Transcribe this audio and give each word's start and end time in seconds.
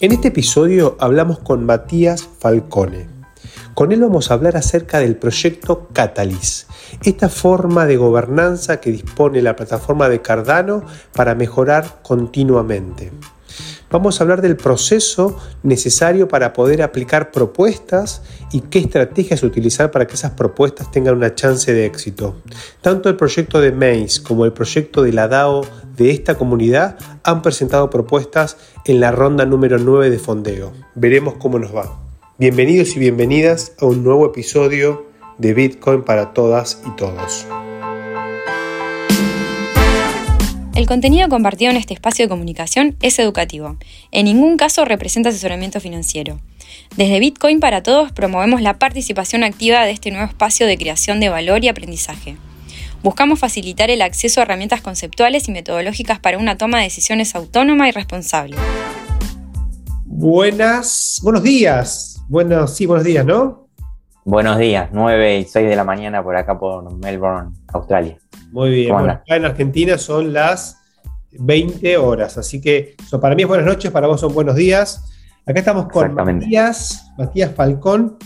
En 0.00 0.12
este 0.12 0.28
episodio 0.28 0.96
hablamos 1.00 1.40
con 1.40 1.66
Matías 1.66 2.28
Falcone. 2.38 3.08
Con 3.74 3.90
él 3.90 4.00
vamos 4.00 4.30
a 4.30 4.34
hablar 4.34 4.56
acerca 4.56 5.00
del 5.00 5.16
proyecto 5.16 5.88
Catalyst, 5.92 6.70
esta 7.02 7.28
forma 7.28 7.84
de 7.84 7.96
gobernanza 7.96 8.80
que 8.80 8.92
dispone 8.92 9.42
la 9.42 9.56
plataforma 9.56 10.08
de 10.08 10.22
Cardano 10.22 10.84
para 11.16 11.34
mejorar 11.34 11.98
continuamente. 12.04 13.10
Vamos 13.90 14.20
a 14.20 14.24
hablar 14.24 14.42
del 14.42 14.56
proceso 14.56 15.38
necesario 15.62 16.28
para 16.28 16.52
poder 16.52 16.82
aplicar 16.82 17.30
propuestas 17.30 18.22
y 18.52 18.60
qué 18.60 18.80
estrategias 18.80 19.42
utilizar 19.42 19.90
para 19.90 20.06
que 20.06 20.14
esas 20.14 20.32
propuestas 20.32 20.90
tengan 20.90 21.16
una 21.16 21.34
chance 21.34 21.72
de 21.72 21.86
éxito. 21.86 22.36
Tanto 22.82 23.08
el 23.08 23.16
proyecto 23.16 23.60
de 23.60 23.72
Maze 23.72 24.22
como 24.22 24.44
el 24.44 24.52
proyecto 24.52 25.02
de 25.02 25.12
la 25.14 25.26
DAO 25.26 25.64
de 25.96 26.10
esta 26.10 26.36
comunidad 26.36 26.98
han 27.24 27.40
presentado 27.40 27.88
propuestas 27.88 28.58
en 28.84 29.00
la 29.00 29.10
ronda 29.10 29.46
número 29.46 29.78
9 29.78 30.10
de 30.10 30.18
fondeo. 30.18 30.72
Veremos 30.94 31.34
cómo 31.38 31.58
nos 31.58 31.74
va. 31.74 31.98
Bienvenidos 32.36 32.94
y 32.94 32.98
bienvenidas 32.98 33.72
a 33.80 33.86
un 33.86 34.04
nuevo 34.04 34.26
episodio 34.26 35.06
de 35.38 35.54
Bitcoin 35.54 36.02
para 36.02 36.34
todas 36.34 36.82
y 36.86 36.94
todos. 36.96 37.46
El 40.78 40.86
contenido 40.86 41.28
compartido 41.28 41.72
en 41.72 41.76
este 41.76 41.92
espacio 41.92 42.24
de 42.24 42.28
comunicación 42.28 42.94
es 43.02 43.18
educativo. 43.18 43.76
En 44.12 44.26
ningún 44.26 44.56
caso 44.56 44.84
representa 44.84 45.30
asesoramiento 45.30 45.80
financiero. 45.80 46.38
Desde 46.96 47.18
Bitcoin 47.18 47.58
para 47.58 47.82
Todos 47.82 48.12
promovemos 48.12 48.62
la 48.62 48.78
participación 48.78 49.42
activa 49.42 49.84
de 49.84 49.90
este 49.90 50.12
nuevo 50.12 50.28
espacio 50.28 50.68
de 50.68 50.78
creación 50.78 51.18
de 51.18 51.30
valor 51.30 51.64
y 51.64 51.68
aprendizaje. 51.68 52.36
Buscamos 53.02 53.40
facilitar 53.40 53.90
el 53.90 54.02
acceso 54.02 54.38
a 54.38 54.44
herramientas 54.44 54.80
conceptuales 54.80 55.48
y 55.48 55.50
metodológicas 55.50 56.20
para 56.20 56.38
una 56.38 56.56
toma 56.56 56.78
de 56.78 56.84
decisiones 56.84 57.34
autónoma 57.34 57.88
y 57.88 57.90
responsable. 57.90 58.56
Buenas, 60.04 61.18
buenos 61.24 61.42
días. 61.42 62.22
Buenos, 62.28 62.76
sí, 62.76 62.86
buenos 62.86 63.04
días, 63.04 63.26
¿no? 63.26 63.67
Buenos 64.28 64.58
días, 64.58 64.90
9 64.92 65.38
y 65.38 65.44
6 65.44 65.70
de 65.70 65.74
la 65.74 65.84
mañana 65.84 66.22
por 66.22 66.36
acá 66.36 66.58
por 66.58 66.94
Melbourne, 66.98 67.50
Australia. 67.72 68.18
Muy 68.52 68.68
bien, 68.68 68.94
acá 68.94 69.36
en 69.36 69.46
Argentina 69.46 69.96
son 69.96 70.34
las 70.34 70.76
20 71.32 71.96
horas, 71.96 72.36
así 72.36 72.60
que 72.60 72.94
para 73.22 73.34
mí 73.34 73.44
es 73.44 73.48
buenas 73.48 73.64
noches, 73.64 73.90
para 73.90 74.06
vos 74.06 74.20
son 74.20 74.34
buenos 74.34 74.54
días. 74.54 75.02
Acá 75.46 75.60
estamos 75.60 75.88
con 75.88 76.12
Matías, 76.12 77.10
Matías 77.16 77.54
Falcón, 77.54 78.18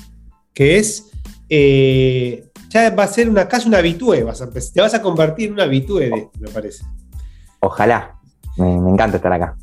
que 0.53 0.79
es, 0.79 1.09
eh, 1.49 2.51
ya 2.69 2.91
va 2.91 3.05
a 3.05 3.07
ser 3.07 3.31
una, 3.31 3.47
casi 3.47 3.69
una 3.69 3.79
habitué, 3.79 4.25
vas 4.25 4.43
a, 4.43 4.51
te 4.51 4.81
vas 4.81 4.95
a 4.95 5.03
convertir 5.03 5.51
en 5.51 5.53
una 5.53 5.63
habitué 5.63 6.11
de 6.11 6.29
me 6.41 6.49
parece. 6.49 6.85
Ojalá, 7.61 8.19
me, 8.57 8.75
encanta 8.75 9.19
estar 9.19 9.33
acá. 9.33 9.57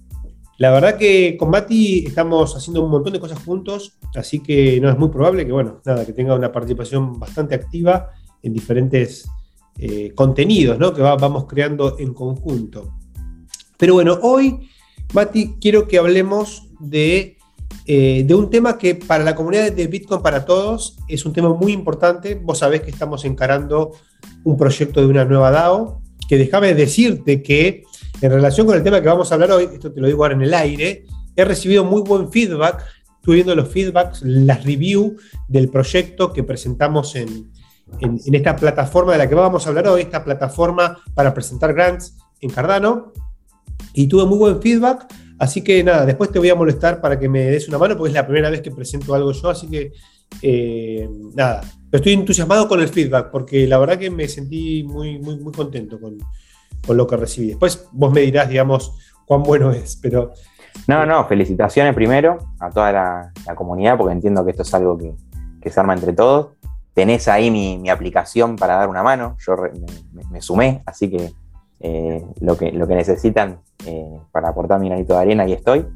La 0.59 0.71
verdad 0.71 0.97
que 0.97 1.37
con 1.37 1.51
Mati 1.51 2.05
estamos 2.05 2.53
haciendo 2.53 2.83
un 2.83 2.91
montón 2.91 3.13
de 3.13 3.19
cosas 3.21 3.41
juntos, 3.45 3.93
así 4.13 4.41
que 4.41 4.81
no 4.81 4.89
es 4.89 4.97
muy 4.97 5.07
probable 5.07 5.45
que, 5.45 5.53
bueno, 5.53 5.79
nada, 5.85 6.05
que 6.05 6.11
tenga 6.11 6.35
una 6.35 6.51
participación 6.51 7.17
bastante 7.17 7.55
activa 7.55 8.09
en 8.43 8.51
diferentes 8.51 9.29
eh, 9.77 10.11
contenidos 10.13 10.77
¿no? 10.77 10.93
que 10.93 11.01
vamos 11.01 11.45
creando 11.45 11.97
en 11.97 12.13
conjunto. 12.13 12.93
Pero 13.77 13.93
bueno, 13.93 14.19
hoy, 14.21 14.69
Mati, 15.13 15.55
quiero 15.61 15.87
que 15.87 15.97
hablemos 15.97 16.67
de, 16.81 17.37
eh, 17.85 18.25
de, 18.27 18.35
un 18.35 18.49
tema 18.49 18.77
que 18.77 18.95
para 18.95 19.23
la 19.23 19.35
comunidad 19.35 19.71
de 19.71 19.87
Bitcoin 19.87 20.21
para 20.21 20.43
todos 20.43 20.97
es 21.07 21.25
un 21.25 21.31
tema 21.31 21.53
muy 21.53 21.71
importante. 21.71 22.35
Vos 22.35 22.57
sabés 22.57 22.81
que 22.81 22.91
estamos 22.91 23.23
encarando 23.23 23.91
un 24.43 24.57
proyecto 24.57 24.99
de 24.99 25.07
una 25.07 25.23
nueva 25.23 25.51
DAO, 25.51 26.01
que 26.27 26.37
déjame 26.37 26.73
decirte 26.73 27.41
que 27.41 27.85
en 28.21 28.31
relación 28.31 28.67
con 28.67 28.75
el 28.75 28.83
tema 28.83 29.01
que 29.01 29.07
vamos 29.07 29.31
a 29.31 29.35
hablar 29.35 29.51
hoy, 29.51 29.69
esto 29.73 29.91
te 29.91 30.01
lo 30.01 30.07
digo 30.07 30.23
ahora 30.23 30.35
en 30.35 30.41
el 30.41 30.53
aire, 30.53 31.05
he 31.35 31.45
recibido 31.45 31.83
muy 31.83 32.01
buen 32.01 32.31
feedback. 32.31 32.83
Estuve 33.15 33.35
viendo 33.35 33.55
los 33.55 33.69
feedbacks, 33.69 34.21
las 34.23 34.63
reviews 34.63 35.13
del 35.47 35.69
proyecto 35.69 36.33
que 36.33 36.43
presentamos 36.43 37.15
en, 37.15 37.51
en, 37.99 38.35
esta 38.35 38.55
plataforma 38.55 39.13
de 39.13 39.19
la 39.19 39.29
que 39.29 39.35
vamos 39.35 39.65
a 39.65 39.69
hablar 39.69 39.87
hoy, 39.87 40.01
esta 40.01 40.23
plataforma 40.23 40.97
para 41.13 41.33
presentar 41.33 41.73
grants 41.73 42.17
en 42.41 42.49
Cardano. 42.49 43.13
Y 43.93 44.07
tuve 44.07 44.25
muy 44.25 44.37
buen 44.37 44.61
feedback, 44.61 45.07
así 45.37 45.63
que 45.63 45.83
nada, 45.83 46.05
después 46.05 46.31
te 46.31 46.39
voy 46.39 46.49
a 46.49 46.55
molestar 46.55 46.99
para 46.99 47.17
que 47.17 47.29
me 47.29 47.45
des 47.45 47.67
una 47.67 47.77
mano, 47.77 47.97
porque 47.97 48.09
es 48.09 48.15
la 48.15 48.25
primera 48.25 48.49
vez 48.49 48.61
que 48.61 48.71
presento 48.71 49.13
algo 49.13 49.31
yo, 49.31 49.49
así 49.49 49.67
que 49.67 49.93
eh, 50.41 51.09
nada, 51.33 51.61
estoy 51.91 52.13
entusiasmado 52.13 52.67
con 52.67 52.81
el 52.81 52.89
feedback, 52.89 53.31
porque 53.31 53.65
la 53.65 53.79
verdad 53.79 53.97
que 53.97 54.11
me 54.11 54.27
sentí 54.27 54.83
muy, 54.83 55.17
muy, 55.19 55.37
muy 55.37 55.53
contento 55.53 55.99
con, 55.99 56.17
con 56.85 56.97
lo 56.97 57.07
que 57.07 57.17
recibí. 57.17 57.47
Después 57.49 57.87
vos 57.91 58.11
me 58.11 58.21
dirás, 58.21 58.49
digamos, 58.49 58.93
cuán 59.25 59.43
bueno 59.43 59.71
es, 59.71 59.95
pero... 59.95 60.31
No, 60.87 61.05
no, 61.05 61.25
felicitaciones 61.25 61.93
primero 61.93 62.37
a 62.59 62.69
toda 62.69 62.91
la, 62.91 63.55
comunidad, 63.55 63.97
porque 63.97 64.13
entiendo 64.13 64.45
que 64.45 64.51
esto 64.51 64.63
es 64.63 64.73
algo 64.73 64.97
que, 64.97 65.13
que 65.61 65.69
se 65.69 65.79
arma 65.79 65.93
entre 65.93 66.13
todos 66.13 66.59
tenés 66.99 67.29
ahí 67.29 67.49
mi, 67.49 67.89
aplicación 67.89 68.57
para 68.57 68.75
dar 68.75 68.89
una 68.89 69.01
mano. 69.01 69.37
Yo 69.39 69.55
me, 70.29 70.41
sumé, 70.41 70.83
así 70.85 71.09
que 71.09 71.31
eh, 71.79 72.25
lo 72.41 72.57
que 72.57 72.73
lo 72.73 72.85
que 72.87 72.95
necesitan 72.95 73.61
eh, 73.85 74.19
para 74.33 74.49
aportar 74.49 74.81
mi 74.81 74.89
granito 74.89 75.13
de 75.13 75.19
arena, 75.21 75.43
ahí 75.43 75.53
estoy. 75.53 75.87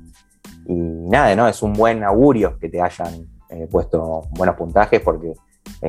Y 0.65 0.73
nada, 0.73 1.35
¿no? 1.35 1.45
Es 1.49 1.61
un 1.61 1.73
buen 1.73 2.05
augurio 2.05 2.57
que 2.57 2.69
te 2.69 2.81
hayan 2.81 3.27
eh, 3.49 3.67
puesto 3.69 4.21
buenos 4.31 4.55
puntajes 4.55 5.01
porque 5.01 5.33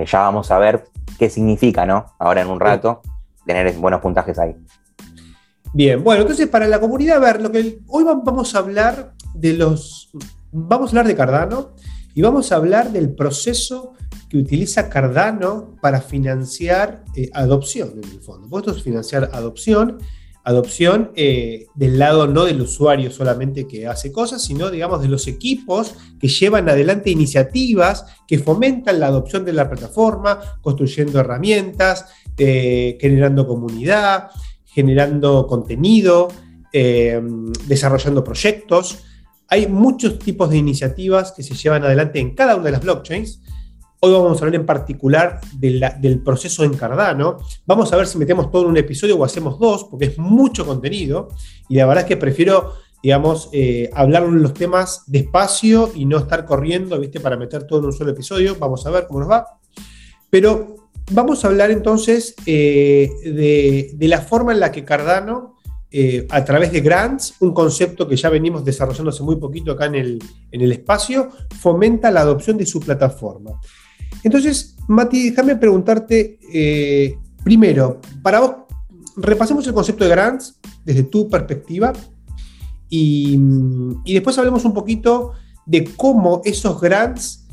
ya 0.04 0.22
vamos 0.22 0.50
a 0.50 0.58
ver 0.58 0.84
qué 1.16 1.30
significa, 1.30 1.86
¿no? 1.86 2.06
Ahora 2.18 2.42
en 2.42 2.48
un 2.48 2.58
rato, 2.58 3.00
tener 3.46 3.72
buenos 3.74 4.00
puntajes 4.00 4.36
ahí. 4.40 4.56
Bien, 5.74 6.04
bueno, 6.04 6.22
entonces 6.22 6.46
para 6.46 6.68
la 6.68 6.78
comunidad, 6.78 7.16
a 7.16 7.32
ver, 7.32 7.42
lo 7.42 7.50
que 7.50 7.80
hoy 7.88 8.04
vamos 8.04 8.54
a 8.54 8.58
hablar 8.58 9.12
de 9.34 9.54
los. 9.54 10.08
Vamos 10.52 10.86
a 10.86 10.90
hablar 10.90 11.08
de 11.08 11.16
Cardano 11.16 11.74
y 12.14 12.22
vamos 12.22 12.52
a 12.52 12.56
hablar 12.56 12.92
del 12.92 13.12
proceso 13.12 13.94
que 14.28 14.38
utiliza 14.38 14.88
Cardano 14.88 15.74
para 15.82 16.00
financiar 16.00 17.02
eh, 17.16 17.28
adopción 17.34 17.90
en 18.00 18.08
el 18.08 18.20
fondo. 18.20 18.56
Esto 18.56 18.70
es 18.70 18.84
financiar 18.84 19.30
adopción, 19.32 19.98
adopción 20.44 21.10
eh, 21.16 21.66
del 21.74 21.98
lado 21.98 22.28
no 22.28 22.44
del 22.44 22.60
usuario 22.60 23.10
solamente 23.10 23.66
que 23.66 23.88
hace 23.88 24.12
cosas, 24.12 24.44
sino 24.44 24.70
digamos 24.70 25.02
de 25.02 25.08
los 25.08 25.26
equipos 25.26 25.96
que 26.20 26.28
llevan 26.28 26.68
adelante 26.68 27.10
iniciativas 27.10 28.06
que 28.28 28.38
fomentan 28.38 29.00
la 29.00 29.08
adopción 29.08 29.44
de 29.44 29.54
la 29.54 29.68
plataforma, 29.68 30.38
construyendo 30.60 31.18
herramientas, 31.18 32.06
eh, 32.38 32.96
generando 33.00 33.44
comunidad, 33.48 34.30
generando 34.74 35.46
contenido, 35.46 36.28
desarrollando 36.72 38.24
proyectos. 38.24 38.98
Hay 39.48 39.68
muchos 39.68 40.18
tipos 40.18 40.50
de 40.50 40.56
iniciativas 40.56 41.32
que 41.32 41.44
se 41.44 41.54
llevan 41.54 41.84
adelante 41.84 42.18
en 42.18 42.34
cada 42.34 42.56
una 42.56 42.64
de 42.64 42.72
las 42.72 42.82
blockchains 42.82 43.40
Hoy 44.06 44.12
vamos 44.12 44.36
a 44.36 44.44
hablar 44.44 44.60
en 44.60 44.66
particular 44.66 45.40
del 45.54 46.20
proceso 46.22 46.62
en 46.62 46.74
Cardano. 46.74 47.38
Vamos 47.64 47.90
a 47.90 47.96
ver 47.96 48.06
si 48.06 48.18
metemos 48.18 48.50
todo 48.50 48.64
en 48.64 48.68
un 48.68 48.76
episodio 48.76 49.16
o 49.16 49.24
hacemos 49.24 49.58
dos, 49.58 49.84
porque 49.84 50.04
es 50.04 50.18
mucho 50.18 50.66
contenido. 50.66 51.28
Y 51.70 51.76
la 51.76 51.86
verdad 51.86 52.02
es 52.02 52.08
que 52.08 52.18
prefiero, 52.18 52.74
digamos, 53.02 53.48
eh, 53.54 53.88
hablar 53.94 54.24
los 54.24 54.52
temas 54.52 55.04
despacio 55.06 55.90
y 55.94 56.04
no 56.04 56.18
estar 56.18 56.44
corriendo, 56.44 57.00
¿viste? 57.00 57.18
Para 57.18 57.38
meter 57.38 57.66
todo 57.66 57.78
en 57.78 57.86
un 57.86 57.92
solo 57.94 58.10
episodio. 58.10 58.56
Vamos 58.58 58.84
a 58.84 58.90
ver 58.90 59.06
cómo 59.06 59.20
nos 59.20 59.30
va. 59.30 59.46
Pero 60.28 60.83
vamos 61.10 61.44
a 61.44 61.48
hablar 61.48 61.70
entonces 61.70 62.34
eh, 62.46 63.10
de, 63.94 64.08
la 64.08 64.20
forma 64.20 64.52
en 64.52 64.60
la 64.60 64.72
que 64.72 64.84
Cardano, 64.84 65.56
eh, 65.90 66.26
a 66.30 66.44
través 66.44 66.72
de 66.72 66.80
grants, 66.80 67.34
un 67.40 67.52
concepto 67.52 68.08
que 68.08 68.16
ya 68.16 68.28
venimos 68.28 68.64
desarrollando 68.64 69.10
hace 69.10 69.22
muy 69.22 69.36
poquito 69.36 69.72
acá 69.72 69.86
en 69.86 69.94
el, 69.94 70.18
en 70.50 70.60
el 70.60 70.72
espacio, 70.72 71.30
fomenta 71.60 72.10
la 72.10 72.20
adopción 72.20 72.56
de 72.56 72.66
su 72.66 72.80
plataforma. 72.80 73.60
Entonces, 74.22 74.76
Mati, 74.88 75.30
déjame 75.30 75.56
preguntarte 75.56 76.38
eh, 76.52 77.16
primero, 77.44 78.00
para 78.22 78.40
vos, 78.40 78.54
repasemos 79.16 79.66
el 79.66 79.74
concepto 79.74 80.04
de 80.04 80.10
grants 80.10 80.58
desde 80.84 81.04
tu 81.04 81.28
perspectiva 81.28 81.92
y, 82.88 83.38
después 84.06 84.36
hablemos 84.38 84.64
un 84.64 84.74
poquito 84.74 85.32
de 85.66 85.84
cómo 85.96 86.42
esos 86.44 86.80
grants 86.80 87.43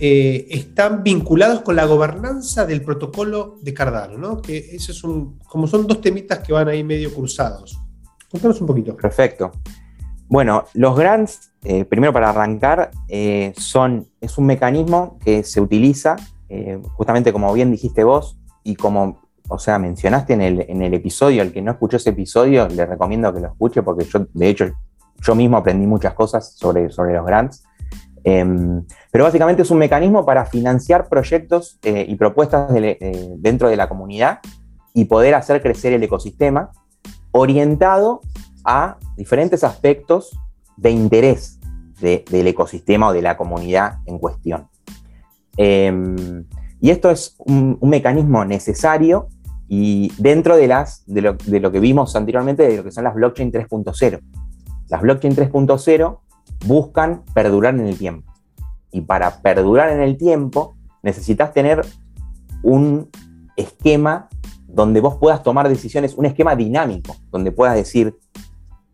eh, 0.00 0.46
están 0.50 1.02
vinculados 1.02 1.60
con 1.60 1.76
la 1.76 1.84
gobernanza 1.84 2.64
del 2.64 2.82
protocolo 2.82 3.56
de 3.60 3.74
Cardano, 3.74 4.18
¿no? 4.18 4.40
Que 4.40 4.56
esos 4.56 4.96
son, 4.96 5.38
como 5.40 5.66
son 5.66 5.86
dos 5.86 6.00
temitas 6.00 6.38
que 6.40 6.52
van 6.52 6.68
ahí 6.68 6.82
medio 6.82 7.12
cruzados. 7.12 7.78
Contanos 8.30 8.60
un 8.60 8.66
poquito. 8.66 8.96
Perfecto. 8.96 9.52
Bueno, 10.28 10.64
los 10.74 10.96
grants, 10.96 11.52
eh, 11.64 11.84
primero 11.84 12.12
para 12.12 12.30
arrancar, 12.30 12.90
eh, 13.08 13.52
son, 13.56 14.08
es 14.20 14.38
un 14.38 14.46
mecanismo 14.46 15.18
que 15.24 15.44
se 15.44 15.60
utiliza, 15.60 16.16
justamente 16.94 17.32
como 17.32 17.52
bien 17.52 17.70
dijiste 17.70 18.02
vos, 18.02 18.36
y 18.64 18.74
como, 18.74 19.20
o 19.48 19.58
sea, 19.58 19.78
mencionaste 19.78 20.32
en 20.32 20.40
el, 20.40 20.66
en 20.68 20.82
el 20.82 20.94
episodio, 20.94 21.42
el 21.42 21.52
que 21.52 21.62
no 21.62 21.72
escuchó 21.72 21.96
ese 21.96 22.10
episodio, 22.10 22.68
le 22.68 22.86
recomiendo 22.86 23.32
que 23.32 23.40
lo 23.40 23.48
escuche 23.48 23.82
porque 23.82 24.04
yo, 24.04 24.26
de 24.32 24.48
hecho, 24.48 24.70
yo 25.20 25.34
mismo 25.34 25.56
aprendí 25.56 25.86
muchas 25.86 26.14
cosas 26.14 26.54
sobre, 26.56 26.90
sobre 26.90 27.14
los 27.14 27.26
grants. 27.26 27.64
Em, 28.22 28.84
pero 29.10 29.24
básicamente 29.24 29.62
es 29.62 29.70
un 29.70 29.78
mecanismo 29.78 30.24
para 30.26 30.44
financiar 30.44 31.08
proyectos 31.08 31.78
y 31.82 32.14
propuestas 32.16 32.72
dentro 33.38 33.68
de 33.68 33.76
la 33.76 33.88
comunidad 33.88 34.40
y 34.94 35.06
poder 35.06 35.34
hacer 35.34 35.62
crecer 35.62 35.92
el 35.92 36.02
ecosistema 36.02 36.70
orientado 37.32 38.20
a 38.64 38.98
diferentes 39.16 39.64
aspectos 39.64 40.38
de 40.76 40.90
interés 40.90 41.58
del 42.00 42.46
ecosistema 42.46 43.08
o 43.08 43.12
de 43.12 43.22
la 43.22 43.36
comunidad 43.36 43.98
en 44.06 44.18
cuestión. 44.18 44.68
Em, 45.56 46.46
y 46.80 46.90
esto 46.90 47.10
es 47.10 47.36
un, 47.38 47.78
mecanismo 47.82 48.44
necesario 48.44 49.28
y 49.68 50.10
dentro 50.16 50.56
de, 50.56 50.66
las, 50.66 51.04
lo, 51.06 51.34
de, 51.34 51.60
lo, 51.60 51.70
que 51.70 51.80
vimos 51.80 52.16
anteriormente, 52.16 52.66
de 52.66 52.78
lo 52.78 52.84
que 52.84 52.90
son 52.90 53.04
las 53.04 53.14
blockchain 53.14 53.52
3.0. 53.52 54.20
Las 54.88 55.02
blockchain 55.02 55.36
3.0 55.36 56.18
buscan 56.66 57.24
perdurar 57.34 57.74
en 57.74 57.86
el 57.86 57.98
tiempo. 57.98 58.32
Y 58.92 59.02
para 59.02 59.40
perdurar 59.42 59.90
en 59.90 60.00
el 60.00 60.16
tiempo, 60.16 60.76
necesitas 61.02 61.52
tener 61.52 61.84
un 62.62 63.08
esquema 63.56 64.28
donde 64.66 65.00
vos 65.00 65.16
puedas 65.16 65.42
tomar 65.42 65.68
decisiones, 65.68 66.14
un 66.14 66.26
esquema 66.26 66.54
dinámico, 66.56 67.16
donde 67.30 67.52
puedas 67.52 67.74
decir, 67.74 68.16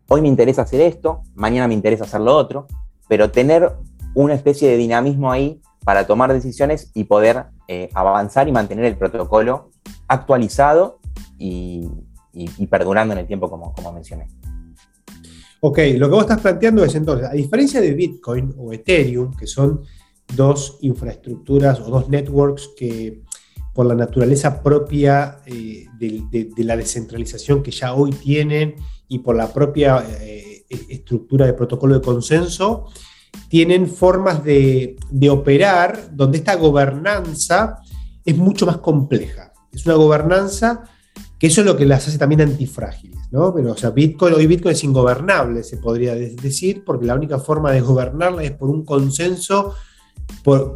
hoy 0.07 0.21
me 0.21 0.27
interesa 0.27 0.63
hacer 0.63 0.81
esto, 0.81 1.21
mañana 1.35 1.67
me 1.67 1.73
interesa 1.73 2.05
hacer 2.05 2.21
lo 2.21 2.35
otro, 2.35 2.67
pero 3.07 3.31
tener 3.31 3.75
una 4.15 4.33
especie 4.33 4.69
de 4.69 4.77
dinamismo 4.77 5.31
ahí 5.31 5.61
para 5.83 6.07
tomar 6.07 6.33
decisiones 6.33 6.91
y 6.93 7.05
poder 7.05 7.45
eh, 7.67 7.89
avanzar 7.93 8.47
y 8.47 8.51
mantener 8.51 8.85
el 8.85 8.97
protocolo 8.97 9.69
actualizado 10.07 10.99
y, 11.37 11.89
perdurando 12.69 13.13
en 13.13 13.19
el 13.19 13.27
tiempo, 13.27 13.49
como, 13.49 13.73
como 13.73 13.93
mencioné. 13.93 14.27
Ok, 15.61 15.79
lo 15.95 16.07
que 16.07 16.15
vos 16.15 16.21
estás 16.23 16.41
planteando 16.41 16.83
es 16.83 16.95
entonces, 16.95 17.27
a 17.27 17.33
diferencia 17.33 17.81
de 17.81 17.93
Bitcoin 17.93 18.53
o 18.57 18.73
Ethereum, 18.73 19.35
que 19.35 19.47
son 19.47 19.81
dos 20.35 20.77
infraestructuras 20.81 21.79
o 21.79 21.89
dos 21.89 22.09
networks 22.09 22.69
que 22.75 23.23
por 23.73 23.85
la 23.85 23.95
naturaleza 23.95 24.61
propia 24.61 25.39
eh, 25.45 25.85
de, 25.99 26.49
la 26.57 26.75
descentralización 26.75 27.61
que 27.61 27.71
ya 27.71 27.93
hoy 27.93 28.11
tienen 28.11 28.75
y 29.07 29.19
por 29.19 29.35
la 29.35 29.53
propia 29.53 30.03
eh, 30.19 30.65
estructura 30.89 31.45
de 31.45 31.53
protocolo 31.53 31.95
de 31.95 32.01
consenso, 32.01 32.87
tienen 33.49 33.87
formas 33.87 34.43
de, 34.43 34.97
operar 35.29 36.09
donde 36.11 36.39
esta 36.39 36.55
gobernanza 36.55 37.77
es 38.25 38.35
mucho 38.35 38.65
más 38.65 38.77
compleja. 38.77 39.53
Es 39.71 39.85
una 39.85 39.95
gobernanza 39.95 40.83
que 41.39 41.47
eso 41.47 41.61
es 41.61 41.67
lo 41.67 41.77
que 41.77 41.85
las 41.85 42.07
hace 42.07 42.17
también 42.17 42.41
antifrágiles, 42.41 43.16
¿no? 43.31 43.53
Pero, 43.53 43.71
o 43.71 43.77
sea, 43.77 43.91
Bitcoin, 43.91 44.33
hoy 44.33 44.47
Bitcoin 44.47 44.73
es 44.73 44.83
ingobernable, 44.83 45.63
se 45.63 45.77
podría 45.77 46.15
decir, 46.15 46.83
porque 46.85 47.05
la 47.05 47.15
única 47.15 47.39
forma 47.39 47.71
de 47.71 47.81
gobernarla 47.81 48.43
es 48.43 48.51
por 48.51 48.69
un 48.69 48.85
consenso, 48.85 49.73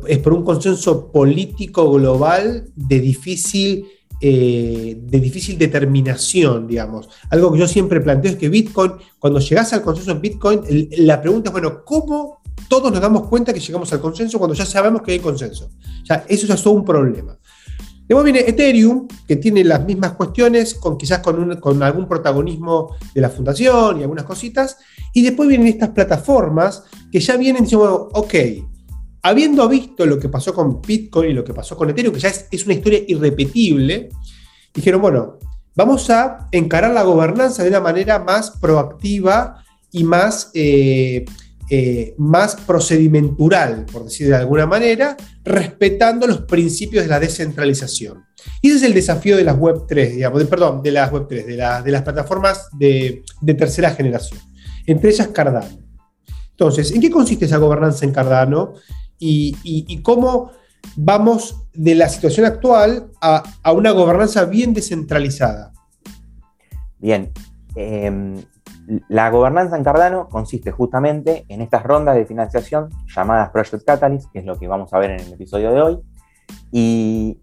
es 0.07 0.17
por 0.19 0.33
un 0.33 0.43
consenso 0.43 1.11
político 1.11 1.91
global 1.91 2.69
de 2.75 2.99
difícil 2.99 3.85
eh, 4.23 4.99
de 5.01 5.19
difícil 5.19 5.57
determinación, 5.57 6.67
digamos. 6.67 7.09
Algo 7.31 7.51
que 7.51 7.57
yo 7.57 7.67
siempre 7.67 7.99
planteo 8.01 8.31
es 8.31 8.37
que 8.37 8.49
Bitcoin, 8.49 8.91
cuando 9.17 9.39
llegas 9.39 9.73
al 9.73 9.81
consenso 9.81 10.11
en 10.11 10.21
Bitcoin, 10.21 10.61
la 10.99 11.19
pregunta 11.19 11.49
es, 11.49 11.51
bueno, 11.51 11.83
¿cómo 11.83 12.43
todos 12.69 12.91
nos 12.91 13.01
damos 13.01 13.27
cuenta 13.27 13.51
que 13.51 13.59
llegamos 13.59 13.91
al 13.91 13.99
consenso 13.99 14.37
cuando 14.37 14.53
ya 14.53 14.67
sabemos 14.67 15.01
que 15.01 15.13
hay 15.13 15.19
consenso? 15.19 15.71
O 16.03 16.05
sea, 16.05 16.23
eso 16.27 16.45
ya 16.45 16.53
es 16.53 16.65
un 16.67 16.85
problema. 16.85 17.35
Luego 18.11 18.25
viene 18.25 18.41
Ethereum, 18.41 19.07
que 19.25 19.37
tiene 19.37 19.63
las 19.63 19.85
mismas 19.85 20.15
cuestiones, 20.15 20.75
con, 20.75 20.97
quizás 20.97 21.19
con, 21.19 21.55
con 21.61 21.81
algún 21.81 22.09
protagonismo 22.09 22.93
de 23.15 23.21
la 23.21 23.29
fundación 23.29 23.99
y 23.99 24.01
algunas 24.01 24.25
cositas. 24.25 24.79
Y 25.13 25.21
después 25.21 25.47
vienen 25.47 25.67
estas 25.67 25.91
plataformas 25.91 26.83
que 27.09 27.21
ya 27.21 27.37
vienen 27.37 27.63
diciendo, 27.63 28.09
ok, 28.11 28.33
habiendo 29.21 29.69
visto 29.69 30.05
lo 30.05 30.19
que 30.19 30.27
pasó 30.27 30.53
con 30.53 30.81
Bitcoin 30.81 31.31
y 31.31 31.33
lo 31.33 31.45
que 31.45 31.53
pasó 31.53 31.77
con 31.77 31.89
Ethereum, 31.89 32.13
que 32.13 32.19
ya 32.19 32.33
es, 32.51 32.65
una 32.65 32.73
historia 32.73 32.99
irrepetible, 33.07 34.09
dijeron, 34.73 34.99
bueno, 34.99 35.39
vamos 35.73 36.09
a 36.09 36.49
encarar 36.51 36.93
la 36.93 37.03
gobernanza 37.03 37.63
de 37.63 37.69
una 37.69 37.79
manera 37.79 38.19
más 38.19 38.51
proactiva 38.59 39.63
y 39.89 40.03
más, 40.03 40.51
eh, 40.53 41.23
eh, 41.73 42.13
más 42.17 42.55
procedimental, 42.55 43.85
por 43.91 44.03
decir 44.03 44.27
de 44.27 44.35
alguna 44.35 44.65
manera, 44.65 45.15
respetando 45.43 46.27
los 46.27 46.41
principios 46.41 47.03
de 47.03 47.09
la 47.09 47.19
descentralización. 47.19 48.25
Y 48.61 48.67
ese 48.67 48.77
es 48.77 48.83
el 48.83 48.93
desafío 48.93 49.37
de 49.37 49.43
las 49.43 49.57
Web 49.57 49.85
3, 49.87 50.15
digamos, 50.15 50.43
perdón, 50.43 50.83
de 50.83 50.91
las 50.91 51.11
Web 51.11 51.27
3, 51.29 51.47
de, 51.47 51.53
de 51.53 51.91
las 51.91 52.01
plataformas 52.01 52.67
de, 52.77 53.23
de 53.39 53.53
tercera 53.53 53.91
generación, 53.91 54.39
entre 54.85 55.11
ellas 55.11 55.29
Cardano. 55.29 55.79
Entonces, 56.51 56.91
¿en 56.91 57.01
qué 57.01 57.09
consiste 57.09 57.45
esa 57.45 57.57
gobernanza 57.57 58.05
en 58.05 58.11
Cardano? 58.11 58.73
y, 59.21 60.01
cómo 60.01 60.51
vamos 60.95 61.63
de 61.73 61.95
la 61.95 62.09
situación 62.09 62.45
actual 62.45 63.11
a, 63.21 63.71
una 63.71 63.91
gobernanza 63.91 64.45
bien 64.45 64.73
descentralizada. 64.73 65.71
Bien, 66.97 67.31
em, 67.75 68.43
la 69.07 69.29
gobernanza 69.29 69.77
en 69.77 69.83
Cardano 69.83 70.27
consiste 70.27 70.71
justamente 70.71 71.45
en 71.49 71.61
estas 71.61 71.83
rondas 71.83 72.15
de 72.15 72.25
financiación 72.25 72.89
llamadas 73.07 73.49
Project 73.49 73.85
Catalyst, 73.85 74.31
que 74.31 74.39
es 74.39 74.45
lo 74.45 74.57
que 74.57 74.67
vamos 74.67 74.93
a 74.93 74.99
ver 74.99 75.11
en 75.11 75.19
el 75.19 75.33
episodio 75.33 75.71
de 75.71 75.81
hoy, 75.81 75.99
y, 76.71 77.41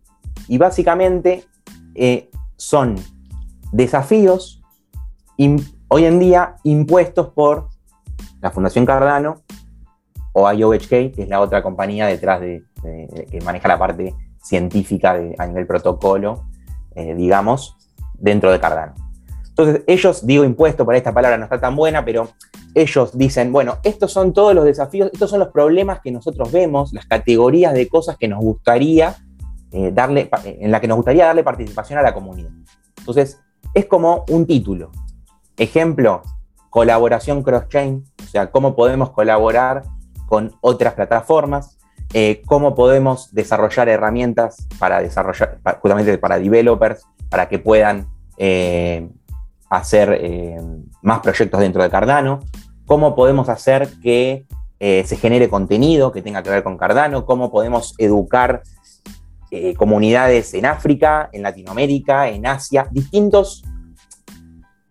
básicamente 0.58 1.44
eh, 1.94 2.30
son 2.56 2.96
desafíos 3.72 4.62
hoy 5.88 6.04
en 6.04 6.18
día 6.18 6.56
impuestos 6.64 7.28
por 7.28 7.68
la 8.40 8.50
Fundación 8.50 8.84
Cardano 8.84 9.42
o 10.32 10.50
IOHK, 10.50 10.88
que 10.88 11.22
es 11.22 11.28
la 11.28 11.40
otra 11.40 11.62
compañía 11.62 12.06
detrás 12.06 12.40
de, 12.40 12.64
que 13.30 13.40
maneja 13.42 13.68
la 13.68 13.78
parte 13.78 14.14
científica 14.42 15.18
a 15.38 15.46
nivel 15.46 15.66
protocolo, 15.66 16.46
eh, 16.94 17.14
digamos, 17.14 17.76
dentro 18.14 18.50
de 18.52 18.60
Cardano. 18.60 19.07
Entonces, 19.58 19.82
ellos, 19.88 20.24
digo 20.24 20.44
impuesto, 20.44 20.86
para 20.86 20.98
esta 20.98 21.12
palabra 21.12 21.36
no 21.36 21.44
está 21.44 21.60
tan 21.60 21.74
buena, 21.74 22.04
pero 22.04 22.28
ellos 22.74 23.18
dicen, 23.18 23.50
bueno, 23.50 23.78
estos 23.82 24.12
son 24.12 24.32
todos 24.32 24.54
los 24.54 24.64
desafíos, 24.64 25.10
estos 25.12 25.28
son 25.28 25.40
los 25.40 25.48
problemas 25.48 25.98
que 26.00 26.12
nosotros 26.12 26.52
vemos, 26.52 26.92
las 26.92 27.06
categorías 27.06 27.74
de 27.74 27.88
cosas 27.88 28.16
que 28.16 28.28
nos 28.28 28.38
gustaría 28.38 29.16
eh, 29.72 29.90
darle, 29.92 30.30
en 30.44 30.70
la 30.70 30.80
que 30.80 30.86
nos 30.86 30.96
gustaría 30.98 31.26
darle 31.26 31.42
participación 31.42 31.98
a 31.98 32.02
la 32.02 32.14
comunidad. 32.14 32.50
Entonces, 32.98 33.40
es 33.74 33.86
como 33.86 34.24
un 34.28 34.46
título. 34.46 34.92
Ejemplo, 35.56 36.22
colaboración 36.70 37.42
cross-chain, 37.42 38.04
o 38.22 38.26
sea, 38.28 38.52
cómo 38.52 38.76
podemos 38.76 39.10
colaborar 39.10 39.82
con 40.28 40.54
otras 40.60 40.94
plataformas, 40.94 41.78
eh, 42.14 42.42
cómo 42.46 42.76
podemos 42.76 43.34
desarrollar 43.34 43.88
herramientas 43.88 44.68
para 44.78 45.00
desarrollar, 45.00 45.58
justamente 45.82 46.16
para 46.16 46.38
developers, 46.38 47.02
para 47.28 47.48
que 47.48 47.58
puedan 47.58 48.06
eh, 48.36 49.10
hacer 49.70 50.18
eh, 50.20 50.60
más 51.02 51.20
proyectos 51.20 51.60
dentro 51.60 51.82
de 51.82 51.90
Cardano, 51.90 52.40
cómo 52.86 53.14
podemos 53.14 53.48
hacer 53.48 53.88
que 54.02 54.46
se 54.80 55.16
genere 55.16 55.48
contenido 55.48 56.12
que 56.12 56.22
tenga 56.22 56.40
que 56.40 56.50
ver 56.50 56.62
con 56.62 56.78
Cardano, 56.78 57.26
cómo 57.26 57.50
podemos 57.50 57.96
educar 57.98 58.62
comunidades 59.76 60.54
en 60.54 60.66
África, 60.66 61.30
en 61.32 61.42
Latinoamérica, 61.42 62.28
en 62.28 62.46
Asia, 62.46 62.86
distintos 62.92 63.64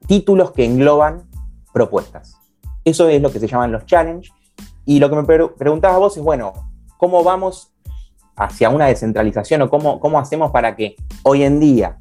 títulos 0.08 0.52
que 0.52 0.66
engloban 0.66 1.30
propuestas. 1.74 2.36
Eso 2.84 3.08
es 3.10 3.22
lo 3.22 3.32
que 3.32 3.40
se 3.40 3.48
llaman 3.48 3.72
los 3.72 3.86
challenge. 3.86 4.32
Y 4.86 5.00
lo 5.00 5.10
que 5.10 5.16
me 5.18 5.24
preguntabas 5.24 6.00
vos 6.00 6.18
es, 6.18 6.24
bueno, 6.24 6.54
¿cómo 6.98 7.24
vamos 7.24 7.74
hacia 8.36 8.70
una 8.70 8.86
descentralización 8.86 9.62
o 9.64 9.70
cómo, 9.70 10.00
cómo 10.00 10.18
hacemos 10.18 10.52
para 10.52 10.76
que 10.76 10.96
hoy 11.24 11.44
en 11.44 11.60
día, 11.60 12.00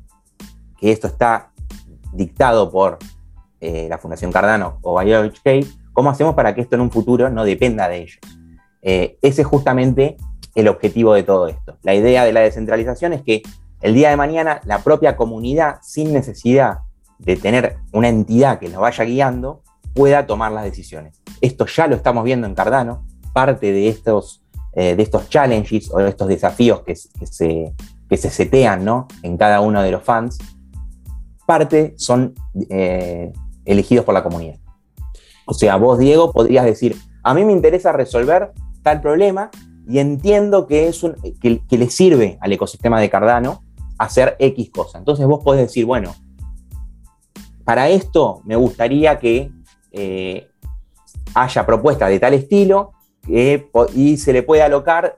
que 0.79 0.93
esto 0.93 1.09
está 1.09 1.51
dictado 2.17 2.71
por 2.71 2.99
eh, 3.61 3.87
la 3.89 3.99
Fundación 3.99 4.33
Cardano 4.33 4.79
o 4.83 5.01
IOHK, 5.03 5.67
cómo 5.93 6.11
hacemos 6.11 6.35
para 6.35 6.55
que 6.55 6.61
esto 6.61 6.77
en 6.77 6.83
un 6.83 6.91
futuro 6.91 7.31
no 7.31 7.45
dependa 7.45 7.89
de 7.89 8.03
ellos? 8.03 8.19
Eh, 8.83 9.19
ese 9.23 9.43
es 9.43 9.47
justamente 9.47 10.17
el 10.55 10.69
objetivo 10.69 11.15
de 11.15 11.23
todo 11.23 11.49
esto. 11.49 11.79
La 11.83 11.95
idea 11.95 12.25
de 12.25 12.33
la 12.33 12.41
descentralización 12.41 13.13
es 13.13 13.23
que 13.23 13.43
el 13.81 13.95
día 13.95 14.11
de 14.11 14.17
mañana 14.17 14.61
la 14.65 14.79
propia 14.79 15.17
comunidad, 15.17 15.79
sin 15.83 16.13
necesidad 16.13 16.79
de 17.19 17.37
tener 17.37 17.77
una 17.93 18.09
entidad 18.09 18.59
que 18.59 18.69
nos 18.69 18.81
vaya 18.81 19.05
guiando, 19.05 19.63
pueda 19.95 20.27
tomar 20.27 20.53
las 20.53 20.65
decisiones. 20.65 21.21
Esto 21.41 21.67
ya 21.67 21.87
lo 21.87 21.97
estamos 21.97 22.25
viendo 22.25 22.47
en 22.47 22.55
Cardano, 22.55 23.07
parte 23.33 23.73
de 23.73 23.89
estos, 23.89 24.43
eh, 24.75 24.95
de 24.95 25.03
estos 25.03 25.29
challenges 25.29 25.91
o 25.93 25.99
de 25.99 26.09
estos 26.09 26.29
desafíos 26.29 26.83
que, 26.83 26.95
se, 26.95 27.75
que 28.09 28.17
se 28.17 28.31
setean 28.31 28.85
¿no? 28.85 29.09
en 29.23 29.37
cada 29.37 29.61
uno 29.61 29.83
de 29.83 29.91
los 29.91 30.03
fans, 30.03 30.39
parte 31.47 31.95
son 31.97 32.35
eh, 32.69 33.33
elegidos 33.65 34.05
por 34.05 34.15
la 34.15 34.23
comunidad. 34.23 34.57
O 35.47 35.55
sea, 35.55 35.77
vos, 35.77 35.99
Diego, 35.99 36.33
podrías 36.33 36.65
decir, 36.65 36.97
a 37.23 37.33
mí 37.35 37.45
me 37.45 37.53
interesa 37.53 37.93
resolver 37.93 38.53
tal 38.83 39.01
problema 39.01 39.51
y 39.89 40.01
entiendo 40.01 40.67
que, 40.67 40.89
es 40.89 41.03
un, 41.03 41.15
que, 41.41 41.61
le 41.71 41.89
sirve 41.89 42.39
al 42.41 42.53
ecosistema 42.53 43.01
de 43.01 43.09
Cardano 43.09 43.63
hacer 43.99 44.37
X 44.39 44.71
cosa. 44.71 44.99
Entonces 44.99 45.27
vos 45.27 45.43
podés 45.43 45.63
decir, 45.63 45.85
bueno, 45.87 46.15
para 47.65 47.89
esto 47.89 48.43
me 48.45 48.57
gustaría 48.57 49.19
que 49.19 49.51
eh, 49.93 50.49
haya 51.35 51.67
propuestas 51.67 52.11
de 52.11 52.19
tal 52.19 52.35
estilo 52.35 52.93
y 53.95 54.17
se 54.17 54.33
le 54.33 54.43
puede 54.43 54.63
alocar, 54.63 55.15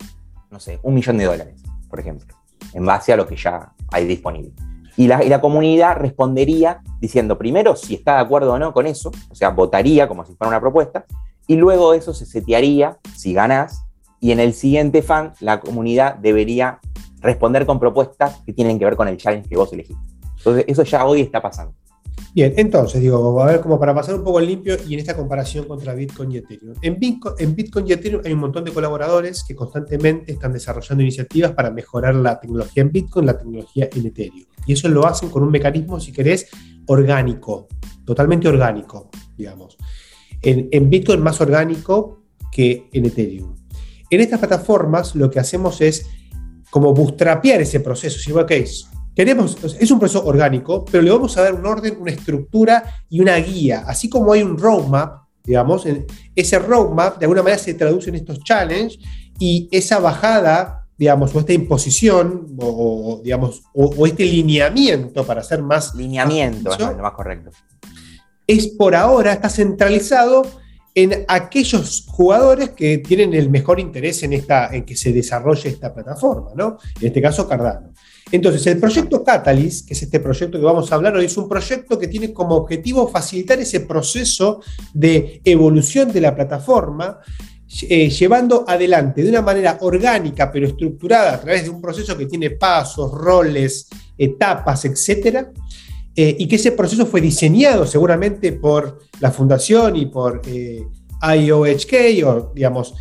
no 0.50 0.60
sé, 0.60 0.78
un 0.82 0.94
millón 0.94 1.18
de 1.18 1.24
dólares, 1.24 1.62
por 1.90 2.00
ejemplo, 2.00 2.34
en 2.72 2.84
base 2.84 3.12
a 3.12 3.16
lo 3.16 3.26
que 3.26 3.36
ya 3.36 3.72
hay 3.90 4.06
disponible. 4.06 4.52
Y 4.98 5.06
la, 5.06 5.40
comunidad 5.40 5.96
respondería 5.96 6.80
diciendo 7.00 7.38
primero 7.38 7.76
si 7.76 7.94
está 7.94 8.16
de 8.16 8.22
acuerdo 8.22 8.54
o 8.54 8.58
no 8.58 8.74
con 8.74 8.84
eso, 8.84 9.12
o 9.30 9.34
sea, 9.34 9.50
votaría 9.50 10.08
como 10.08 10.24
si 10.24 10.34
fuera 10.34 10.48
una 10.48 10.60
propuesta, 10.60 11.04
y 11.46 11.54
luego 11.54 11.94
eso 11.94 12.12
se 12.12 12.26
setearía, 12.26 12.98
si 13.16 13.32
ganas, 13.32 13.84
y 14.18 14.32
en 14.32 14.40
el 14.40 14.54
siguiente 14.54 15.02
fan 15.02 15.34
la 15.38 15.60
comunidad 15.60 16.16
debería 16.16 16.80
responder 17.20 17.64
con 17.64 17.78
propuestas 17.78 18.42
que 18.44 18.52
tienen 18.52 18.76
que 18.76 18.86
ver 18.86 18.96
con 18.96 19.06
el 19.06 19.16
challenge 19.16 19.48
que 19.48 19.56
vos 19.56 19.72
elegiste. 19.72 20.02
Entonces, 20.38 20.64
eso 20.66 20.82
ya 20.82 21.06
hoy 21.06 21.20
está 21.20 21.40
pasando. 21.40 21.74
Bien, 22.34 22.54
entonces, 22.56 23.00
digo, 23.00 23.40
a 23.42 23.46
ver, 23.46 23.60
como 23.60 23.78
para 23.78 23.94
pasar 23.94 24.14
un 24.14 24.24
poco 24.24 24.40
limpio 24.40 24.76
y 24.86 24.94
en 24.94 25.00
esta 25.00 25.16
comparación 25.16 25.66
contra 25.66 25.94
Bitcoin 25.94 26.32
y 26.32 26.36
Ethereum. 26.38 26.74
En 26.82 26.98
Bitcoin, 26.98 27.34
en 27.38 27.54
Bitcoin 27.54 27.86
y 27.88 27.92
Ethereum 27.92 28.22
hay 28.24 28.32
un 28.32 28.40
montón 28.40 28.64
de 28.64 28.72
colaboradores 28.72 29.44
que 29.44 29.54
constantemente 29.54 30.32
están 30.32 30.52
desarrollando 30.52 31.02
iniciativas 31.02 31.52
para 31.52 31.70
mejorar 31.70 32.14
la 32.14 32.38
tecnología 32.38 32.82
en 32.82 32.92
Bitcoin, 32.92 33.26
la 33.26 33.38
tecnología 33.38 33.88
en 33.92 34.06
Ethereum. 34.06 34.44
Y 34.66 34.72
eso 34.72 34.88
lo 34.88 35.06
hacen 35.06 35.30
con 35.30 35.42
un 35.42 35.50
mecanismo, 35.50 35.98
si 35.98 36.12
querés, 36.12 36.48
orgánico, 36.86 37.68
totalmente 38.04 38.48
orgánico, 38.48 39.10
digamos. 39.36 39.76
En, 40.42 40.68
en 40.70 40.90
Bitcoin 40.90 41.20
más 41.20 41.40
orgánico 41.40 42.22
que 42.52 42.88
en 42.92 43.06
Ethereum. 43.06 43.56
En 44.10 44.20
estas 44.20 44.38
plataformas 44.38 45.14
lo 45.14 45.30
que 45.30 45.38
hacemos 45.38 45.80
es 45.80 46.06
como 46.70 46.94
bootstrapear 46.94 47.60
ese 47.60 47.80
proceso. 47.80 48.18
Si, 48.18 48.32
ok, 48.32 48.52
queremos, 49.18 49.58
es 49.80 49.90
un 49.90 49.98
proceso 49.98 50.24
orgánico, 50.24 50.84
pero 50.84 51.02
le 51.02 51.10
vamos 51.10 51.36
a 51.36 51.42
dar 51.42 51.52
un 51.52 51.66
orden, 51.66 51.96
una 51.98 52.12
estructura 52.12 52.84
y 53.10 53.18
una 53.18 53.34
guía. 53.38 53.82
Así 53.84 54.08
como 54.08 54.32
hay 54.32 54.44
un 54.44 54.56
roadmap, 54.56 55.24
digamos, 55.42 55.84
ese 56.36 56.58
roadmap 56.60 57.18
de 57.18 57.24
alguna 57.24 57.42
manera 57.42 57.60
se 57.60 57.74
traduce 57.74 58.10
en 58.10 58.14
estos 58.14 58.38
challenges 58.44 59.00
y 59.40 59.68
esa 59.72 59.98
bajada, 59.98 60.86
digamos, 60.96 61.34
o 61.34 61.40
esta 61.40 61.52
imposición, 61.52 62.46
o, 62.60 63.20
digamos, 63.24 63.62
o, 63.74 64.06
este 64.06 64.24
lineamiento 64.24 65.26
para 65.26 65.40
hacer 65.40 65.64
más... 65.64 65.96
Lineamiento, 65.96 66.72
es 66.72 66.78
lo 66.78 66.98
más 66.98 67.12
correcto. 67.12 67.50
Es 68.46 68.68
por 68.68 68.94
ahora, 68.94 69.32
está 69.32 69.48
centralizado 69.48 70.42
en 70.94 71.24
aquellos 71.26 72.06
jugadores 72.06 72.70
que 72.70 72.98
tienen 72.98 73.34
el 73.34 73.50
mejor 73.50 73.80
interés 73.80 74.22
en, 74.22 74.32
esta, 74.32 74.72
en 74.72 74.84
que 74.84 74.94
se 74.94 75.12
desarrolle 75.12 75.70
esta 75.70 75.92
plataforma, 75.92 76.52
¿no? 76.54 76.78
En 77.00 77.08
este 77.08 77.20
caso, 77.20 77.48
Cardano. 77.48 77.92
Entonces, 78.30 78.66
el 78.66 78.78
proyecto 78.78 79.24
Catalyst, 79.24 79.86
que 79.86 79.94
es 79.94 80.02
este 80.02 80.20
proyecto 80.20 80.58
que 80.58 80.64
vamos 80.64 80.90
a 80.90 80.94
hablar 80.94 81.16
hoy, 81.16 81.24
es 81.24 81.36
un 81.36 81.48
proyecto 81.48 81.98
que 81.98 82.08
tiene 82.08 82.32
como 82.32 82.56
objetivo 82.56 83.08
facilitar 83.08 83.58
ese 83.58 83.80
proceso 83.80 84.60
de 84.92 85.40
evolución 85.44 86.12
de 86.12 86.20
la 86.20 86.34
plataforma, 86.34 87.18
eh, 87.82 88.10
llevando 88.10 88.64
adelante 88.66 89.22
de 89.22 89.28
una 89.28 89.42
manera 89.42 89.76
orgánica 89.82 90.50
pero 90.50 90.66
estructurada 90.66 91.34
a 91.34 91.40
través 91.40 91.64
de 91.64 91.70
un 91.70 91.82
proceso 91.82 92.16
que 92.16 92.26
tiene 92.26 92.50
pasos, 92.50 93.12
roles, 93.12 93.88
etapas, 94.16 94.84
etcétera, 94.84 95.52
eh, 96.16 96.36
y 96.38 96.48
que 96.48 96.56
ese 96.56 96.72
proceso 96.72 97.06
fue 97.06 97.20
diseñado 97.20 97.86
seguramente 97.86 98.52
por 98.52 99.00
la 99.20 99.30
fundación 99.30 99.96
y 99.96 100.06
por 100.06 100.42
eh, 100.46 100.84
IOHK, 101.22 102.24
o 102.26 102.52
digamos, 102.54 102.94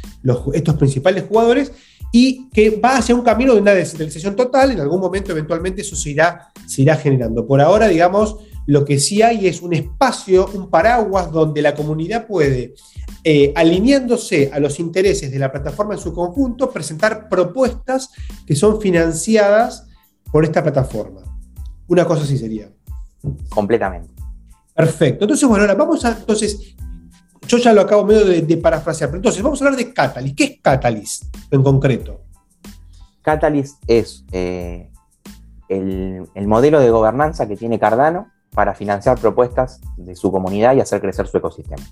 estos 0.54 0.76
principales 0.76 1.26
jugadores, 1.28 1.72
y 2.12 2.50
que 2.50 2.72
va 2.72 2.98
hacia 2.98 3.16
un 3.16 3.22
camino 3.22 3.54
de 3.54 3.62
una 3.62 3.74
descentralización 3.74 4.36
total, 4.36 4.72
en 4.72 4.80
algún 4.80 5.00
momento 5.00 5.32
eventualmente 5.32 5.82
eso 5.82 5.96
se 5.96 6.12
irá, 6.12 6.52
se 6.66 6.82
irá 6.82 6.96
generando. 6.96 7.46
Por 7.46 7.62
ahora, 7.62 7.88
digamos, 7.88 8.38
lo 8.66 8.84
que 8.86 9.00
sí 9.00 9.22
hay 9.22 9.48
es 9.48 9.62
un 9.62 9.74
espacio, 9.74 10.50
un 10.54 10.70
paraguas 10.70 11.32
donde 11.32 11.62
la 11.62 11.74
comunidad 11.74 12.28
puede, 12.28 12.76
eh, 13.24 13.54
alineándose 13.56 14.50
a 14.54 14.60
los 14.60 14.80
intereses 14.80 15.32
de 15.32 15.40
la 15.40 15.52
plataforma 15.52 15.94
en 15.94 16.00
su 16.00 16.14
conjunto, 16.14 16.72
presentar 16.72 17.30
propuestas 17.30 18.10
que 18.46 18.56
son 18.56 18.80
financiadas 18.82 19.88
por 20.32 20.44
esta 20.44 20.62
plataforma. 20.64 21.22
Una 21.88 22.06
cosa 22.06 22.24
así 22.24 22.38
sería. 22.38 22.70
Completamente. 23.50 24.14
Perfecto. 24.76 25.26
Entonces, 25.26 25.48
bueno, 25.48 25.64
ahora 25.64 25.76
vamos 25.76 26.04
a. 26.06 26.18
Entonces, 26.18 26.76
yo 27.48 27.58
ya 27.58 27.74
lo 27.74 27.82
acabo 27.82 28.04
medio 28.04 28.25
de, 28.25 28.58
parafrasear, 28.58 29.10
pero 29.10 29.20
entonces 29.20 29.42
vamos 29.42 29.62
a 29.62 29.66
hablar 29.66 29.77
de 29.77 29.94
Catalyst. 29.94 30.38
¿Qué 30.38 30.44
es 30.44 30.60
Catalyst 30.62 31.24
en 31.51 31.63
concreto? 31.63 32.22
Catalyst 33.22 33.82
es 33.88 34.25
eh, 34.32 34.89
el, 35.70 36.48
modelo 36.48 36.80
de 36.80 36.89
gobernanza 36.89 37.48
que 37.48 37.56
tiene 37.56 37.80
Cardano 37.80 38.27
para 38.54 38.74
financiar 38.74 39.20
propuestas 39.20 39.82
de 39.98 40.16
su 40.16 40.32
comunidad 40.32 40.75
y 40.75 40.82
hacer 40.82 41.01
crecer 41.01 41.27
su 41.27 41.38
ecosistema. 41.38 41.84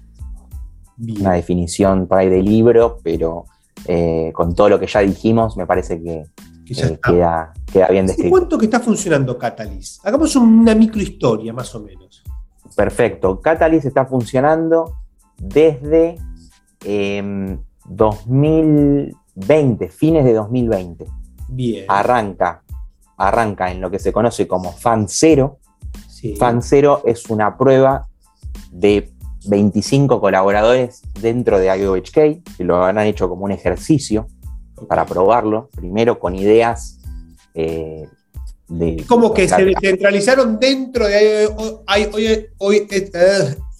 Una 0.98 1.34
definición 1.34 2.08
por 2.08 2.20
ahí 2.20 2.30
de 2.30 2.42
libro, 2.42 3.00
pero 3.04 3.46
eh, 3.86 4.32
con 4.34 4.56
todo 4.56 4.70
lo 4.70 4.80
que 4.80 4.88
ya 4.88 5.02
dijimos, 5.02 5.58
me 5.58 5.66
parece 5.66 6.02
que, 6.02 6.24
eh, 6.70 7.00
queda, 7.06 7.54
queda, 7.72 7.88
bien 7.90 8.08
descrito. 8.08 8.30
¿Cuánto 8.30 8.58
que 8.58 8.66
está 8.66 8.80
funcionando 8.80 9.38
Catalyst? 9.38 10.06
Hagamos 10.06 10.36
una 10.36 10.74
microhistoria, 10.74 11.54
más 11.54 11.74
o 11.76 11.82
menos. 11.82 12.24
Perfecto. 12.76 13.40
Catalyst 13.40 13.86
está 13.86 14.06
funcionando 14.06 15.05
desde 15.38 16.18
2020, 17.90 19.86
em, 19.86 19.92
fines 19.92 20.26
de 20.26 20.34
2020. 20.34 21.06
Bien. 21.50 21.86
Arranca, 21.88 22.64
arranca 23.18 23.72
en 23.72 23.82
lo 23.82 23.90
que 23.92 24.00
se 24.00 24.12
conoce 24.12 24.48
como 24.48 24.72
Fan 24.72 25.08
Zero. 25.08 25.60
Fan 26.40 26.62
Zero 26.64 27.04
es 27.06 27.30
una 27.30 27.56
prueba 27.58 28.08
de 28.72 29.12
25 29.48 30.20
colaboradores 30.20 31.02
dentro 31.22 31.60
de 31.60 31.68
IOHK, 31.68 32.58
que 32.58 32.64
lo 32.64 32.84
han 32.84 32.98
hecho 33.00 33.30
como 33.30 33.46
un 33.46 33.52
ejercicio 33.52 34.28
para 34.88 35.06
probarlo, 35.06 35.70
primero 35.76 36.20
con 36.20 36.36
ideas 36.36 37.00
eh, 37.54 38.08
de... 38.68 39.06
Como 39.08 39.34
que 39.34 39.48
se 39.48 39.64
descentralizaron 39.66 40.60
dentro 40.60 41.08
de 41.08 41.48
IOHK, 41.96 43.16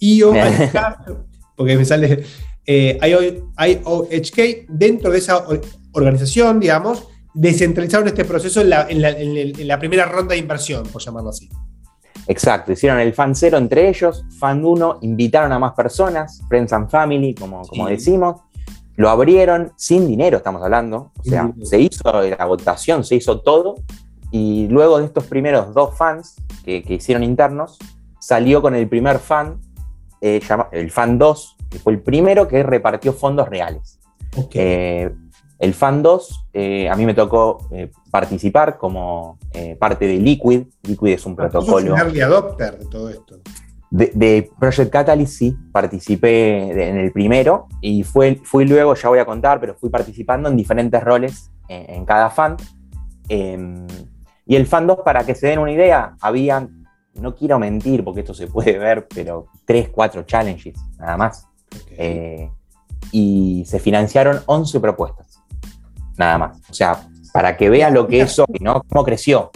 porque 1.56 1.76
me 1.76 1.84
sale 1.84 2.24
IOHK, 2.66 4.66
dentro 4.68 5.10
de 5.10 5.18
esa 5.18 5.44
organización, 5.92 6.60
digamos, 6.60 7.08
descentralizaron 7.34 8.08
este 8.08 8.24
proceso 8.24 8.60
en 8.60 8.70
la, 8.70 9.78
primera 9.78 10.06
ronda 10.06 10.34
de 10.34 10.38
inversión, 10.38 10.84
por 10.84 11.02
llamarlo 11.02 11.30
así. 11.30 11.48
Exacto, 12.28 12.72
hicieron 12.72 12.98
el 12.98 13.14
fan 13.14 13.34
cero 13.34 13.56
entre 13.56 13.88
ellos, 13.88 14.24
fan 14.38 14.64
1, 14.64 14.98
invitaron 15.02 15.52
a 15.52 15.58
más 15.58 15.74
personas, 15.74 16.42
Friends 16.48 16.72
and 16.72 16.90
Family, 16.90 17.34
como, 17.34 17.62
como 17.62 17.88
decimos, 17.88 18.40
lo 18.96 19.10
abrieron 19.10 19.72
sin 19.76 20.06
dinero, 20.06 20.38
estamos 20.38 20.62
hablando. 20.62 21.12
O 21.18 21.22
sea, 21.22 21.52
se 21.62 21.80
hizo 21.80 22.02
la 22.22 22.44
votación, 22.46 23.04
se 23.04 23.16
hizo 23.16 23.40
todo. 23.40 23.76
Y 24.30 24.66
luego 24.68 24.98
de 24.98 25.04
estos 25.04 25.24
primeros 25.24 25.74
dos 25.74 25.96
fans 25.96 26.36
que, 26.64 26.82
hicieron 26.88 27.22
internos, 27.22 27.78
salió 28.18 28.62
con 28.62 28.74
el 28.74 28.88
primer 28.88 29.18
fan, 29.18 29.60
eh, 30.26 30.40
el 30.72 30.90
fan 30.90 31.18
2, 31.18 31.56
que 31.70 31.78
fue 31.78 31.92
el 31.92 32.00
primero 32.00 32.48
que 32.48 32.62
repartió 32.62 33.12
fondos 33.12 33.48
reales. 33.48 34.00
Eh, 34.52 35.10
el 35.58 35.72
fan 35.72 36.02
2, 36.02 36.48
eh, 36.52 36.88
a 36.90 36.96
mí 36.96 37.06
me 37.06 37.14
tocó 37.14 37.68
participar 38.10 38.76
como 38.76 39.38
parte 39.78 40.06
de 40.06 40.18
Liquid. 40.18 40.64
Liquid 40.82 41.12
es 41.12 41.26
un 41.26 41.32
ah, 41.32 41.36
protocolo. 41.36 41.94
un 41.94 41.98
early 41.98 42.20
adopter 42.20 42.78
de 42.78 42.86
todo 42.86 43.08
esto. 43.08 43.38
De, 43.88 44.50
Project 44.58 44.90
Catalyst 44.90 45.38
sí, 45.38 45.56
participé 45.72 46.88
en 46.88 46.98
el 46.98 47.12
primero 47.12 47.68
y 47.80 48.02
fue, 48.02 48.40
fui 48.42 48.66
luego, 48.66 48.94
ya 48.94 49.08
voy 49.08 49.20
a 49.20 49.24
contar, 49.24 49.60
pero 49.60 49.76
fui 49.76 49.88
participando 49.88 50.48
en 50.48 50.56
diferentes 50.56 51.02
roles 51.02 51.50
en, 51.68 52.04
cada 52.04 52.28
fan. 52.30 52.56
Em, 53.28 53.86
y 54.44 54.56
el 54.56 54.66
fan 54.66 54.86
2, 54.86 54.98
para 55.04 55.24
que 55.24 55.34
se 55.34 55.46
den 55.46 55.60
una 55.60 55.72
idea, 55.72 56.16
había, 56.20 56.68
no 57.20 57.34
quiero 57.34 57.58
mentir 57.58 58.04
porque 58.04 58.20
esto 58.20 58.34
se 58.34 58.46
puede 58.46 58.78
ver, 58.78 59.06
pero 59.08 59.48
3, 59.64 59.90
4 59.90 60.22
challenges, 60.22 60.78
nada 60.98 61.16
más. 61.16 61.46
Eh, 61.90 62.50
y 63.12 63.64
se 63.66 63.78
financiaron 63.78 64.40
11 64.46 64.80
propuestas, 64.80 65.42
nada 66.16 66.38
más. 66.38 66.58
O 66.70 66.74
sea, 66.74 67.08
para 67.32 67.56
que 67.56 67.68
vean 67.68 67.94
lo 67.94 68.06
que 68.06 68.22
es 68.22 68.38
hoy, 68.38 68.58
¿no? 68.60 68.82
Cómo 68.88 69.04
creció. 69.04 69.50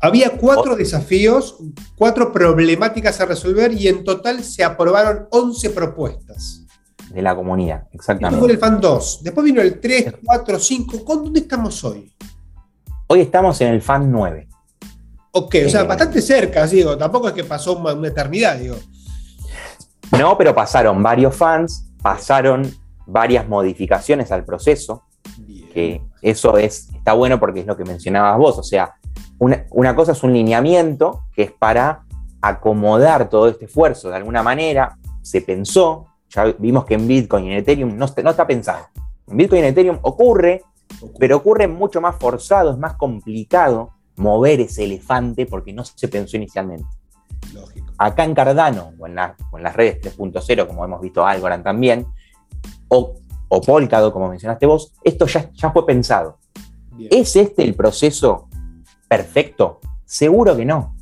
Había 0.00 0.36
cuatro 0.36 0.76
desafíos, 0.76 1.56
cuatro 1.96 2.32
problemáticas 2.32 3.20
a 3.20 3.26
resolver 3.26 3.72
y 3.72 3.88
en 3.88 4.04
total 4.04 4.44
se 4.44 4.62
aprobaron 4.62 5.26
11 5.30 5.70
propuestas. 5.70 6.64
De 7.10 7.22
la 7.22 7.34
comunidad, 7.34 7.88
exactamente. 7.92 8.36
Esto 8.36 8.44
fue 8.44 8.52
el 8.52 8.58
FAN 8.58 8.80
2. 8.80 9.20
Después 9.22 9.44
vino 9.44 9.60
el 9.62 9.80
3, 9.80 10.14
4, 10.24 10.58
5. 10.58 11.04
¿Con 11.04 11.24
dónde 11.24 11.40
estamos 11.40 11.82
hoy? 11.84 12.12
Hoy 13.06 13.20
estamos 13.20 13.60
en 13.60 13.68
el 13.68 13.80
FAN 13.80 14.12
9. 14.12 14.47
Ok, 15.32 15.56
o 15.66 15.68
sea, 15.68 15.84
bastante 15.84 16.22
cerca, 16.22 16.66
digo. 16.66 16.96
Tampoco 16.96 17.28
es 17.28 17.34
que 17.34 17.44
pasó 17.44 17.76
una, 17.76 18.08
eternidad, 18.08 18.56
digo. 18.56 18.76
No, 20.18 20.38
pero 20.38 20.54
pasaron 20.54 21.02
varios 21.02 21.36
fans, 21.36 21.86
pasaron 22.00 22.70
varias 23.06 23.46
modificaciones 23.46 24.32
al 24.32 24.44
proceso. 24.44 25.04
Que 25.72 26.00
eso 26.22 26.56
es, 26.56 26.88
está 26.94 27.12
bueno 27.12 27.38
porque 27.38 27.60
es 27.60 27.66
lo 27.66 27.76
que 27.76 27.84
mencionabas 27.84 28.38
vos. 28.38 28.58
O 28.58 28.62
sea, 28.62 28.94
una, 29.38 29.94
cosa 29.94 30.12
es 30.12 30.22
un 30.22 30.32
lineamiento 30.32 31.24
que 31.34 31.42
es 31.42 31.52
para 31.52 32.04
acomodar 32.40 33.28
todo 33.28 33.48
este 33.48 33.66
esfuerzo 33.66 34.08
de 34.08 34.16
alguna 34.16 34.42
manera. 34.42 34.96
Se 35.20 35.42
pensó, 35.42 36.06
ya 36.30 36.44
vimos 36.58 36.86
que 36.86 36.94
en 36.94 37.06
Bitcoin 37.06 37.44
y 37.44 37.52
en 37.52 37.58
Ethereum 37.58 37.96
no, 37.96 38.06
no 38.22 38.30
está 38.30 38.46
pensado. 38.46 38.86
En 39.26 39.36
Bitcoin 39.36 39.62
y 39.62 39.66
en 39.66 39.72
Ethereum 39.72 39.98
ocurre, 40.02 40.62
pero 41.18 41.36
ocurre 41.36 41.68
mucho 41.68 42.00
más 42.00 42.16
forzado, 42.16 42.70
es 42.70 42.78
más 42.78 42.94
complicado 42.94 43.97
mover 44.18 44.60
ese 44.60 44.84
elefante 44.84 45.46
porque 45.46 45.72
no 45.72 45.84
se 45.84 46.08
pensó 46.08 46.36
inicialmente. 46.36 46.86
Acá 47.96 48.24
en 48.24 48.34
Cardano 48.34 48.92
o 48.98 49.06
en, 49.06 49.14
las 49.14 49.76
redes 49.76 50.16
3.0, 50.16 50.66
como 50.66 50.84
hemos 50.84 51.00
visto 51.00 51.26
Algorand 51.26 51.64
también, 51.64 52.06
o, 52.88 53.14
o 53.48 53.60
Polkadot, 53.60 54.12
como 54.12 54.28
mencionaste 54.28 54.66
vos, 54.66 54.92
esto 55.02 55.26
ya, 55.26 55.50
ya 55.52 55.70
fue 55.70 55.86
pensado. 55.86 56.38
¿Es 57.10 57.36
este 57.36 57.62
el 57.62 57.74
proceso 57.74 58.48
perfecto? 59.08 59.80
Seguro 60.04 60.56
que 60.56 60.64
no. 60.64 60.96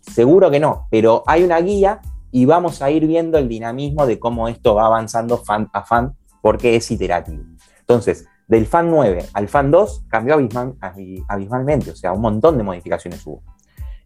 Seguro 0.00 0.50
que 0.50 0.60
no, 0.60 0.86
pero 0.90 1.22
hay 1.26 1.44
una 1.44 1.60
guía 1.60 2.00
y 2.30 2.44
vamos 2.44 2.82
a 2.82 2.90
ir 2.90 3.06
viendo 3.06 3.38
el 3.38 3.48
dinamismo 3.48 4.06
de 4.06 4.18
cómo 4.18 4.48
esto 4.48 4.74
va 4.74 4.86
avanzando 4.86 5.38
fan 5.38 5.68
a 5.72 5.82
fan 5.82 6.16
porque 6.40 6.76
es 6.76 6.90
iterativo. 6.90 7.44
Entonces, 7.80 8.26
del 8.48 8.66
fan 8.66 8.90
9 8.90 9.26
al 9.34 9.48
fan 9.48 9.70
2 9.70 10.04
cambió 10.08 10.34
abismalmente, 10.34 11.90
o 11.90 11.96
sea, 11.96 12.12
un 12.12 12.22
montón 12.22 12.56
de 12.56 12.64
modificaciones 12.64 13.24
hubo. 13.26 13.42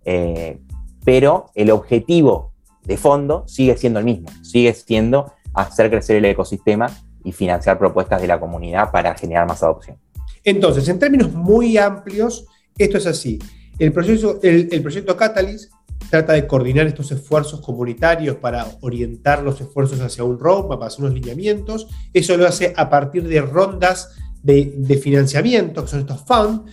Eh, 0.04 0.60
pero 1.04 1.46
el 1.54 1.70
objetivo 1.70 2.52
de 2.84 2.96
fondo 2.96 3.44
sigue 3.46 3.76
siendo 3.76 4.00
el 4.00 4.04
mismo, 4.04 4.28
sigue 4.42 4.74
siendo 4.74 5.32
hacer 5.54 5.90
crecer 5.90 6.16
el 6.16 6.24
ecosistema 6.24 6.90
y 7.24 7.32
financiar 7.32 7.78
propuestas 7.78 8.20
de 8.20 8.26
la 8.26 8.40
comunidad 8.40 8.90
para 8.90 9.14
generar 9.14 9.46
más 9.46 9.62
adopción. 9.62 9.96
Entonces, 10.42 10.88
en 10.88 10.98
términos 10.98 11.32
muy 11.32 11.78
amplios, 11.78 12.46
esto 12.76 12.98
es 12.98 13.06
así. 13.06 13.38
El, 13.78 13.92
proceso, 13.92 14.40
el, 14.42 14.82
proyecto 14.82 15.16
Catalyst 15.16 15.72
trata 16.10 16.32
de 16.32 16.48
coordinar 16.48 16.86
estos 16.88 17.12
esfuerzos 17.12 17.60
comunitarios 17.60 18.36
para 18.36 18.66
orientar 18.80 19.42
los 19.42 19.60
esfuerzos 19.60 20.00
hacia 20.00 20.24
un 20.24 20.38
roadmap, 20.38 20.82
hacia 20.82 21.04
unos 21.04 21.14
lineamientos. 21.14 21.86
Eso 22.12 22.36
lo 22.36 22.46
hace 22.46 22.74
a 22.76 22.90
partir 22.90 23.28
de 23.28 23.40
rondas 23.40 24.16
de, 24.42 25.00
financiamiento, 25.02 25.82
que 25.82 25.90
son 25.90 26.00
estos 26.00 26.22
funds, 26.26 26.70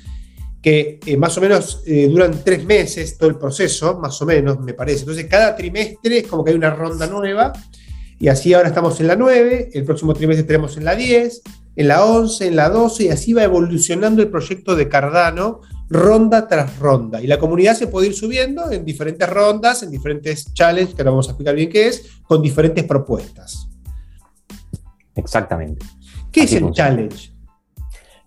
que 0.62 1.00
eh, 1.06 1.18
más 1.18 1.38
o 1.38 1.42
menos 1.42 1.84
eh, 1.86 2.08
duran 2.10 2.42
tres 2.44 2.66
meses 2.66 3.18
todo 3.18 3.30
el 3.30 3.38
proceso, 3.38 3.98
más 4.00 4.22
o 4.22 4.26
menos, 4.26 4.60
me 4.60 4.74
parece. 4.74 5.02
Entonces, 5.02 5.26
cada 5.26 5.56
trimestre 5.56 6.20
es 6.20 6.28
como 6.28 6.44
que 6.44 6.52
hay 6.52 6.58
una 6.58 6.72
ronda 6.72 7.08
nueva, 7.08 7.54
y 8.20 8.28
así 8.28 8.54
ahora 8.54 8.68
estamos 8.68 9.00
en 9.00 9.08
la 9.08 9.16
9, 9.16 9.70
el 9.74 9.86
próximo 9.86 10.14
trimestre 10.14 10.42
estaremos 10.42 10.76
en 10.76 10.84
la 10.84 10.96
10, 10.96 11.42
en 11.78 11.88
la 11.88 12.04
11, 12.04 12.48
en 12.48 12.56
la 12.58 12.70
12, 12.70 13.06
y 13.06 13.08
así 13.08 13.32
va 13.32 13.44
evolucionando 13.44 14.22
el 14.22 14.30
proyecto 14.30 14.76
de 14.76 14.90
Cardano, 14.90 15.62
ronda 15.90 16.46
tras 16.46 16.78
ronda. 16.80 17.22
Y 17.22 17.28
la 17.28 17.40
comunidad 17.40 17.76
se 17.76 17.88
puede 17.88 18.08
ir 18.08 18.14
subiendo 18.14 18.70
en 18.70 18.84
diferentes 18.84 19.28
rondas, 19.30 19.84
en 19.84 19.92
diferentes 19.92 20.54
challenges, 20.54 20.96
que 20.96 21.02
ahora 21.02 21.12
vamos 21.12 21.28
a 21.28 21.32
explicar 21.32 21.56
bien 21.56 21.70
qué 21.70 21.88
es, 21.88 22.06
con 22.28 22.42
diferentes 22.42 22.84
propuestas. 22.84 23.70
Exactamente. 25.16 25.86
¿Qué 26.30 26.44
es 26.44 26.54
el 26.54 26.72
challenge? 26.72 27.39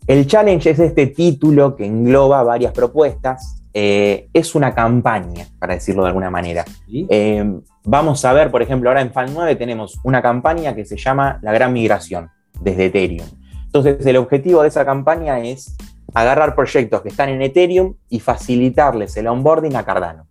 El 0.06 0.26
challenge 0.26 0.70
es 0.70 0.78
este 0.78 1.06
título 1.06 1.76
que 1.76 1.86
engloba 1.86 2.42
varias 2.42 2.72
propuestas. 2.72 3.62
Eh, 3.72 4.28
es 4.32 4.54
una 4.54 4.74
campaña, 4.74 5.46
para 5.58 5.74
decirlo 5.74 6.02
de 6.02 6.08
alguna 6.08 6.30
manera. 6.30 6.64
Eh, 6.88 7.60
vamos 7.84 8.24
a 8.24 8.32
ver, 8.32 8.50
por 8.50 8.62
ejemplo, 8.62 8.90
ahora 8.90 9.00
en 9.00 9.12
FAN 9.12 9.32
9 9.32 9.56
tenemos 9.56 9.98
una 10.04 10.20
campaña 10.20 10.74
que 10.74 10.84
se 10.84 10.96
llama 10.96 11.38
La 11.42 11.52
Gran 11.52 11.72
Migración 11.72 12.30
desde 12.60 12.86
Ethereum. 12.86 13.26
Entonces, 13.64 14.04
el 14.04 14.16
objetivo 14.16 14.62
de 14.62 14.68
esa 14.68 14.84
campaña 14.84 15.38
es 15.38 15.74
agarrar 16.12 16.54
proyectos 16.54 17.00
que 17.00 17.08
están 17.08 17.30
en 17.30 17.40
Ethereum 17.40 17.94
y 18.10 18.20
facilitarles 18.20 19.16
el 19.16 19.28
onboarding 19.28 19.76
a 19.76 19.84
Cardano. 19.84 20.26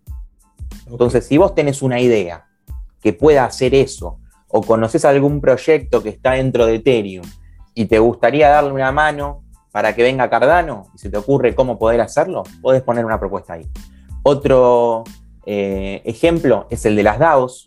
Entonces, 0.86 1.26
si 1.26 1.38
vos 1.38 1.54
tenés 1.54 1.82
una 1.82 1.98
idea 1.98 2.46
que 3.00 3.12
pueda 3.12 3.44
hacer 3.44 3.74
eso, 3.74 4.20
o 4.52 4.60
conoces 4.60 5.04
algún 5.04 5.40
proyecto 5.40 6.02
que 6.02 6.10
está 6.10 6.32
dentro 6.32 6.66
de 6.66 6.76
Ethereum 6.76 7.24
y 7.74 7.86
te 7.86 7.98
gustaría 7.98 8.50
darle 8.50 8.70
una 8.70 8.92
mano 8.92 9.42
para 9.72 9.94
que 9.94 10.02
venga 10.02 10.30
Cardano 10.30 10.86
y 10.94 10.98
se 10.98 11.10
te 11.10 11.16
ocurre 11.16 11.54
cómo 11.54 11.78
poder 11.78 12.00
hacerlo, 12.00 12.44
podés 12.60 12.82
poner 12.82 13.04
una 13.04 13.18
propuesta 13.18 13.54
ahí. 13.54 13.66
Otro 14.22 15.02
eh, 15.46 16.02
ejemplo 16.04 16.66
es 16.70 16.84
el 16.86 16.94
de 16.94 17.02
las 17.02 17.18
DAOs, 17.18 17.64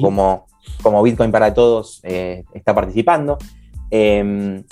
como, 0.00 0.46
como 0.82 1.02
Bitcoin 1.02 1.32
para 1.32 1.54
Todos 1.54 2.00
eh, 2.02 2.44
está 2.52 2.74
participando. 2.74 3.38
Em, 3.90 4.64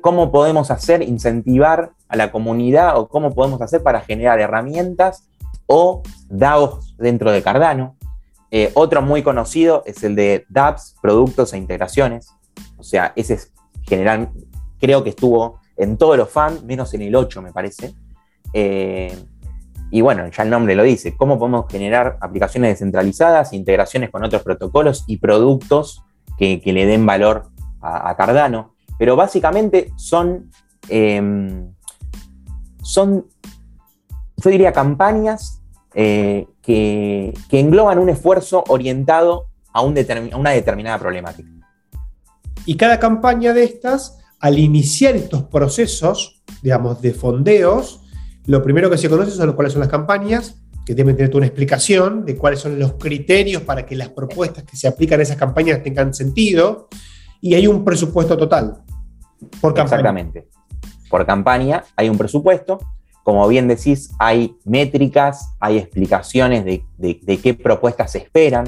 ¿Cómo 0.00 0.32
podemos 0.32 0.70
hacer, 0.70 1.02
incentivar 1.02 1.92
a 2.08 2.16
la 2.16 2.32
comunidad 2.32 2.98
o 2.98 3.08
cómo 3.08 3.34
podemos 3.34 3.60
hacer 3.62 3.82
para 3.82 4.00
generar 4.00 4.40
herramientas 4.40 5.28
o 5.66 6.02
DAOs 6.28 6.96
dentro 6.98 7.30
de 7.30 7.42
Cardano? 7.42 7.96
Eh, 8.50 8.70
otro 8.74 9.02
muy 9.02 9.22
conocido 9.22 9.82
es 9.86 10.02
el 10.02 10.14
de 10.16 10.44
DApps, 10.48 10.96
productos 11.00 11.52
e 11.52 11.58
integraciones. 11.58 12.28
O 12.78 12.82
sea, 12.82 13.12
ese 13.16 13.34
es 13.34 13.52
general, 13.82 14.30
creo 14.78 15.04
que 15.04 15.10
estuvo 15.10 15.60
en 15.76 15.96
todos 15.96 16.16
los 16.16 16.30
fans, 16.30 16.62
menos 16.62 16.92
en 16.94 17.02
el 17.02 17.14
8 17.14 17.42
me 17.42 17.52
parece. 17.52 17.94
Eh, 18.52 19.16
y 19.90 20.00
bueno, 20.00 20.26
ya 20.28 20.42
el 20.42 20.50
nombre 20.50 20.74
lo 20.74 20.82
dice, 20.82 21.16
cómo 21.16 21.38
podemos 21.38 21.66
generar 21.70 22.18
aplicaciones 22.20 22.72
descentralizadas, 22.72 23.52
integraciones 23.52 24.10
con 24.10 24.24
otros 24.24 24.42
protocolos 24.42 25.04
y 25.06 25.18
productos 25.18 26.02
que, 26.36 26.60
le 26.64 26.86
den 26.86 27.06
valor 27.06 27.44
a, 27.80 28.14
Cardano. 28.16 28.74
Pero 28.98 29.14
básicamente 29.14 29.92
son, 29.96 30.50
em, 30.88 31.72
son, 32.82 33.26
yo 34.36 34.50
diría, 34.50 34.72
campañas 34.72 35.62
eh, 35.94 36.46
que, 36.62 37.32
engloban 37.52 37.98
un 37.98 38.08
esfuerzo 38.08 38.64
orientado 38.68 39.46
a 39.72 39.82
una 39.82 40.50
determinada 40.50 40.98
problemática. 40.98 41.48
Y 42.64 42.76
cada 42.76 42.98
campaña 42.98 43.52
de 43.52 43.64
estas 43.64 44.18
al 44.40 44.58
iniciar 44.58 45.16
estos 45.16 45.44
procesos, 45.44 46.42
digamos, 46.62 47.00
de 47.00 47.12
fondeos, 47.12 48.02
lo 48.46 48.62
primero 48.62 48.90
que 48.90 48.98
se 48.98 49.08
conoce 49.08 49.32
son 49.32 49.52
cuáles 49.54 49.72
son 49.72 49.80
las 49.80 49.88
campañas, 49.88 50.62
que 50.84 50.94
deben 50.94 51.16
tener 51.16 51.34
una 51.34 51.46
explicación 51.46 52.24
de 52.24 52.36
cuáles 52.36 52.60
son 52.60 52.78
los 52.78 52.92
criterios 52.94 53.62
para 53.62 53.84
que 53.84 53.96
las 53.96 54.10
propuestas 54.10 54.62
que 54.64 54.76
se 54.76 54.86
aplican 54.86 55.18
a 55.18 55.24
esas 55.24 55.36
campañas 55.36 55.82
tengan 55.82 56.14
sentido, 56.14 56.88
y 57.40 57.54
hay 57.54 57.66
un 57.66 57.84
presupuesto 57.84 58.36
total 58.36 58.82
por 59.60 59.74
campaña. 59.74 60.00
Exactamente. 60.00 60.48
Por 61.10 61.26
campaña 61.26 61.84
hay 61.96 62.08
un 62.08 62.16
presupuesto. 62.16 62.78
Como 63.24 63.46
bien 63.48 63.66
decís, 63.66 64.10
hay 64.18 64.56
métricas, 64.64 65.54
hay 65.58 65.78
explicaciones 65.78 66.64
de, 66.64 67.40
qué 67.42 67.54
propuestas 67.54 68.12
se 68.12 68.18
esperan, 68.18 68.66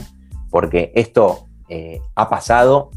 porque 0.50 0.90
esto 0.96 1.46
eh, 1.68 2.00
ha 2.16 2.28
pasado 2.28 2.90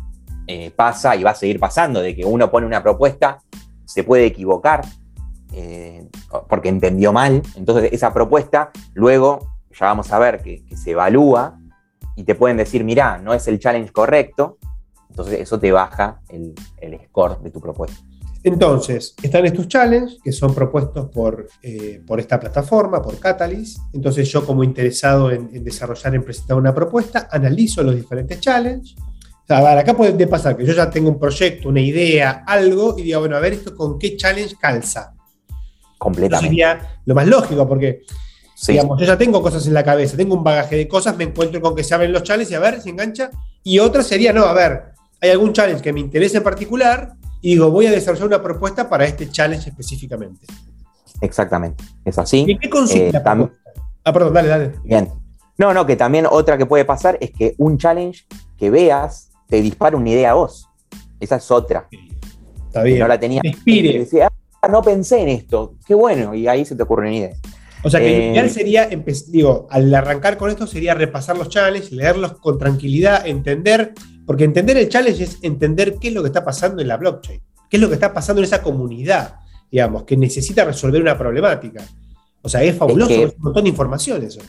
eh, 0.48 0.72
pasa 0.72 1.16
y 1.16 1.24
va 1.24 1.32
a 1.32 1.36
seguir 1.36 1.60
pasando, 1.60 2.02
de 2.02 2.16
que 2.16 2.26
uno 2.26 2.50
pone 2.50 2.66
una 2.66 2.82
propuesta, 2.82 3.40
se 3.86 4.04
puede 4.04 4.26
equivocar 4.26 4.82
eh, 5.54 6.08
porque 6.48 6.70
entendió 6.70 7.12
mal, 7.12 7.42
entonces 7.56 7.92
esa 7.92 8.14
propuesta 8.14 8.72
luego 8.94 9.52
ya 9.78 9.88
vamos 9.88 10.12
a 10.12 10.20
ver 10.20 10.42
que, 10.42 10.64
se 10.76 10.92
evalúa 10.92 11.60
y 12.16 12.24
te 12.24 12.36
pueden 12.36 12.58
decir, 12.58 12.84
mira, 12.84 13.18
no 13.18 13.34
es 13.34 13.48
el 13.48 13.60
challenge 13.60 13.92
correcto, 13.92 14.58
entonces 15.10 15.42
eso 15.42 15.60
te 15.60 15.72
baja 15.72 16.22
el, 16.30 16.54
score 17.08 17.40
de 17.42 17.52
tu 17.52 17.60
propuesta. 17.60 17.98
Entonces, 18.44 19.14
están 19.22 19.46
estos 19.46 19.68
challenges 19.68 20.18
que 20.24 20.32
son 20.32 20.56
propuestos 20.56 21.10
por, 21.10 21.48
eh, 21.62 22.02
por 22.08 22.20
esta 22.20 22.40
plataforma, 22.40 23.00
por 23.02 23.20
Catalyst. 23.20 23.80
Entonces, 23.94 24.28
yo 24.32 24.44
como 24.44 24.64
interesado 24.64 25.30
en, 25.30 25.50
en, 25.54 25.64
desarrollar, 25.64 26.16
en 26.16 26.24
presentar 26.24 26.58
una 26.58 26.74
propuesta, 26.74 27.28
analizo 27.30 27.84
los 27.84 27.94
diferentes 27.94 28.40
challenges, 28.40 28.96
a 29.52 29.62
ver, 29.62 29.78
acá 29.78 29.96
puede 29.96 30.28
pasar 30.28 30.56
que 30.56 30.66
yo 30.66 30.74
ya 30.74 30.90
tengo 30.90 31.10
un 31.10 31.20
proyecto, 31.20 31.70
una 31.70 31.82
idea, 31.82 32.44
algo, 32.46 32.96
y 32.98 33.04
digo, 33.04 33.20
bueno, 33.20 33.36
a 33.36 33.40
ver 33.40 33.54
esto 33.54 33.76
con 33.76 33.98
qué 34.00 34.16
challenge 34.18 34.56
calza. 34.60 35.14
Completamente. 35.98 36.48
sería 36.48 37.00
lo 37.06 37.14
más 37.14 37.28
lógico, 37.28 37.68
porque 37.68 38.02
digamos, 38.68 39.00
yo 39.00 39.06
ya 39.06 39.18
tengo 39.18 39.42
cosas 39.42 39.66
en 39.68 39.74
la 39.74 39.84
cabeza, 39.84 40.18
tengo 40.18 40.36
un 40.36 40.44
bagaje 40.44 40.76
de 40.76 40.88
cosas, 40.88 41.16
me 41.18 41.24
encuentro 41.26 41.62
con 41.62 41.76
que 41.76 41.84
se 41.84 41.94
abren 41.94 42.12
los 42.12 42.24
challenges 42.24 42.52
y 42.52 42.56
a 42.56 42.60
ver 42.60 42.82
si 42.82 42.90
engancha. 42.90 43.32
Y 43.64 43.80
otra 43.80 44.04
sería, 44.04 44.34
no, 44.34 44.46
a 44.46 44.54
ver, 44.54 44.94
hay 45.20 45.30
algún 45.30 45.54
challenge 45.54 45.82
que 45.82 45.94
me 45.94 46.00
interese 46.00 46.38
en 46.38 46.44
particular 46.44 47.14
y 47.42 47.52
digo, 47.52 47.72
voy 47.72 47.88
a 47.88 47.92
desarrollar 47.92 48.28
una 48.28 48.42
propuesta 48.42 48.90
para 48.90 49.06
este 49.06 49.30
challenge 49.30 49.70
específicamente. 49.70 50.46
Exactamente, 51.22 51.84
es 52.06 52.18
así. 52.18 52.46
¿Y 52.48 52.58
qué 52.58 52.70
consiste 52.70 53.18
eh, 53.18 53.50
Ah, 54.04 54.14
perdón, 54.14 54.34
dale, 54.34 54.48
dale. 54.48 54.72
Bien. 54.84 55.10
No, 55.58 55.74
no, 55.74 55.86
que 55.86 55.96
también 55.96 56.26
otra 56.30 56.58
que 56.58 56.66
puede 56.66 56.86
pasar 56.86 57.18
es 57.22 57.32
que 57.32 57.54
un 57.60 57.78
challenge 57.78 58.26
que 58.58 58.72
veas 58.72 59.31
te 59.52 59.62
dispara 59.62 59.98
una 59.98 60.10
idea 60.10 60.32
a 60.32 60.36
vos. 60.36 60.70
Esa 61.20 61.36
es 61.36 61.52
otra. 61.52 61.90
Está 62.68 62.84
bien. 62.84 63.00
No 63.00 63.08
la 63.08 63.20
tenía. 63.20 63.42
Inspire. 63.44 64.00
Decía, 64.00 64.32
ah, 64.62 64.68
no 64.70 64.82
pensé 64.82 65.22
en 65.22 65.28
esto. 65.28 65.76
Qué 65.86 65.94
bueno. 65.94 66.34
Y 66.34 66.48
ahí 66.48 66.64
se 66.64 66.74
te 66.74 66.84
ocurre 66.84 67.10
una 67.10 67.18
idea. 67.18 67.34
O 67.84 67.90
sea 67.90 68.00
que 68.00 68.10
lo 68.10 68.16
eh, 68.16 68.32
ideal 68.32 68.50
sería, 68.50 68.90
digo, 69.28 69.68
al 69.70 69.94
arrancar 69.94 70.38
con 70.38 70.50
esto 70.50 70.68
sería 70.68 70.94
repasar 70.94 71.38
los 71.38 71.50
challenges, 71.50 71.92
leerlos 71.92 72.34
con 72.38 72.58
tranquilidad, 72.58 73.28
entender, 73.28 73.94
porque 74.26 74.46
entender 74.46 74.78
el 74.78 74.88
challenge 74.88 75.22
es 75.22 75.40
entender 75.42 75.96
qué 76.00 76.08
es 76.08 76.14
lo 76.14 76.22
que 76.22 76.28
está 76.28 76.46
pasando 76.46 76.82
en 76.82 76.88
la 76.88 76.96
blockchain, 76.96 77.42
qué 77.70 77.78
es 77.78 77.82
lo 77.82 77.90
que 77.90 77.96
está 77.96 78.14
pasando 78.14 78.40
en 78.40 78.46
esa 78.46 78.62
comunidad, 78.62 79.36
digamos, 79.70 80.04
que 80.04 80.16
necesita 80.16 80.64
resolver 80.64 81.02
una 81.02 81.18
problemática. 81.18 81.84
O 82.42 82.48
sea, 82.48 82.64
es 82.64 82.78
fabuloso, 82.78 83.12
es, 83.12 83.34
un 83.36 83.42
montón 83.42 83.64
de 83.64 83.70
información 83.72 84.24
eso. 84.24 84.40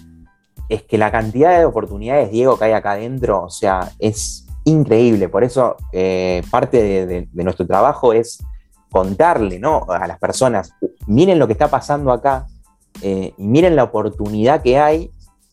Es 0.68 0.82
que 0.82 0.96
la 0.96 1.10
cantidad 1.10 1.58
de 1.58 1.64
oportunidades, 1.64 2.30
Diego, 2.30 2.56
que 2.58 2.66
hay 2.66 2.72
acá 2.72 2.92
adentro, 2.92 3.44
o 3.44 3.50
sea, 3.50 3.90
es 3.98 4.41
increíble. 4.64 5.29
Por 5.29 5.44
eso 5.44 5.77
eh, 5.92 6.42
parte 6.51 7.07
de, 7.07 7.29
nuestro 7.33 7.66
trabajo 7.66 8.12
es 8.12 8.42
contarle 8.90 9.59
¿no? 9.59 9.87
a 9.88 10.07
las 10.07 10.18
personas, 10.18 10.75
miren 11.07 11.38
lo 11.38 11.46
que 11.46 11.55
está 11.55 11.68
pasando 11.68 12.12
acá 12.12 12.46
eh, 13.01 13.33
y 13.37 13.46
miren 13.46 13.75
la 13.75 13.85
oportunidad 13.85 14.62
que 14.62 14.79
hay 14.79 15.11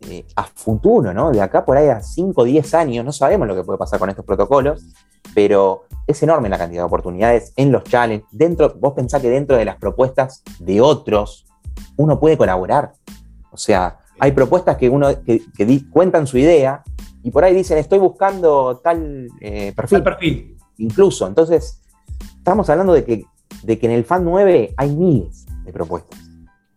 eh, 0.08 0.26
a 0.36 0.44
futuro, 0.44 1.14
¿no? 1.14 1.32
De 1.32 1.42
acá 1.42 1.66
por 1.66 1.78
ahí 1.78 1.90
a 1.90 2.02
5 2.02 2.42
o 2.42 2.44
10 2.46 2.74
años, 2.74 3.06
no 3.06 3.12
sabemos 3.12 3.48
lo 3.48 3.56
que 3.56 3.64
puede 3.64 3.78
pasar 3.78 4.00
con 4.00 4.10
estos 4.10 4.26
protocolos, 4.26 4.86
pero 5.34 5.84
es 6.08 6.24
enorme 6.24 6.48
la 6.50 6.58
cantidad 6.58 6.82
de 6.82 6.88
oportunidades 6.88 7.54
en 7.58 7.72
los 7.72 7.84
challenges. 7.84 8.28
Dentro, 8.32 8.74
vos 8.80 8.94
pensás 8.94 9.22
que 9.22 9.30
dentro 9.30 9.58
de 9.58 9.66
las 9.66 9.78
propuestas 9.78 10.42
de 10.60 10.80
otros, 10.80 11.46
uno 11.98 12.20
puede 12.20 12.38
colaborar. 12.38 12.94
O 13.52 13.58
sea, 13.58 14.00
hay 14.20 14.32
propuestas 14.32 14.78
que 14.78 14.90
uno 14.90 15.10
que, 15.24 15.42
cuentan 15.92 16.28
su 16.28 16.38
idea 16.38 16.84
y 17.24 17.32
por 17.32 17.44
ahí 17.44 17.54
dicen, 17.54 17.78
estoy 17.78 18.00
buscando 18.00 18.78
tal 18.84 19.28
eh, 19.42 19.74
perfil. 19.76 19.98
Tal 19.98 20.04
perfil. 20.04 20.58
Incluso. 20.78 21.28
Entonces, 21.28 21.82
estamos 22.38 22.70
hablando 22.70 22.94
de 22.94 23.04
que, 23.04 23.26
de 23.64 23.78
que 23.78 23.86
en 23.88 23.92
el 23.92 24.06
FAN 24.06 24.24
9 24.24 24.74
hay 24.78 24.96
miles 24.96 25.46
de 25.66 25.74
propuestas. 25.74 26.20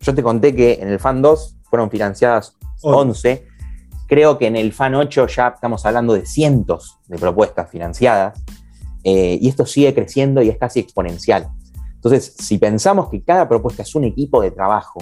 Yo 0.00 0.14
te 0.14 0.22
conté 0.22 0.55
que 0.55 0.74
en 0.81 0.88
el 0.88 0.98
FAN 0.98 1.22
2 1.22 1.59
fueron 1.70 1.90
financiadas 1.90 2.57
11. 2.83 3.46
Creo 4.09 4.37
que 4.37 4.48
en 4.48 4.57
el 4.57 4.72
FAN 4.72 4.96
8 4.96 5.26
ya 5.28 5.48
estamos 5.48 5.87
hablando 5.87 6.14
de 6.14 6.26
cientos 6.26 6.98
de 7.07 7.18
propuestas 7.18 7.70
financiadas. 7.70 8.42
Eh, 9.05 9.38
y 9.40 9.48
esto 9.48 9.64
sigue 9.64 9.94
creciendo 9.94 10.42
y 10.42 10.48
es 10.48 10.59
casi 10.59 10.81
exponencial. 10.81 11.48
Entonces, 11.94 12.35
si 12.37 12.59
pensamos 12.59 13.09
que 13.09 13.22
cada 13.22 13.48
propuesta 13.48 13.83
es 13.83 13.94
un 13.94 14.05
equipo 14.05 14.42
de 14.42 14.50
trabajo, 14.50 15.00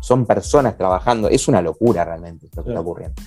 son 0.00 0.26
personas 0.26 0.76
trabajando, 0.76 1.28
es 1.28 1.48
una 1.48 1.62
locura 1.62 2.04
realmente 2.04 2.48
lo 2.54 2.62
que 2.62 2.70
está 2.70 2.80
ocurriendo. 2.80 3.20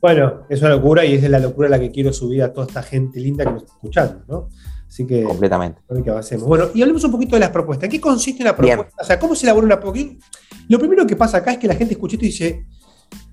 Bueno, 0.00 0.44
es 0.48 0.60
una 0.60 0.70
locura 0.70 1.04
y 1.04 1.14
es 1.14 1.28
la 1.28 1.38
locura 1.38 1.68
la 1.68 1.78
que 1.78 1.90
quiero 1.90 2.12
subir 2.12 2.42
a 2.42 2.52
toda 2.52 2.66
esta 2.66 2.82
gente 2.82 3.18
linda 3.20 3.44
que 3.44 3.52
nos 3.52 3.62
está 3.62 3.74
escuchando, 3.74 4.24
¿no? 4.28 4.48
Así 4.86 5.06
que. 5.06 5.24
Completamente. 5.24 5.80
Que 5.88 6.36
Bueno, 6.36 6.66
y 6.74 6.82
hablemos 6.82 7.04
un 7.04 7.12
poquito 7.12 7.36
de 7.36 7.40
las 7.40 7.50
propuestas. 7.50 7.84
¿En 7.84 7.90
qué 7.90 8.00
consiste 8.00 8.42
una 8.42 8.56
propuesta? 8.56 9.02
O 9.02 9.04
sea, 9.04 9.18
¿cómo 9.18 9.34
se 9.34 9.46
elabora 9.46 9.66
una 9.66 9.80
propuesta? 9.80 10.24
Lo 10.68 10.78
primero 10.78 11.06
que 11.06 11.16
pasa 11.16 11.38
acá 11.38 11.52
es 11.52 11.58
que 11.58 11.66
la 11.66 11.74
gente 11.74 11.94
escucha 11.94 12.14
esto 12.14 12.24
y 12.24 12.28
dice, 12.28 12.66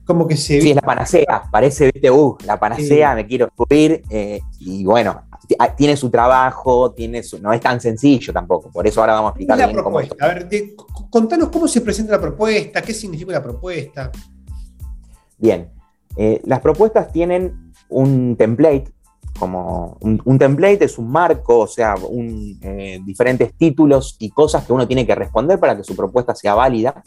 como 0.06 0.28
que 0.28 0.36
se. 0.36 0.62
Sí, 0.62 0.72
es 0.72 0.76
la 0.76 0.82
panacea. 0.82 1.44
Parece, 1.52 1.92
viste, 1.92 2.10
uh, 2.10 2.38
la 2.46 2.60
panacea, 2.60 3.16
me 3.16 3.26
quiero 3.26 3.50
subir. 3.56 4.02
Eh, 4.10 4.42
y 4.60 4.84
bueno, 4.84 5.26
Ah, 5.60 5.76
tiene 5.76 5.96
su 5.96 6.10
trabajo, 6.10 6.92
tiene 6.92 7.24
su, 7.24 7.40
no 7.40 7.54
es 7.54 7.62
tan 7.62 7.80
sencillo 7.80 8.34
tampoco. 8.34 8.72
Por 8.72 8.88
eso 8.88 9.02
ahora 9.02 9.14
vamos 9.14 9.30
a 9.30 9.32
explicar 9.32 9.58
la 9.58 9.72
propuesta. 9.72 10.16
A 10.20 10.28
ver, 10.28 10.50
contanos 11.10 11.50
cómo 11.50 11.68
se 11.68 11.82
presenta 11.82 12.14
la 12.14 12.22
propuesta, 12.22 12.82
qué 12.82 12.94
significa 12.94 13.34
la 13.34 13.44
propuesta. 13.44 14.12
Bien, 15.38 15.72
eh, 16.18 16.42
las 16.46 16.60
propuestas 16.62 17.12
tienen 17.12 17.74
un 17.90 18.36
template, 18.36 18.92
como 19.38 19.98
un, 20.00 20.40
template 20.40 20.86
es 20.86 20.98
un 20.98 21.12
marco, 21.12 21.60
o 21.60 21.68
sea, 21.68 21.96
eh, 22.62 23.02
diferentes 23.04 23.54
títulos 23.54 24.16
y 24.20 24.30
cosas 24.30 24.66
que 24.66 24.72
uno 24.72 24.88
tiene 24.88 25.06
que 25.06 25.14
responder 25.14 25.60
para 25.60 25.76
que 25.76 25.84
su 25.84 25.96
propuesta 25.96 26.34
sea 26.34 26.56
válida. 26.56 27.04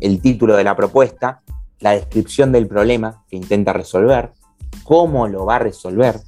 El 0.00 0.20
título 0.22 0.56
de 0.56 0.64
la 0.64 0.74
propuesta, 0.74 1.42
la 1.80 1.92
descripción 1.92 2.52
del 2.52 2.66
problema 2.66 3.22
que 3.28 3.36
intenta 3.36 3.72
resolver, 3.72 4.32
cómo 4.82 5.28
lo 5.28 5.44
va 5.44 5.56
a 5.56 5.60
resolver. 5.60 6.20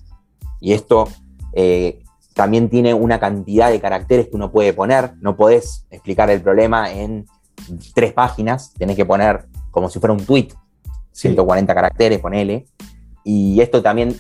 Y 0.61 0.75
esto 0.75 1.09
eh, 1.55 2.03
también 2.35 2.69
tiene 2.69 2.93
una 2.93 3.19
cantidad 3.19 3.71
de 3.71 3.81
caracteres 3.81 4.29
que 4.29 4.37
uno 4.37 4.53
puede 4.53 4.75
poner. 4.75 5.15
No 5.21 5.37
podés 5.37 5.87
explicar 5.91 6.31
el 6.31 6.43
problema 6.43 6.93
en 6.93 7.27
tres 7.95 8.13
páginas, 8.13 8.75
tenés 8.75 8.97
que 8.97 9.07
poner 9.07 9.47
como 9.71 9.89
si 9.89 9.99
fuera 9.99 10.13
un 10.13 10.25
tweet, 10.25 10.49
140 11.13 11.75
caracteres, 11.75 12.19
ponele. 12.19 12.67
Y 13.25 13.61
esto 13.61 13.83
también 13.83 14.17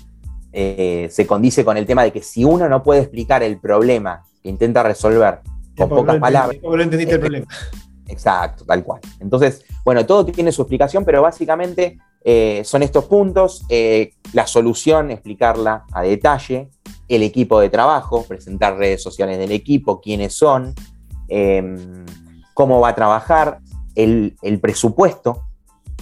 eh, 0.53 1.09
se 1.11 1.27
condice 1.27 1.65
con 1.65 1.77
el 1.77 1.87
tema 1.87 2.03
de 2.03 2.13
que 2.13 2.23
si 2.23 2.45
uno 2.45 2.69
no 2.69 2.83
puede 2.83 3.01
explicar 3.01 3.43
el 3.43 3.59
problema 3.59 4.23
que 4.43 4.49
intenta 4.49 4.83
resolver 4.83 5.41
con 5.77 5.89
pocas 5.89 6.19
palabras. 6.19 6.59
no 6.63 6.81
entendiste 6.81 7.15
el 7.15 7.21
problema. 7.21 7.47
Exacto, 8.09 8.65
tal 8.65 8.83
cual. 8.83 9.01
Entonces, 9.21 9.65
bueno, 9.85 10.05
todo 10.05 10.27
tiene 10.27 10.51
su 10.51 10.63
explicación, 10.63 11.05
pero 11.05 11.23
básicamente 11.23 11.99
eh, 12.25 12.63
son 12.65 12.83
estos 12.83 13.05
puntos. 13.05 13.65
la 14.33 14.47
solución, 14.47 15.11
explicarla 15.11 15.85
a 15.93 16.03
detalle 16.03 16.71
el 17.11 17.25
equipo 17.25 17.61
de 17.61 17.69
trabajo, 17.69 18.25
presentar 18.25 18.77
redes 18.77 19.03
sociales 19.03 19.37
del 19.37 19.51
equipo, 19.51 20.01
quiénes 20.01 20.33
son, 20.33 20.75
em, 21.29 22.07
cómo 22.55 22.81
va 22.81 22.91
a 22.91 22.95
trabajar, 22.95 23.59
el, 23.97 24.37
presupuesto, 24.63 25.43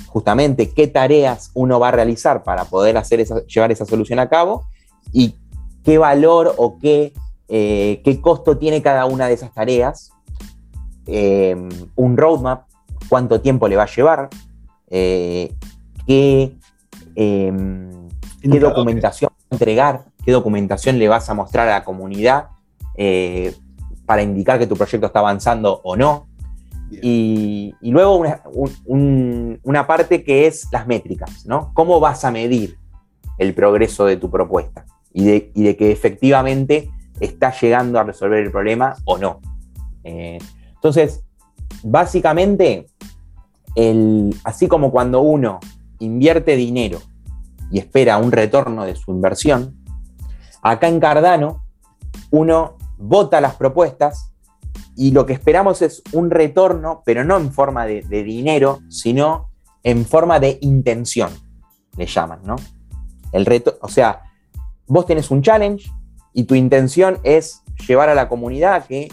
justamente 0.07 0.71
qué 0.71 0.87
tareas 0.87 1.51
uno 1.55 1.81
va 1.81 1.89
a 1.89 1.93
realizar 1.93 2.43
para 2.43 2.65
poder 2.65 2.97
hacer 2.97 3.25
llevar 3.47 3.73
esa 3.73 3.85
solución 3.85 4.19
a 4.19 4.29
cabo 4.29 4.65
y 5.13 5.35
qué 5.85 5.99
valor 5.99 6.55
o 6.57 6.79
qué, 6.79 7.13
eh, 7.49 8.01
qué 8.05 8.21
costo 8.21 8.59
tiene 8.59 8.83
cada 8.83 9.07
una 9.07 9.27
de 9.27 9.35
esas 9.35 9.53
tareas, 9.53 10.13
em, 11.07 11.69
un 11.97 12.17
roadmap, 12.17 12.65
cuánto 13.09 13.41
tiempo 13.41 13.69
le 13.69 13.77
va 13.77 13.85
a 13.85 13.95
llevar, 13.95 14.29
eh, 14.89 15.55
qué, 16.07 16.57
qué 17.15 18.61
documentación 18.61 19.31
entregar 19.51 20.05
qué 20.29 20.33
documentación 20.33 20.99
le 20.99 21.09
vas 21.09 21.31
a 21.31 21.35
mostrar 21.35 21.69
a 21.69 21.79
la 21.79 21.85
comunidad 21.85 22.49
eh, 22.99 23.55
para 24.05 24.21
indicar 24.21 24.59
que 24.59 24.67
tu 24.67 24.77
proyecto 24.77 25.07
está 25.07 25.21
avanzando 25.21 25.81
o 25.83 25.97
no. 25.97 26.29
Y, 26.91 27.75
luego 27.83 28.25
una, 28.87 29.87
parte 29.87 30.25
que 30.25 30.47
es 30.47 30.69
las 30.73 30.87
métricas, 30.87 31.45
¿no? 31.47 31.73
¿Cómo 31.75 32.01
vas 32.01 32.25
a 32.25 32.31
medir 32.31 32.79
el 33.39 33.55
progreso 33.55 34.05
de 34.07 34.17
tu 34.17 34.31
propuesta? 34.31 34.85
Y 35.13 35.25
de, 35.25 35.77
que 35.77 35.91
efectivamente 35.91 36.91
está 37.21 37.53
llegando 37.53 37.99
a 37.99 38.05
resolver 38.05 38.43
el 38.43 38.51
problema 38.51 38.97
o 39.05 39.19
no. 39.19 39.41
Eh, 40.05 40.39
entonces, 40.75 41.25
básicamente, 41.83 42.87
así 44.45 44.69
como 44.69 44.91
cuando 44.91 45.21
uno 45.21 45.61
invierte 45.99 46.57
dinero 46.57 47.01
y 47.71 47.79
espera 47.79 48.19
un 48.19 48.33
retorno 48.33 48.85
de 48.85 48.97
su 48.97 49.11
inversión, 49.11 49.79
Acá 50.63 50.89
en 50.89 51.01
Cardano, 51.01 51.65
uno 52.31 52.77
vota 52.97 53.41
las 53.41 53.55
propuestas 53.55 54.33
y 54.99 55.13
lo 55.13 55.27
que 55.27 55.33
esperamos 55.33 55.81
es 55.81 56.03
un 56.13 56.29
retorno, 56.29 57.03
pero 57.07 57.23
no 57.23 57.37
en 57.37 57.53
forma 57.53 57.87
de, 57.87 58.03
dinero, 58.03 58.81
sino 58.89 59.49
en 59.85 60.05
forma 60.05 60.41
de 60.41 60.59
intención, 60.61 61.31
le 61.97 62.05
llaman, 62.05 62.41
¿no? 62.43 62.57
El 63.31 63.47
reto, 63.47 63.79
o 63.81 63.87
sea, 63.87 64.23
vos 64.89 65.07
tenés 65.07 65.31
un 65.31 65.41
challenge 65.41 65.89
y 66.35 66.45
tu 66.45 66.57
intención 66.57 67.21
es 67.23 67.63
llevar 67.87 68.09
a 68.09 68.15
la 68.17 68.29
comunidad 68.29 68.75
a 68.75 68.81
que 68.89 69.09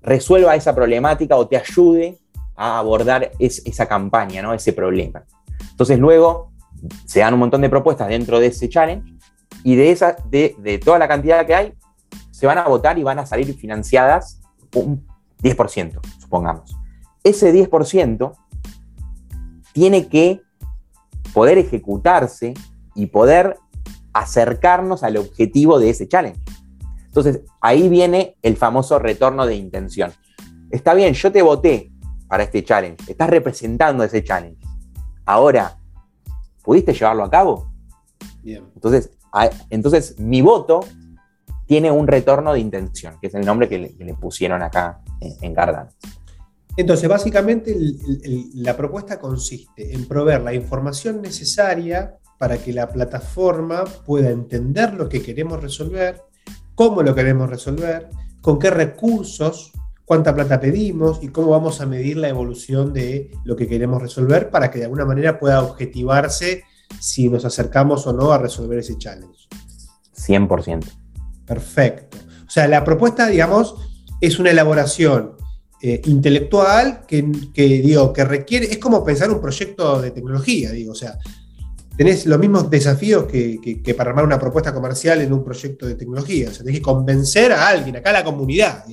resuelva 0.00 0.56
esa 0.56 0.74
problemática 0.74 1.36
o 1.36 1.46
te 1.46 1.58
ayude 1.58 2.18
a 2.56 2.78
abordar 2.78 3.32
esa 3.38 3.86
campaña, 3.86 4.40
¿no? 4.40 4.54
Ese 4.54 4.72
problema. 4.72 5.24
Entonces 5.72 5.98
luego 5.98 6.52
se 7.04 7.20
dan 7.20 7.34
un 7.34 7.40
montón 7.40 7.60
de 7.60 7.68
propuestas 7.68 8.08
dentro 8.08 8.40
de 8.40 8.46
ese 8.46 8.70
challenge 8.70 9.12
y 9.62 9.76
de, 9.76 9.90
esa, 9.90 10.16
de, 10.30 10.80
toda 10.82 10.98
la 10.98 11.06
cantidad 11.06 11.44
que 11.44 11.54
hay, 11.54 11.74
se 12.30 12.46
van 12.46 12.56
a 12.56 12.66
votar 12.66 12.98
y 12.98 13.02
van 13.02 13.18
a 13.18 13.26
salir 13.26 13.54
financiadas 13.54 14.40
un 14.76 15.06
10%, 15.42 16.00
supongamos. 16.18 16.76
Ese 17.24 17.52
10% 17.52 18.32
tiene 19.72 20.08
que 20.08 20.42
poder 21.34 21.58
ejecutarse 21.58 22.54
y 22.94 23.06
poder 23.06 23.56
acercarnos 24.12 25.02
al 25.02 25.18
objetivo 25.18 25.78
de 25.78 25.90
ese 25.90 26.08
challenge. 26.08 26.40
Entonces, 27.06 27.42
ahí 27.60 27.88
viene 27.88 28.36
el 28.42 28.56
famoso 28.56 28.98
retorno 28.98 29.46
de 29.46 29.56
intención. 29.56 30.12
Está 30.70 30.94
bien, 30.94 31.14
yo 31.14 31.32
te 31.32 31.42
voté 31.42 31.92
para 32.28 32.42
este 32.42 32.64
challenge, 32.64 33.10
estás 33.10 33.30
representando 33.30 34.04
ese 34.04 34.22
challenge. 34.24 34.58
Ahora, 35.24 35.78
¿pudiste 36.62 36.92
llevarlo 36.92 37.24
a 37.24 37.30
cabo? 37.30 37.70
Bien. 38.42 38.64
Entonces, 38.74 39.10
entonces, 39.70 40.18
mi 40.18 40.40
voto 40.40 40.80
tiene 41.66 41.90
un 41.90 42.06
retorno 42.06 42.52
de 42.52 42.60
intención, 42.60 43.18
que 43.20 43.26
es 43.26 43.34
el 43.34 43.44
nombre 43.44 43.68
que 43.68 43.94
le, 43.98 44.14
pusieron 44.14 44.62
acá 44.62 45.00
en, 45.20 45.54
Cardano. 45.54 45.90
Entonces, 46.76 47.08
básicamente 47.08 47.76
la 48.54 48.76
propuesta 48.76 49.18
consiste 49.18 49.94
en 49.94 50.06
proveer 50.06 50.42
la 50.42 50.54
información 50.54 51.20
necesaria 51.22 52.16
para 52.38 52.58
que 52.58 52.72
la 52.72 52.88
plataforma 52.88 53.84
pueda 53.84 54.30
entender 54.30 54.94
lo 54.94 55.08
que 55.08 55.22
queremos 55.22 55.60
resolver, 55.60 56.22
cómo 56.74 57.02
lo 57.02 57.14
queremos 57.14 57.48
resolver, 57.48 58.08
con 58.42 58.58
qué 58.58 58.70
recursos, 58.70 59.72
cuánta 60.04 60.34
plata 60.34 60.60
pedimos 60.60 61.22
y 61.22 61.28
cómo 61.28 61.48
vamos 61.48 61.80
a 61.80 61.86
medir 61.86 62.18
la 62.18 62.28
evolución 62.28 62.92
de 62.92 63.30
lo 63.44 63.56
que 63.56 63.66
queremos 63.66 64.00
resolver 64.00 64.50
para 64.50 64.70
que 64.70 64.78
de 64.78 64.84
alguna 64.84 65.06
manera 65.06 65.38
pueda 65.40 65.62
objetivarse 65.62 66.62
si 67.00 67.28
nos 67.28 67.44
acercamos 67.44 68.06
o 68.06 68.12
no 68.12 68.32
a 68.32 68.38
resolver 68.38 68.78
ese 68.78 68.98
challenge. 68.98 69.48
100%. 70.14 71.05
Perfecto. 71.46 72.18
O 72.46 72.50
sea, 72.50 72.66
la 72.68 72.84
propuesta, 72.84 73.26
digamos, 73.28 73.74
es 74.20 74.38
una 74.38 74.50
elaboración 74.50 75.36
eh, 75.82 76.00
intelectual 76.06 77.02
que, 77.06 77.22
digo, 77.22 78.12
que 78.12 78.24
requiere, 78.24 78.66
es 78.66 78.78
como 78.78 79.04
pensar 79.04 79.30
un 79.30 79.40
proyecto 79.40 80.00
de 80.00 80.10
tecnología, 80.10 80.70
digo, 80.70 80.92
o 80.92 80.94
sea, 80.94 81.18
tenés 81.96 82.26
los 82.26 82.38
mismos 82.38 82.70
desafíos 82.70 83.26
que, 83.26 83.94
para 83.96 84.10
armar 84.10 84.24
una 84.24 84.38
propuesta 84.38 84.72
comercial 84.72 85.20
en 85.20 85.32
un 85.32 85.44
proyecto 85.44 85.86
de 85.86 85.94
tecnología, 85.94 86.48
o 86.48 86.52
sea, 86.52 86.64
tenés 86.64 86.80
que 86.80 86.84
convencer 86.84 87.52
a 87.52 87.68
alguien, 87.68 87.96
acá 87.96 88.10
a 88.10 88.14
la 88.14 88.24
comunidad. 88.24 88.84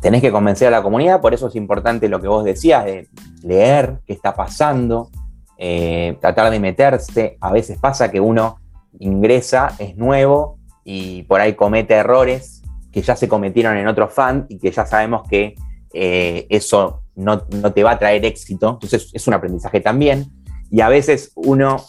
Tenés 0.00 0.20
que 0.20 0.32
convencer 0.32 0.68
a 0.68 0.72
la 0.72 0.82
comunidad, 0.82 1.20
por 1.20 1.32
eso 1.32 1.48
es 1.48 1.54
importante 1.54 2.08
lo 2.08 2.20
que 2.20 2.28
vos 2.28 2.44
decías, 2.44 2.84
de 2.84 3.08
leer 3.42 4.00
qué 4.06 4.12
está 4.12 4.34
pasando, 4.34 5.10
eh, 5.58 6.18
tratar 6.20 6.50
de 6.50 6.60
meterse. 6.60 7.38
A 7.40 7.52
veces 7.52 7.78
pasa 7.78 8.10
que 8.10 8.20
uno 8.20 8.58
ingresa, 8.98 9.74
es 9.78 9.96
nuevo 9.96 10.58
y 10.84 11.22
por 11.24 11.40
ahí 11.40 11.54
comete 11.54 11.94
errores 11.94 12.62
que 12.92 13.02
ya 13.02 13.16
se 13.16 13.28
cometieron 13.28 13.76
en 13.76 13.88
otro 13.88 14.08
fan 14.08 14.46
y 14.48 14.58
que 14.58 14.70
ya 14.70 14.86
sabemos 14.86 15.26
que 15.28 15.56
eh, 15.92 16.46
eso 16.48 17.02
no, 17.16 17.40
te 17.40 17.82
va 17.82 17.92
a 17.92 17.98
traer 17.98 18.24
éxito. 18.24 18.70
Entonces 18.70 19.10
es 19.12 19.26
un 19.26 19.34
aprendizaje 19.34 19.80
también. 19.80 20.26
Y 20.70 20.80
a 20.80 20.88
veces 20.88 21.32
uno, 21.34 21.84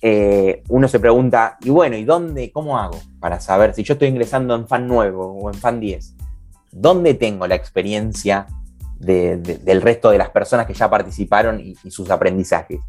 eh, 0.00 0.62
uno 0.68 0.88
se 0.88 1.00
pregunta, 1.00 1.58
y 1.62 1.70
bueno, 1.70 1.96
¿y 1.96 2.04
dónde, 2.04 2.50
cómo 2.50 2.78
hago 2.78 2.98
para 3.20 3.40
saber 3.40 3.74
si 3.74 3.82
yo 3.82 3.94
estoy 3.94 4.08
ingresando 4.08 4.54
en 4.54 4.66
fan 4.66 4.86
nuevo 4.86 5.26
o 5.26 5.50
en 5.50 5.54
fan 5.54 5.80
10? 5.80 6.16
¿Dónde 6.70 7.14
tengo 7.14 7.46
la 7.46 7.54
experiencia 7.54 8.46
del 8.98 9.82
resto 9.82 10.10
de 10.10 10.18
las 10.18 10.30
personas 10.30 10.66
que 10.66 10.74
ya 10.74 10.88
participaron 10.88 11.60
y, 11.60 11.74
sus 11.90 12.10
aprendizajes? 12.10 12.80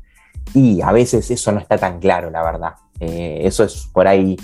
Y 0.53 0.81
a 0.81 0.91
veces 0.91 1.29
eso 1.31 1.51
no 1.51 1.59
está 1.59 1.77
tan 1.77 1.99
claro, 1.99 2.29
la 2.29 2.43
verdad. 2.43 2.73
Eh, 2.99 3.41
eso 3.43 3.63
es 3.63 3.89
por 3.93 4.07
ahí 4.07 4.37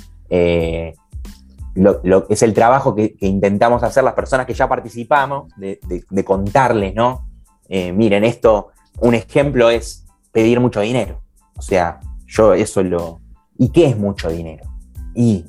lo, 1.75 2.27
es 2.29 2.43
el 2.43 2.53
trabajo 2.53 2.95
que, 2.95 3.15
intentamos 3.21 3.83
hacer 3.83 4.03
las 4.03 4.13
personas 4.13 4.45
que 4.45 4.53
ya 4.53 4.67
participamos, 4.67 5.51
de, 5.57 6.23
contarles, 6.23 6.93
¿no? 6.93 7.27
Eh, 7.67 7.91
miren, 7.91 8.23
esto, 8.23 8.69
un 8.99 9.15
ejemplo 9.15 9.69
es 9.69 10.05
pedir 10.31 10.59
mucho 10.59 10.81
dinero. 10.81 11.21
O 11.57 11.61
sea, 11.61 11.99
yo 12.27 12.53
eso 12.53 12.83
lo... 12.83 13.19
¿Y 13.57 13.69
qué 13.69 13.87
es 13.87 13.97
mucho 13.97 14.29
dinero? 14.29 14.65
Y 15.13 15.45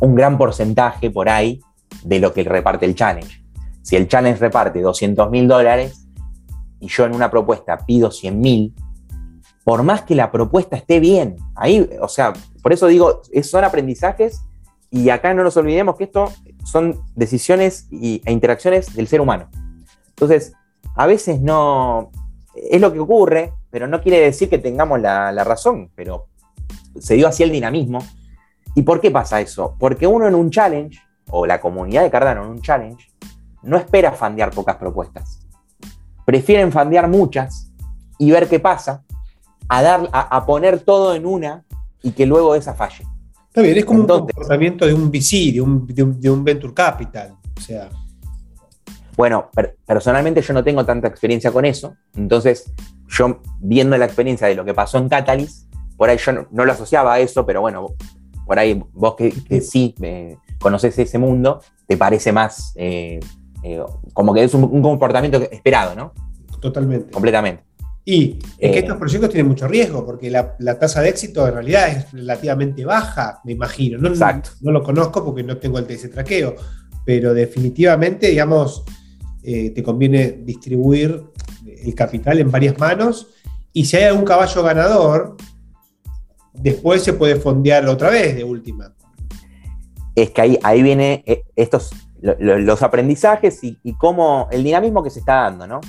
un 0.00 0.14
gran 0.14 0.36
porcentaje 0.36 1.10
por 1.10 1.28
ahí 1.28 1.60
de 2.02 2.18
lo 2.18 2.32
que 2.32 2.44
reparte 2.44 2.86
el 2.86 2.94
challenge. 2.94 3.44
Si 3.82 3.96
el 3.96 4.08
challenge 4.08 4.40
reparte 4.40 4.80
200 4.80 5.30
mil 5.30 5.48
dólares 5.48 6.06
y 6.80 6.88
yo 6.88 7.04
en 7.04 7.14
una 7.14 7.30
propuesta 7.30 7.78
pido 7.86 8.10
100 8.10 8.40
mil, 8.40 8.74
por 9.64 9.82
más 9.82 10.02
que 10.02 10.14
la 10.14 10.32
propuesta 10.32 10.76
esté 10.76 11.00
bien, 11.00 11.36
ahí, 11.54 11.88
o 12.00 12.08
sea, 12.08 12.32
por 12.62 12.72
eso 12.72 12.86
digo, 12.86 13.22
son 13.42 13.64
aprendizajes 13.64 14.42
y 14.90 15.10
acá 15.10 15.32
no 15.34 15.44
nos 15.44 15.56
olvidemos 15.56 15.96
que 15.96 16.04
esto 16.04 16.32
son 16.64 17.00
decisiones 17.14 17.88
e 17.92 18.20
interacciones 18.26 18.94
del 18.94 19.06
ser 19.06 19.20
humano. 19.20 19.48
Entonces, 20.08 20.52
a 20.96 21.06
veces 21.06 21.40
no 21.40 22.10
es 22.54 22.80
lo 22.80 22.92
que 22.92 22.98
ocurre, 22.98 23.52
pero 23.70 23.86
no 23.86 24.00
quiere 24.02 24.20
decir 24.20 24.50
que 24.50 24.58
tengamos 24.58 25.00
la, 25.00 25.44
razón, 25.44 25.90
pero 25.94 26.26
se 26.98 27.14
dio 27.14 27.28
así 27.28 27.42
el 27.42 27.52
dinamismo. 27.52 28.00
¿Y 28.74 28.82
por 28.82 29.00
qué 29.00 29.10
pasa 29.10 29.40
eso? 29.40 29.76
Porque 29.78 30.06
uno 30.06 30.26
en 30.26 30.34
un 30.34 30.50
challenge, 30.50 31.00
o 31.30 31.46
la 31.46 31.60
comunidad 31.60 32.02
de 32.02 32.10
Cardano 32.10 32.44
en 32.44 32.50
un 32.50 32.60
challenge, 32.60 33.10
no 33.62 33.76
espera 33.76 34.12
fandear 34.12 34.50
pocas 34.50 34.76
propuestas. 34.76 35.46
Prefieren 36.24 36.72
fandear 36.72 37.08
muchas 37.08 37.70
y 38.18 38.30
ver 38.30 38.48
qué 38.48 38.58
pasa, 38.58 39.04
a, 39.68 39.82
dar, 39.82 40.08
a 40.12 40.44
poner 40.46 40.80
todo 40.80 41.14
en 41.14 41.26
una 41.26 41.64
y 42.02 42.12
que 42.12 42.26
luego 42.26 42.54
esa 42.54 42.74
falle. 42.74 43.04
Está 43.48 43.62
bien, 43.62 43.78
es 43.78 43.84
como 43.84 44.00
un 44.00 44.06
comportamiento 44.06 44.86
de 44.86 44.94
un 44.94 45.10
VC, 45.10 45.52
de 45.52 45.60
un, 45.60 45.86
de 45.86 46.30
un, 46.30 46.44
Venture 46.44 46.72
Capital. 46.72 47.34
O 47.56 47.60
sea. 47.60 47.88
Bueno, 49.16 49.50
personalmente 49.84 50.40
yo 50.40 50.54
no 50.54 50.62
tengo 50.62 50.84
tanta 50.84 51.08
experiencia 51.08 51.50
con 51.50 51.64
eso. 51.64 51.96
Entonces, 52.14 52.72
yo 53.08 53.40
viendo 53.58 53.98
la 53.98 54.04
experiencia 54.04 54.46
de 54.46 54.54
lo 54.54 54.64
que 54.64 54.72
pasó 54.72 54.98
en 54.98 55.08
Catalyst, 55.08 55.70
por 55.96 56.08
ahí 56.08 56.16
yo 56.16 56.46
no, 56.50 56.64
lo 56.64 56.72
asociaba 56.72 57.14
a 57.14 57.20
eso, 57.20 57.44
pero 57.44 57.60
bueno, 57.60 57.88
por 58.46 58.58
ahí 58.58 58.82
vos 58.92 59.16
que, 59.16 59.60
sí 59.60 59.94
eh, 60.00 60.36
conoces 60.58 60.98
ese 60.98 61.18
mundo, 61.18 61.60
te 61.86 61.96
parece 61.96 62.32
más 62.32 62.72
eh, 62.76 63.20
eh, 63.62 63.82
como 64.12 64.32
que 64.32 64.44
es 64.44 64.54
un, 64.54 64.80
comportamiento 64.80 65.38
esperado, 65.50 65.94
¿no? 65.94 66.12
Totalmente. 66.60 67.10
Completamente. 67.10 67.64
Y 68.12 68.40
es 68.58 68.72
que 68.72 68.80
estos 68.80 68.96
proyectos 68.96 69.30
tienen 69.30 69.46
mucho 69.46 69.68
riesgo, 69.68 70.04
porque 70.04 70.30
la, 70.30 70.78
tasa 70.80 71.00
de 71.00 71.10
éxito 71.10 71.46
en 71.46 71.54
realidad 71.54 71.88
es 71.90 72.10
relativamente 72.10 72.84
baja, 72.84 73.40
me 73.44 73.52
imagino. 73.52 73.98
No, 73.98 74.08
Exacto. 74.08 74.50
no, 74.62 74.72
lo 74.72 74.82
conozco 74.82 75.24
porque 75.24 75.44
no 75.44 75.58
tengo 75.58 75.78
el 75.78 75.86
TS 75.86 76.10
traqueo, 76.10 76.56
pero 77.06 77.32
definitivamente, 77.32 78.26
digamos, 78.26 78.82
eh, 79.44 79.70
te 79.70 79.84
conviene 79.84 80.40
distribuir 80.42 81.22
el 81.64 81.94
capital 81.94 82.40
en 82.40 82.50
varias 82.50 82.76
manos 82.80 83.28
y 83.72 83.84
si 83.84 83.96
hay 83.98 84.02
algún 84.02 84.24
caballo 84.24 84.60
ganador, 84.64 85.36
después 86.52 87.04
se 87.04 87.12
puede 87.12 87.36
fondear 87.36 87.86
otra 87.86 88.10
vez 88.10 88.34
de 88.34 88.42
última. 88.42 88.92
Es 90.16 90.30
que 90.30 90.40
ahí, 90.40 90.58
ahí 90.64 90.82
viene 90.82 91.22
eh, 91.28 91.44
estos, 91.54 91.92
los 92.20 92.82
aprendizajes 92.82 93.62
y, 93.62 93.78
y 93.84 93.94
cómo 93.94 94.48
el 94.50 94.64
dinamismo 94.64 95.00
que 95.00 95.10
se 95.10 95.20
está 95.20 95.42
dando, 95.42 95.68
¿no? 95.68 95.80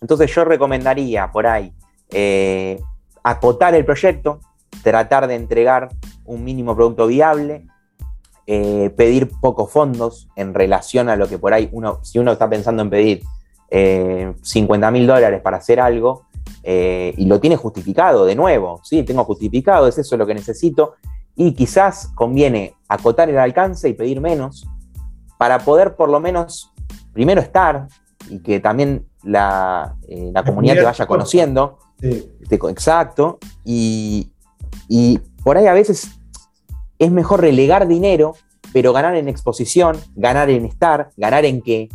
Entonces 0.00 0.32
yo 0.34 0.44
recomendaría 0.44 1.30
por 1.30 1.46
ahí 1.46 1.72
eh, 2.10 2.80
acotar 3.22 3.74
el 3.74 3.84
proyecto, 3.84 4.40
tratar 4.82 5.26
de 5.26 5.34
entregar 5.34 5.88
un 6.24 6.44
mínimo 6.44 6.74
producto 6.74 7.06
viable, 7.06 7.66
eh, 8.46 8.90
pedir 8.96 9.30
pocos 9.40 9.70
fondos 9.70 10.28
en 10.36 10.54
relación 10.54 11.08
a 11.08 11.16
lo 11.16 11.28
que 11.28 11.38
por 11.38 11.52
ahí 11.52 11.68
uno, 11.72 12.00
si 12.02 12.18
uno 12.18 12.32
está 12.32 12.48
pensando 12.48 12.82
en 12.82 12.90
pedir 12.90 13.22
50 13.70 14.88
eh, 14.88 14.90
mil 14.90 15.06
dólares 15.06 15.42
para 15.42 15.58
hacer 15.58 15.78
algo 15.80 16.26
y 16.64 17.24
lo 17.24 17.40
tiene 17.40 17.56
justificado 17.56 18.26
de 18.26 18.34
nuevo, 18.34 18.80
sí, 18.82 19.02
tengo 19.02 19.24
justificado, 19.24 19.88
es 19.88 19.96
eso 19.96 20.18
lo 20.18 20.26
que 20.26 20.34
necesito, 20.34 20.96
y 21.34 21.54
quizás 21.54 22.08
conviene 22.14 22.74
acotar 22.88 23.30
el 23.30 23.38
alcance 23.38 23.88
y 23.88 23.94
pedir 23.94 24.20
menos 24.20 24.66
para 25.38 25.60
poder 25.60 25.96
por 25.96 26.10
lo 26.10 26.20
menos 26.20 26.72
primero 27.12 27.40
estar 27.40 27.88
y 28.28 28.40
que 28.40 28.60
también 28.60 29.06
la, 29.22 29.96
eh, 30.08 30.32
comunidad 30.44 30.74
te 30.74 30.84
vaya 30.84 31.06
conociendo. 31.06 31.78
exacto. 32.68 33.38
Y, 33.64 34.30
por 35.42 35.56
ahí 35.56 35.66
a 35.66 35.72
veces 35.72 36.10
es 36.98 37.10
mejor 37.10 37.40
relegar 37.40 37.86
dinero, 37.88 38.34
pero 38.72 38.92
ganar 38.92 39.14
en 39.16 39.28
exposición, 39.28 39.96
ganar 40.14 40.50
en 40.50 40.64
estar, 40.66 41.10
ganar 41.16 41.44
en 41.44 41.62
que 41.62 41.88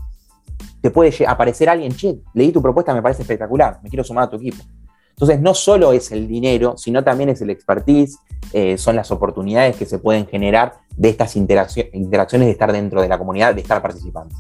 te 0.81 0.89
puede 0.89 1.13
aparecer 1.27 1.69
alguien, 1.69 1.95
che, 1.95 2.19
leí 2.33 2.51
tu 2.51 2.61
propuesta, 2.61 2.93
me 2.93 3.01
parece 3.01 3.21
espectacular, 3.21 3.79
me 3.83 3.89
quiero 3.89 4.03
sumar 4.03 4.25
a 4.25 4.29
tu 4.29 4.37
equipo. 4.37 4.63
Entonces, 5.09 5.39
no 5.39 5.53
solo 5.53 5.93
es 5.93 6.11
el 6.11 6.27
dinero, 6.27 6.75
sino 6.77 7.03
también 7.03 7.29
es 7.29 7.41
el 7.41 7.51
expertise, 7.51 8.17
eh, 8.51 8.77
son 8.77 8.95
las 8.95 9.11
oportunidades 9.11 9.75
que 9.75 9.85
se 9.85 9.99
pueden 9.99 10.25
generar 10.25 10.79
de 10.97 11.09
estas 11.09 11.35
interacciones 11.35 12.47
de 12.47 12.49
estar 12.51 12.71
dentro 12.71 13.01
de 13.01 13.07
la 13.07 13.17
comunidad, 13.17 13.53
de 13.53 13.61
estar 13.61 13.81
participando. 13.81 14.35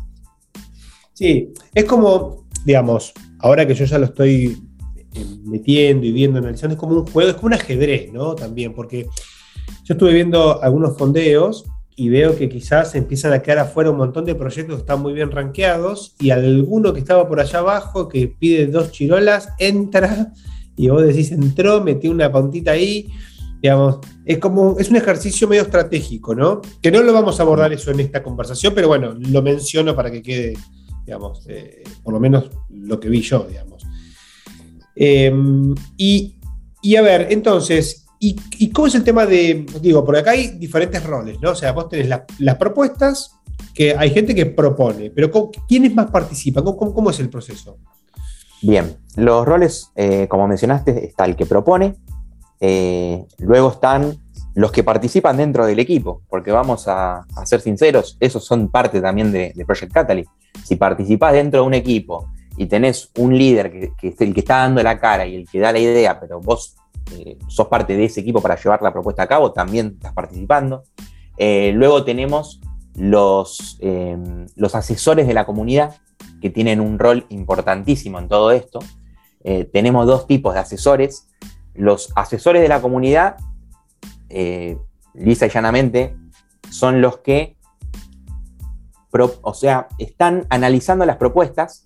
Sí, 1.23 1.53
es 1.73 1.85
como, 1.85 2.49
digamos, 2.65 3.13
ahora 3.39 3.65
que 3.65 3.73
yo 3.73 3.85
ya 3.85 3.97
lo 3.97 4.07
estoy 4.07 4.57
eh, 5.13 5.25
metiendo 5.45 6.05
y 6.05 6.11
viendo, 6.11 6.39
analizando, 6.39 6.73
es 6.73 6.79
como 6.81 6.97
un 6.97 7.07
juego, 7.07 7.29
es 7.29 7.35
como 7.37 7.47
un 7.47 7.53
ajedrez, 7.53 8.11
¿no? 8.11 8.35
También, 8.35 8.73
porque 8.73 9.07
yo 9.85 9.93
estuve 9.93 10.11
viendo 10.11 10.61
algunos 10.61 10.97
fondeos 10.97 11.63
y 11.95 12.09
veo 12.09 12.35
que 12.35 12.49
quizás 12.49 12.93
empiezan 12.95 13.31
a 13.31 13.41
quedar 13.41 13.59
afuera 13.59 13.89
un 13.89 13.99
montón 13.99 14.25
de 14.25 14.35
proyectos 14.35 14.75
que 14.75 14.81
están 14.81 15.01
muy 15.01 15.13
bien 15.13 15.31
rankeados 15.31 16.13
y 16.19 16.31
alguno 16.31 16.91
que 16.91 16.99
estaba 16.99 17.25
por 17.25 17.39
allá 17.39 17.59
abajo 17.59 18.09
que 18.09 18.27
pide 18.27 18.67
dos 18.67 18.91
chirolas, 18.91 19.47
entra 19.59 20.33
y 20.75 20.89
vos 20.89 21.03
decís, 21.03 21.31
entró, 21.31 21.81
metió 21.81 22.11
una 22.11 22.29
puntita 22.29 22.71
ahí, 22.71 23.07
digamos, 23.61 23.99
es 24.25 24.39
como, 24.39 24.77
es 24.77 24.89
un 24.89 24.97
ejercicio 24.97 25.47
medio 25.47 25.61
estratégico, 25.61 26.35
¿no? 26.35 26.59
Que 26.81 26.91
no 26.91 27.01
lo 27.01 27.13
vamos 27.13 27.39
a 27.39 27.43
abordar 27.43 27.71
eso 27.71 27.91
en 27.91 28.01
esta 28.01 28.21
conversación, 28.21 28.73
pero 28.75 28.89
bueno, 28.89 29.15
lo 29.17 29.41
menciono 29.41 29.95
para 29.95 30.11
que 30.11 30.21
quede 30.21 30.55
digamos, 31.05 31.45
eh, 31.49 31.83
por 32.03 32.13
lo 32.13 32.19
menos 32.19 32.49
lo 32.69 32.99
que 32.99 33.09
vi 33.09 33.21
yo, 33.21 33.45
digamos. 33.49 33.83
Em, 34.95 35.73
y, 35.97 36.35
a 36.95 37.01
ver, 37.01 37.27
entonces, 37.31 38.05
y, 38.19 38.69
cómo 38.71 38.87
es 38.87 38.95
el 38.95 39.03
tema 39.03 39.25
de, 39.25 39.65
digo, 39.81 40.05
por 40.05 40.15
acá 40.15 40.31
hay 40.31 40.49
diferentes 40.57 41.03
roles, 41.03 41.39
¿no? 41.41 41.51
O 41.51 41.55
sea, 41.55 41.71
vos 41.71 41.89
tenés 41.89 42.07
las 42.39 42.55
propuestas, 42.55 43.39
que 43.73 43.95
hay 43.95 44.11
gente 44.11 44.35
que 44.35 44.45
propone, 44.45 45.09
pero 45.09 45.31
¿quiénes 45.67 45.93
más 45.95 46.09
participan? 46.11 46.63
¿Cómo, 46.63 47.09
es 47.09 47.19
el 47.19 47.29
proceso? 47.29 47.77
Bien, 48.61 48.97
los 49.15 49.45
roles, 49.45 49.91
eh, 49.95 50.27
como 50.29 50.47
mencionaste, 50.47 51.05
está 51.05 51.25
el 51.25 51.35
que 51.35 51.45
propone, 51.45 51.95
eh, 52.59 53.25
luego 53.39 53.71
están 53.71 54.17
los 54.55 54.71
que 54.71 54.83
participan 54.83 55.37
dentro 55.37 55.65
del 55.65 55.79
equipo, 55.79 56.21
porque 56.29 56.51
vamos 56.51 56.87
a, 56.87 57.25
ser 57.45 57.61
sinceros, 57.61 58.17
esos 58.19 58.45
son 58.45 58.69
parte 58.69 59.01
también 59.01 59.31
de, 59.31 59.53
Project 59.65 59.91
Catalyst. 59.91 60.29
Si 60.63 60.75
participás 60.75 61.33
dentro 61.33 61.61
de 61.61 61.67
un 61.67 61.73
equipo 61.73 62.27
y 62.57 62.67
tenés 62.67 63.09
un 63.17 63.35
líder 63.35 63.71
que, 63.71 64.07
es 64.07 64.21
el 64.21 64.33
que 64.33 64.41
está 64.41 64.57
dando 64.57 64.83
la 64.83 64.99
cara 64.99 65.25
y 65.25 65.35
el 65.35 65.49
que 65.49 65.59
da 65.59 65.71
la 65.71 65.79
idea, 65.79 66.19
pero 66.19 66.39
vos 66.39 66.75
eh, 67.17 67.37
sos 67.47 67.67
parte 67.67 67.97
de 67.97 68.05
ese 68.05 68.21
equipo 68.21 68.41
para 68.41 68.55
llevar 68.55 68.81
la 68.83 68.93
propuesta 68.93 69.23
a 69.23 69.27
cabo, 69.27 69.51
también 69.51 69.93
estás 69.95 70.13
participando. 70.13 70.83
Eh, 71.37 71.71
luego 71.73 72.03
tenemos 72.03 72.61
eh, 72.95 74.17
los 74.55 74.75
asesores 74.75 75.25
de 75.25 75.33
la 75.33 75.45
comunidad, 75.45 75.95
que 76.39 76.51
tienen 76.51 76.79
un 76.79 76.99
rol 76.99 77.25
importantísimo 77.29 78.19
en 78.19 78.27
todo 78.27 78.51
esto. 78.51 78.79
tenemos 79.71 80.05
dos 80.05 80.27
tipos 80.27 80.53
de 80.53 80.59
asesores. 80.59 81.27
Los 81.73 82.11
asesores 82.15 82.61
de 82.61 82.67
la 82.67 82.81
comunidad 82.81 83.37
eh, 84.33 84.77
lisa 85.13 85.45
y 85.45 85.49
llanamente, 85.49 86.15
son 86.69 87.01
los 87.01 87.19
que, 87.19 87.55
o 89.41 89.53
sea, 89.53 89.87
están 89.99 90.47
analizando 90.49 91.05
las 91.05 91.17
propuestas 91.17 91.83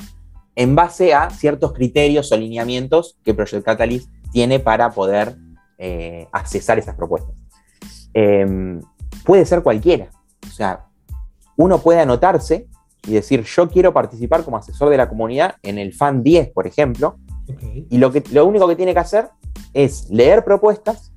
en 0.56 0.76
base 0.76 1.14
a 1.14 1.30
ciertos 1.30 1.74
criterios 1.74 2.32
o 2.32 2.38
lineamientos 2.38 3.18
que 3.24 3.34
Project 3.34 3.66
Catalyst 3.66 4.10
tiene 4.32 4.60
para 4.60 4.92
poder 4.92 5.36
eh, 5.78 6.28
accesar 6.32 6.80
esas 6.80 6.96
propuestas. 6.96 7.36
Em, 8.14 8.82
puede 9.26 9.46
ser 9.46 9.62
cualquiera, 9.62 10.10
sea, 10.58 10.86
uno 11.56 11.80
puede 11.80 12.02
anotarse 12.02 12.68
y 13.08 13.14
decir, 13.14 13.44
yo 13.44 13.70
quiero 13.70 13.94
participar 13.94 14.44
como 14.44 14.58
asesor 14.58 14.90
de 14.90 14.98
la 14.98 15.08
comunidad 15.08 15.56
en 15.64 15.78
el 15.78 15.94
FAN 15.94 16.24
10, 16.24 16.50
por 16.50 16.68
ejemplo, 16.68 17.18
y 17.90 17.98
lo, 17.98 18.12
que, 18.12 18.24
lo 18.32 18.46
único 18.46 18.68
que 18.68 18.76
tiene 18.76 18.94
que 18.94 19.00
hacer 19.00 19.30
es 19.74 20.10
leer 20.10 20.44
propuestas 20.44 21.14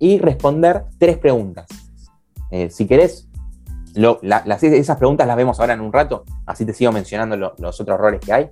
y 0.00 0.18
responder 0.18 0.86
tres 0.98 1.18
preguntas. 1.18 1.68
Eh, 2.50 2.70
si 2.70 2.88
querés, 2.88 3.28
esas 3.94 4.96
preguntas 4.96 5.26
las 5.26 5.36
vemos 5.36 5.60
ahora 5.60 5.74
en 5.74 5.80
un 5.80 5.92
rato, 5.92 6.24
así 6.46 6.64
te 6.64 6.72
sigo 6.72 6.90
mencionando 6.90 7.36
los 7.36 7.80
otros 7.80 8.00
roles 8.00 8.20
que 8.20 8.32
hay. 8.32 8.50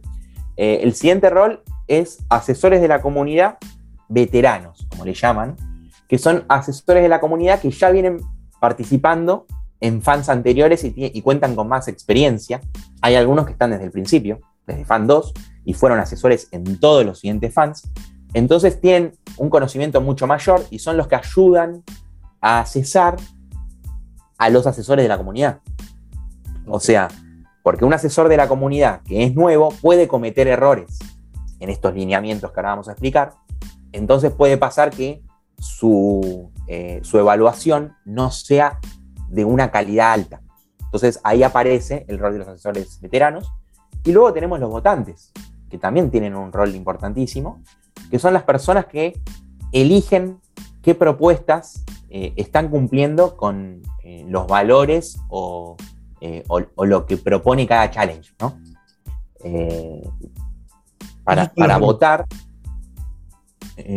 Eh, 0.56 0.80
el 0.82 0.94
siguiente 0.94 1.30
rol 1.30 1.62
es 1.88 2.18
asesores 2.28 2.80
de 2.80 2.88
la 2.88 3.00
comunidad 3.00 3.58
veteranos, 4.08 4.86
como 4.90 5.04
le 5.04 5.14
llaman, 5.14 5.56
que 6.08 6.18
son 6.18 6.44
asesores 6.48 7.02
de 7.02 7.08
la 7.08 7.20
comunidad 7.20 7.60
que 7.60 7.70
ya 7.70 7.90
vienen 7.90 8.20
participando 8.60 9.46
en 9.80 10.02
fans 10.02 10.28
anteriores 10.28 10.84
y, 10.84 11.22
cuentan 11.22 11.54
con 11.54 11.68
más 11.68 11.88
experiencia. 11.88 12.60
Hay 13.00 13.14
algunos 13.14 13.46
que 13.46 13.52
están 13.52 13.70
desde 13.70 13.84
el 13.84 13.92
principio, 13.92 14.40
desde 14.66 14.84
fan 14.84 15.06
2, 15.06 15.32
y 15.64 15.74
fueron 15.74 16.00
asesores 16.00 16.48
en 16.50 16.80
todos 16.80 17.04
los 17.04 17.20
siguientes 17.20 17.54
fans. 17.54 17.88
Entonces 18.34 18.80
tienen 18.80 19.16
un 19.36 19.50
conocimiento 19.50 20.00
mucho 20.00 20.26
mayor 20.26 20.64
y 20.70 20.78
son 20.78 20.96
los 20.96 21.08
que 21.08 21.16
ayudan 21.16 21.82
a 22.40 22.64
cesar 22.66 23.16
a 24.36 24.50
los 24.50 24.66
asesores 24.66 25.04
de 25.04 25.08
la 25.08 25.18
comunidad. 25.18 25.60
O 26.66 26.80
sea, 26.80 27.08
porque 27.62 27.84
un 27.84 27.92
asesor 27.92 28.28
de 28.28 28.36
la 28.36 28.48
comunidad 28.48 29.02
que 29.02 29.24
es 29.24 29.34
nuevo 29.34 29.70
puede 29.80 30.08
cometer 30.08 30.46
errores 30.46 30.98
en 31.60 31.70
estos 31.70 31.94
lineamientos 31.94 32.52
que 32.52 32.60
ahora 32.60 32.70
vamos 32.70 32.88
a 32.88 32.92
explicar. 32.92 33.34
Entonces 33.92 34.32
puede 34.32 34.56
pasar 34.56 34.90
que 34.90 35.22
su, 35.58 36.50
eh, 36.66 37.00
su 37.02 37.18
evaluación 37.18 37.94
no 38.04 38.30
sea 38.30 38.78
de 39.28 39.44
una 39.44 39.70
calidad 39.70 40.12
alta. 40.12 40.40
Entonces 40.80 41.20
ahí 41.24 41.42
aparece 41.42 42.04
el 42.08 42.18
rol 42.18 42.34
de 42.34 42.38
los 42.40 42.48
asesores 42.48 43.00
veteranos. 43.00 43.50
Y 44.04 44.12
luego 44.12 44.32
tenemos 44.32 44.60
los 44.60 44.70
votantes, 44.70 45.32
que 45.68 45.76
también 45.76 46.10
tienen 46.10 46.36
un 46.36 46.52
rol 46.52 46.74
importantísimo, 46.74 47.62
que 48.10 48.18
son 48.18 48.32
las 48.32 48.42
personas 48.42 48.86
que 48.86 49.20
eligen 49.72 50.38
qué 50.82 50.94
propuestas 50.94 51.84
eh, 52.10 52.32
están 52.36 52.68
cumpliendo 52.68 53.36
con 53.36 53.82
eh, 54.02 54.24
los 54.26 54.46
valores 54.46 55.18
eh, 56.20 56.44
o, 56.48 56.84
lo 56.84 57.06
que 57.06 57.18
propone 57.18 57.66
cada 57.66 57.90
challenge, 57.90 58.32
¿no? 58.40 58.58
para, 61.24 61.52
para 61.52 61.76
votar. 61.76 62.24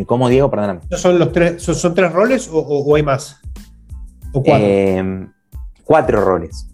¿Cómo, 0.05 0.29
Diego? 0.29 0.51
Perdóname. 0.51 0.81
¿Son, 0.91 1.17
los 1.17 1.31
tres, 1.31 1.63
son, 1.63 1.95
tres 1.95 2.11
roles 2.11 2.49
o, 2.51 2.95
hay 2.95 3.01
más? 3.01 3.39
¿O 4.33 4.43
cuatro? 4.43 5.31
cuatro 5.83 6.21
roles. 6.23 6.67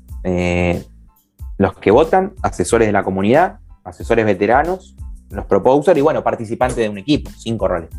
los 1.57 1.77
que 1.77 1.91
votan, 1.91 2.33
asesores 2.41 2.87
de 2.87 2.91
la 2.91 3.03
comunidad, 3.03 3.59
asesores 3.83 4.25
veteranos, 4.25 4.95
los 5.29 5.45
proposers 5.45 5.97
y 5.97 6.01
bueno, 6.01 6.23
participantes 6.23 6.77
de 6.77 6.89
un 6.89 6.97
equipo, 6.97 7.31
cinco 7.37 7.67
roles. 7.67 7.89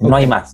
no 0.00 0.16
hay 0.16 0.26
más. 0.26 0.52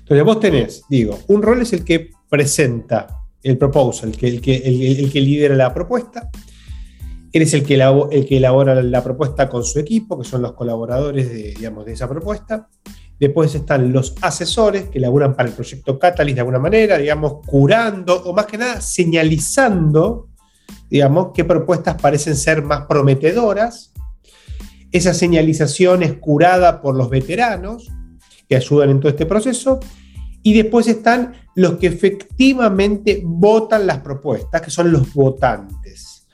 Entonces 0.00 0.24
vos 0.24 0.40
tenés, 0.40 0.84
digo, 0.88 1.18
un 1.28 1.42
rol 1.42 1.62
es 1.62 1.72
el 1.72 1.84
que 1.84 2.10
presenta 2.28 3.22
el 3.42 3.58
proposal, 3.58 4.10
el 4.10 4.16
que, 4.16 4.28
el 4.28 4.40
que, 4.40 4.56
el, 4.56 5.10
que 5.10 5.20
lidera 5.20 5.54
la 5.54 5.72
propuesta. 5.72 6.30
Eres 7.32 7.54
el 7.54 7.64
que, 7.64 7.74
elabora, 7.74 8.14
el 8.14 8.26
que 8.26 8.36
elabora 8.36 8.82
la 8.82 9.02
propuesta 9.02 9.48
con 9.48 9.64
su 9.64 9.78
equipo, 9.78 10.18
que 10.18 10.28
son 10.28 10.42
los 10.42 10.52
colaboradores 10.52 11.30
de, 11.30 11.54
digamos, 11.54 11.86
de 11.86 11.92
esa 11.92 12.08
propuesta. 12.08 12.68
Después 13.18 13.54
están 13.54 13.92
los 13.92 14.14
asesores 14.20 14.88
que 14.88 14.98
elaboran 14.98 15.34
para 15.34 15.48
el 15.48 15.54
proyecto 15.54 15.98
Catalyst 15.98 16.34
de 16.34 16.40
alguna 16.40 16.58
manera, 16.58 16.98
digamos, 16.98 17.46
curando 17.46 18.20
o 18.24 18.34
más 18.34 18.46
que 18.46 18.58
nada 18.58 18.80
señalizando 18.80 20.28
digamos, 20.92 21.28
qué 21.32 21.42
propuestas 21.42 21.94
parecen 22.00 22.36
ser 22.36 22.62
más 22.62 22.82
prometedoras. 22.82 23.94
Esa 24.90 25.14
señalización 25.14 26.02
es 26.02 26.18
curada 26.18 26.82
por 26.82 26.94
los 26.94 27.08
veteranos 27.08 27.90
que 28.46 28.56
ayudan 28.56 28.90
en 28.90 29.00
todo 29.00 29.08
este 29.08 29.24
proceso. 29.24 29.80
Y 30.42 30.52
después 30.52 30.86
están 30.88 31.32
los 31.54 31.78
que 31.78 31.86
efectivamente 31.86 33.22
votan 33.24 33.86
las 33.86 34.00
propuestas, 34.00 34.60
que 34.60 34.70
son 34.70 34.92
los 34.92 35.14
votantes. 35.14 36.28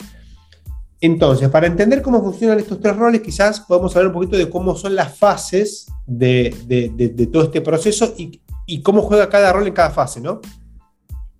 Entonces, 1.01 1.49
para 1.51 1.69
entender 1.69 2.03
cómo 2.03 2.21
funcionan 2.21 2.59
estos 2.59 2.81
tres 2.81 2.97
roles, 2.97 3.21
quizás 3.21 3.61
podemos 3.61 3.95
hablar 3.95 4.09
un 4.09 4.15
poquito 4.15 4.37
de 4.37 4.51
cómo 4.51 4.75
son 4.75 4.97
las 4.97 5.17
fases 5.17 5.87
de, 6.05 7.29
todo 7.33 7.45
este 7.45 7.61
proceso 7.61 8.13
y, 8.17 8.83
cómo 8.83 9.03
juega 9.03 9.29
cada 9.29 9.53
rol 9.53 9.69
en 9.69 9.73
cada 9.73 9.91
fase, 9.91 10.21
¿no? 10.21 10.41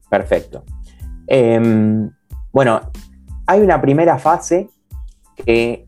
Perfecto. 0.09 0.65
Em, 1.27 2.09
bueno, 2.53 2.91
hay 3.49 3.61
una 3.61 3.81
primera 3.81 4.19
fase 4.19 4.69
que 5.35 5.87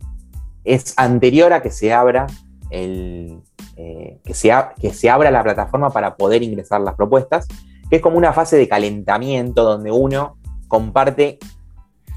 es 0.65 0.95
anterior 0.97 1.53
a 1.53 1.61
que 1.61 1.71
se 1.71 1.93
abra 1.93 2.27
el, 2.71 3.43
eh, 3.77 4.19
que, 4.25 4.33
que 4.81 4.91
se 4.95 5.11
abra 5.11 5.31
la 5.31 5.43
plataforma 5.43 5.91
para 5.91 6.17
poder 6.17 6.43
ingresar 6.43 6.81
las 6.81 6.95
propuestas, 6.95 7.47
que 7.91 7.97
es 7.97 8.03
como 8.03 8.17
una 8.17 8.33
fase 8.33 8.57
de 8.57 8.67
calentamiento 8.67 9.63
donde 9.63 9.93
uno 9.93 10.39
comparte 10.69 11.39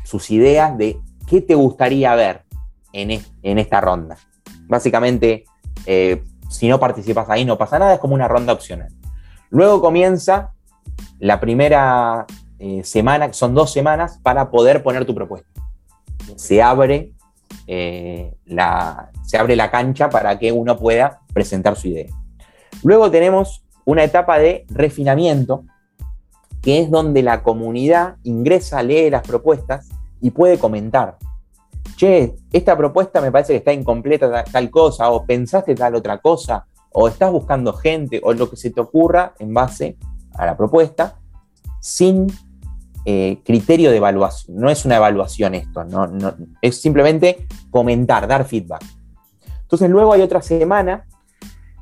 sus 0.06 0.32
ideas 0.32 0.78
de 0.78 0.98
qué 1.28 1.42
te 1.42 1.56
gustaría 1.56 2.16
ver 2.16 2.44
en, 2.94 3.12
esta 3.42 3.82
ronda. 3.82 4.16
Básicamente, 4.68 5.44
eh, 5.86 6.24
si 6.50 6.70
no 6.70 6.80
participas 6.80 7.30
ahí 7.30 7.44
no 7.44 7.58
pasa 7.58 7.80
nada, 7.80 7.96
es 7.96 8.00
como 8.00 8.16
una 8.16 8.30
ronda 8.30 8.54
opcional. 8.54 8.94
Luego 9.50 9.82
comienza 9.82 10.54
la 11.20 11.42
primera 11.42 12.26
eh, 12.66 12.82
semana, 12.86 13.34
son 13.34 13.54
dos 13.54 13.74
semanas, 13.74 14.22
para 14.24 14.50
poder 14.50 14.84
poner 14.84 15.04
tu 15.04 15.14
propuesta. 15.14 15.50
Se 16.38 16.64
abre, 16.64 17.12
eh, 17.68 18.34
la, 18.46 19.12
se 19.26 19.38
abre 19.38 19.58
la 19.58 19.70
cancha 19.70 20.10
para 20.10 20.40
que 20.40 20.54
uno 20.54 20.78
pueda 20.78 21.20
presentar 21.34 21.76
su 21.76 21.90
idea. 21.90 22.08
Luego 22.82 23.12
tenemos 23.12 23.66
una 23.84 24.06
etapa 24.06 24.40
de 24.40 24.66
refinamiento, 24.70 25.66
que 26.62 26.80
es 26.80 26.90
donde 26.90 27.22
la 27.22 27.44
comunidad 27.44 28.16
ingresa, 28.24 28.82
lee 28.82 29.10
las 29.10 29.28
propuestas 29.28 29.90
y 30.22 30.30
puede 30.30 30.58
comentar. 30.58 31.18
Che, 31.98 32.34
esta 32.54 32.78
propuesta 32.78 33.20
me 33.20 33.30
parece 33.30 33.52
que 33.52 33.58
está 33.58 33.74
incompleta 33.74 34.46
tal 34.46 34.70
cosa, 34.70 35.12
o 35.12 35.26
pensaste 35.26 35.76
tal 35.76 35.96
otra 35.96 36.20
cosa, 36.20 36.66
o 36.94 37.10
estás 37.10 37.30
buscando 37.30 37.74
gente, 37.74 38.22
o 38.24 38.32
lo 38.32 38.50
que 38.50 38.56
se 38.56 38.70
te 38.70 38.80
ocurra 38.80 39.34
en 39.40 39.54
base 39.54 39.98
a 40.36 40.46
la 40.46 40.56
propuesta, 40.56 41.20
sin 41.82 42.28
eh, 43.06 43.40
criterio 43.44 43.92
de 43.92 43.98
evaluación. 43.98 44.58
No 44.58 44.70
es 44.70 44.86
una 44.86 44.96
evaluación 44.96 45.56
esto, 45.56 45.84
no, 45.84 46.10
es 46.62 46.82
simplemente 46.82 47.46
comentar, 47.70 48.28
dar 48.28 48.46
feedback. 48.46 48.84
Entonces 49.62 49.90
luego 49.90 50.14
hay 50.14 50.22
otra 50.22 50.42
semana 50.42 51.06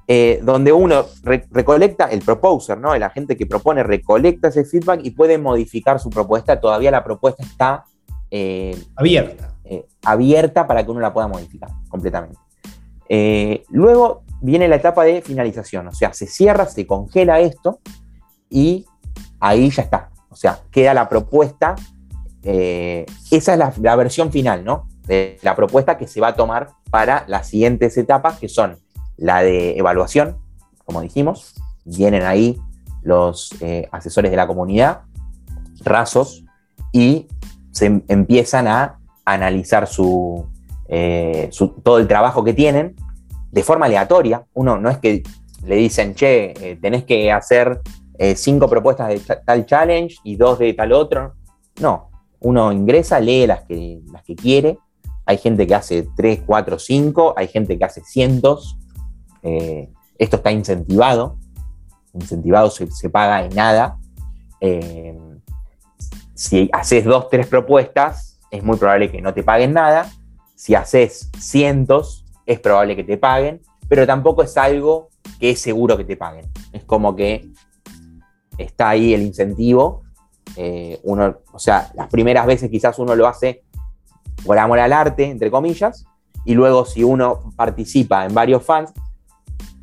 eh, 0.07 0.39
donde 0.43 0.71
uno 0.71 1.05
recolecta, 1.23 2.05
el 2.05 2.21
proposer, 2.21 2.79
¿no? 2.79 2.95
el 2.95 3.03
agente 3.03 3.37
que 3.37 3.45
propone, 3.45 3.83
recolecta 3.83 4.47
ese 4.47 4.65
feedback 4.65 5.01
y 5.03 5.11
puede 5.11 5.37
modificar 5.37 5.99
su 5.99 6.09
propuesta. 6.09 6.59
Todavía 6.59 6.89
la 6.89 7.03
propuesta 7.03 7.43
está 7.43 7.83
eh, 8.31 8.75
abierta. 8.95 9.53
abierta 10.03 10.65
para 10.65 10.83
que 10.83 10.91
uno 10.91 11.01
la 11.01 11.13
pueda 11.13 11.27
modificar 11.27 11.69
completamente. 11.87 12.39
luego 13.69 14.23
viene 14.41 14.67
la 14.67 14.77
etapa 14.77 15.03
de 15.03 15.21
finalización, 15.21 15.87
o 15.87 15.93
sea, 15.93 16.13
se 16.13 16.25
cierra, 16.25 16.65
se 16.65 16.87
congela 16.87 17.39
esto 17.39 17.79
y 18.49 18.85
ahí 19.39 19.69
ya 19.69 19.83
está. 19.83 20.10
O 20.31 20.35
sea, 20.35 20.59
queda 20.71 20.93
la 20.93 21.09
propuesta, 21.09 21.75
eh, 22.43 23.05
esa 23.29 23.53
es 23.53 23.79
la, 23.79 23.95
versión 23.95 24.31
final, 24.31 24.63
¿no? 24.63 24.87
De 25.05 25.37
la 25.43 25.55
propuesta 25.55 25.97
que 25.97 26.07
se 26.07 26.21
va 26.21 26.29
a 26.29 26.35
tomar 26.35 26.69
para 26.89 27.25
las 27.27 27.49
siguientes 27.49 27.97
etapas, 27.97 28.39
que 28.39 28.47
son 28.47 28.77
la 29.17 29.41
de 29.41 29.77
evaluación, 29.77 30.37
como 30.85 31.01
dijimos, 31.01 31.53
vienen 31.83 32.23
ahí 32.23 32.57
los 33.03 33.51
eh, 33.61 33.89
asesores 33.91 34.31
de 34.31 34.37
la 34.37 34.47
comunidad, 34.47 35.01
rasos, 35.83 36.45
y 36.93 37.27
se 37.71 38.03
empiezan 38.07 38.67
a 38.67 38.99
analizar 39.25 39.87
eh, 40.87 41.49
su, 41.51 41.67
todo 41.83 41.97
el 41.99 42.07
trabajo 42.07 42.43
que 42.43 42.53
tienen 42.53 42.95
de 43.51 43.63
forma 43.63 43.87
aleatoria. 43.87 44.45
Uno 44.53 44.77
no 44.77 44.89
es 44.89 44.97
que 44.97 45.23
le 45.65 45.75
dicen, 45.75 46.15
che, 46.15 46.77
tenés 46.81 47.03
que 47.03 47.31
hacer 47.31 47.81
eh, 48.23 48.35
cinco 48.35 48.69
propuestas 48.69 49.07
de 49.07 49.35
tal 49.43 49.65
challenge 49.65 50.17
y 50.23 50.35
dos 50.35 50.59
de 50.59 50.75
tal 50.75 50.93
otro. 50.93 51.33
No, 51.79 52.11
uno 52.41 52.71
ingresa, 52.71 53.19
lee 53.19 53.47
las 53.47 53.63
que, 53.63 53.99
las 54.11 54.21
que 54.21 54.35
quiere. 54.35 54.77
Hay 55.25 55.39
gente 55.39 55.65
que 55.65 55.73
hace 55.73 56.07
tres, 56.15 56.43
cuatro, 56.45 56.77
cinco, 56.77 57.33
hay 57.35 57.47
gente 57.47 57.79
que 57.79 57.83
hace 57.83 58.03
cientos. 58.03 58.77
Eh, 59.41 59.91
esto 60.19 60.35
está 60.35 60.51
incentivado. 60.51 61.39
Incentivado 62.13 62.69
se, 62.69 63.09
paga 63.09 63.43
en 63.43 63.55
nada. 63.55 63.97
Eh, 64.59 65.17
si 66.35 66.69
haces 66.73 67.03
dos, 67.03 67.27
tres 67.27 67.47
propuestas, 67.47 68.39
es 68.51 68.63
muy 68.63 68.77
probable 68.77 69.09
que 69.09 69.19
no 69.19 69.33
te 69.33 69.41
paguen 69.41 69.73
nada. 69.73 70.07
Si 70.53 70.75
haces 70.75 71.31
cientos, 71.39 72.23
es 72.45 72.59
probable 72.59 72.95
que 72.95 73.03
te 73.03 73.17
paguen, 73.17 73.61
pero 73.89 74.05
tampoco 74.05 74.43
es 74.43 74.55
algo 74.57 75.09
que 75.39 75.49
es 75.49 75.59
seguro 75.59 75.97
que 75.97 76.05
te 76.05 76.17
paguen. 76.17 76.45
Es 76.71 76.83
como 76.83 77.15
que 77.15 77.49
está 78.61 78.89
ahí 78.89 79.13
el 79.13 79.21
incentivo, 79.21 80.03
eh, 80.55 80.99
uno, 81.03 81.37
o 81.51 81.59
sea, 81.59 81.91
las 81.95 82.07
primeras 82.07 82.45
veces 82.45 82.69
quizás 82.69 82.99
uno 82.99 83.15
lo 83.15 83.27
hace 83.27 83.63
por 84.45 84.57
amor 84.57 84.79
al 84.79 84.93
arte, 84.93 85.25
entre 85.25 85.51
comillas, 85.51 86.05
y 86.45 86.53
luego 86.53 86.85
si 86.85 87.03
uno 87.03 87.53
participa 87.55 88.25
en 88.25 88.33
varios 88.33 88.63
fans, 88.63 88.91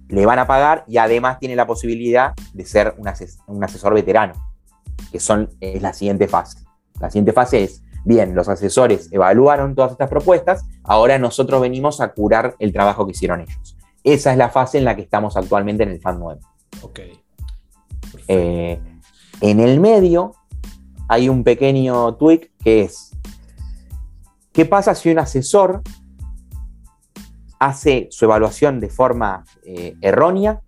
le 0.08 0.26
van 0.26 0.38
a 0.38 0.46
pagar 0.46 0.84
y 0.88 0.98
además 0.98 1.38
tiene 1.38 1.54
la 1.54 1.66
posibilidad 1.66 2.32
de 2.52 2.64
ser 2.64 2.94
un, 2.96 3.08
asesor 3.64 3.94
veterano, 3.94 4.34
que 5.12 5.20
son, 5.20 5.50
es 5.60 5.82
la 5.82 5.92
siguiente 5.92 6.28
fase. 6.28 6.64
La 7.00 7.10
siguiente 7.10 7.32
fase 7.32 7.64
es, 7.64 7.82
bien, 8.04 8.34
los 8.34 8.48
asesores 8.48 9.12
evaluaron 9.12 9.74
todas 9.74 9.92
estas 9.92 10.08
propuestas, 10.08 10.64
ahora 10.82 11.18
nosotros 11.18 11.60
venimos 11.60 12.00
a 12.00 12.12
curar 12.12 12.56
el 12.58 12.72
trabajo 12.72 13.04
que 13.04 13.12
hicieron 13.12 13.42
ellos. 13.42 13.76
Esa 14.02 14.32
es 14.32 14.38
la 14.38 14.48
fase 14.48 14.78
en 14.78 14.84
la 14.84 14.96
que 14.96 15.02
estamos 15.02 15.36
actualmente 15.36 15.82
en 15.82 15.90
el 15.90 16.00
Fan 16.00 16.18
9. 16.18 16.40
Ok. 16.82 17.00
Eh, 18.28 18.80
en 19.40 19.60
el 19.60 19.80
medio 19.80 20.34
hay 21.08 21.28
un 21.28 21.42
pequeño 21.42 22.14
tweak 22.16 22.50
que 22.62 22.82
es, 22.82 23.12
¿qué 24.52 24.66
pasa 24.66 24.94
si 24.94 25.10
un 25.10 25.18
asesor 25.18 25.82
hace 27.58 28.08
su 28.10 28.26
evaluación 28.26 28.78
de 28.78 28.90
forma 28.90 29.44
eh, 29.64 29.96
errónea 30.02 30.60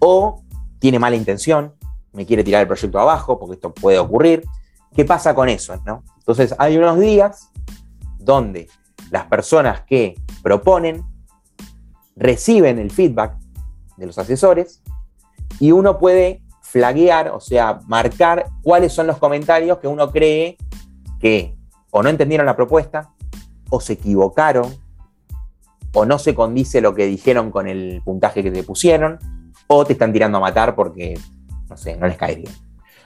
o 0.00 0.42
tiene 0.78 0.98
mala 0.98 1.16
intención, 1.16 1.74
me 2.12 2.26
quiere 2.26 2.44
tirar 2.44 2.62
el 2.62 2.66
proyecto 2.66 2.98
abajo, 2.98 3.38
porque 3.38 3.54
esto 3.54 3.72
puede 3.72 3.98
ocurrir? 3.98 4.44
¿Qué 4.94 5.04
pasa 5.04 5.34
con 5.34 5.48
eso? 5.48 5.76
No? 5.86 6.02
Entonces 6.18 6.54
hay 6.58 6.76
unos 6.76 6.98
días 6.98 7.50
donde 8.18 8.68
las 9.10 9.26
personas 9.26 9.82
que 9.82 10.20
proponen 10.42 11.04
reciben 12.16 12.78
el 12.78 12.90
feedback 12.90 13.36
de 13.96 14.06
los 14.06 14.18
asesores 14.18 14.82
y 15.60 15.70
uno 15.70 15.98
puede 15.98 16.42
flaguear, 16.76 17.30
o 17.30 17.40
sea, 17.40 17.80
marcar 17.86 18.48
cuáles 18.62 18.92
son 18.92 19.06
los 19.06 19.16
comentarios 19.16 19.78
que 19.78 19.88
uno 19.88 20.12
cree 20.12 20.58
que 21.18 21.54
o 21.90 22.02
no 22.02 22.10
entendieron 22.10 22.44
la 22.44 22.54
propuesta, 22.54 23.14
o 23.70 23.80
se 23.80 23.94
equivocaron, 23.94 24.76
o 25.94 26.04
no 26.04 26.18
se 26.18 26.34
condice 26.34 26.82
lo 26.82 26.94
que 26.94 27.06
dijeron 27.06 27.50
con 27.50 27.66
el 27.66 28.02
puntaje 28.04 28.42
que 28.42 28.50
te 28.50 28.62
pusieron, 28.62 29.18
o 29.68 29.86
te 29.86 29.94
están 29.94 30.12
tirando 30.12 30.36
a 30.36 30.42
matar 30.42 30.74
porque, 30.74 31.18
no 31.70 31.78
sé, 31.78 31.96
no 31.96 32.06
les 32.06 32.18
cae 32.18 32.34
bien. 32.34 32.52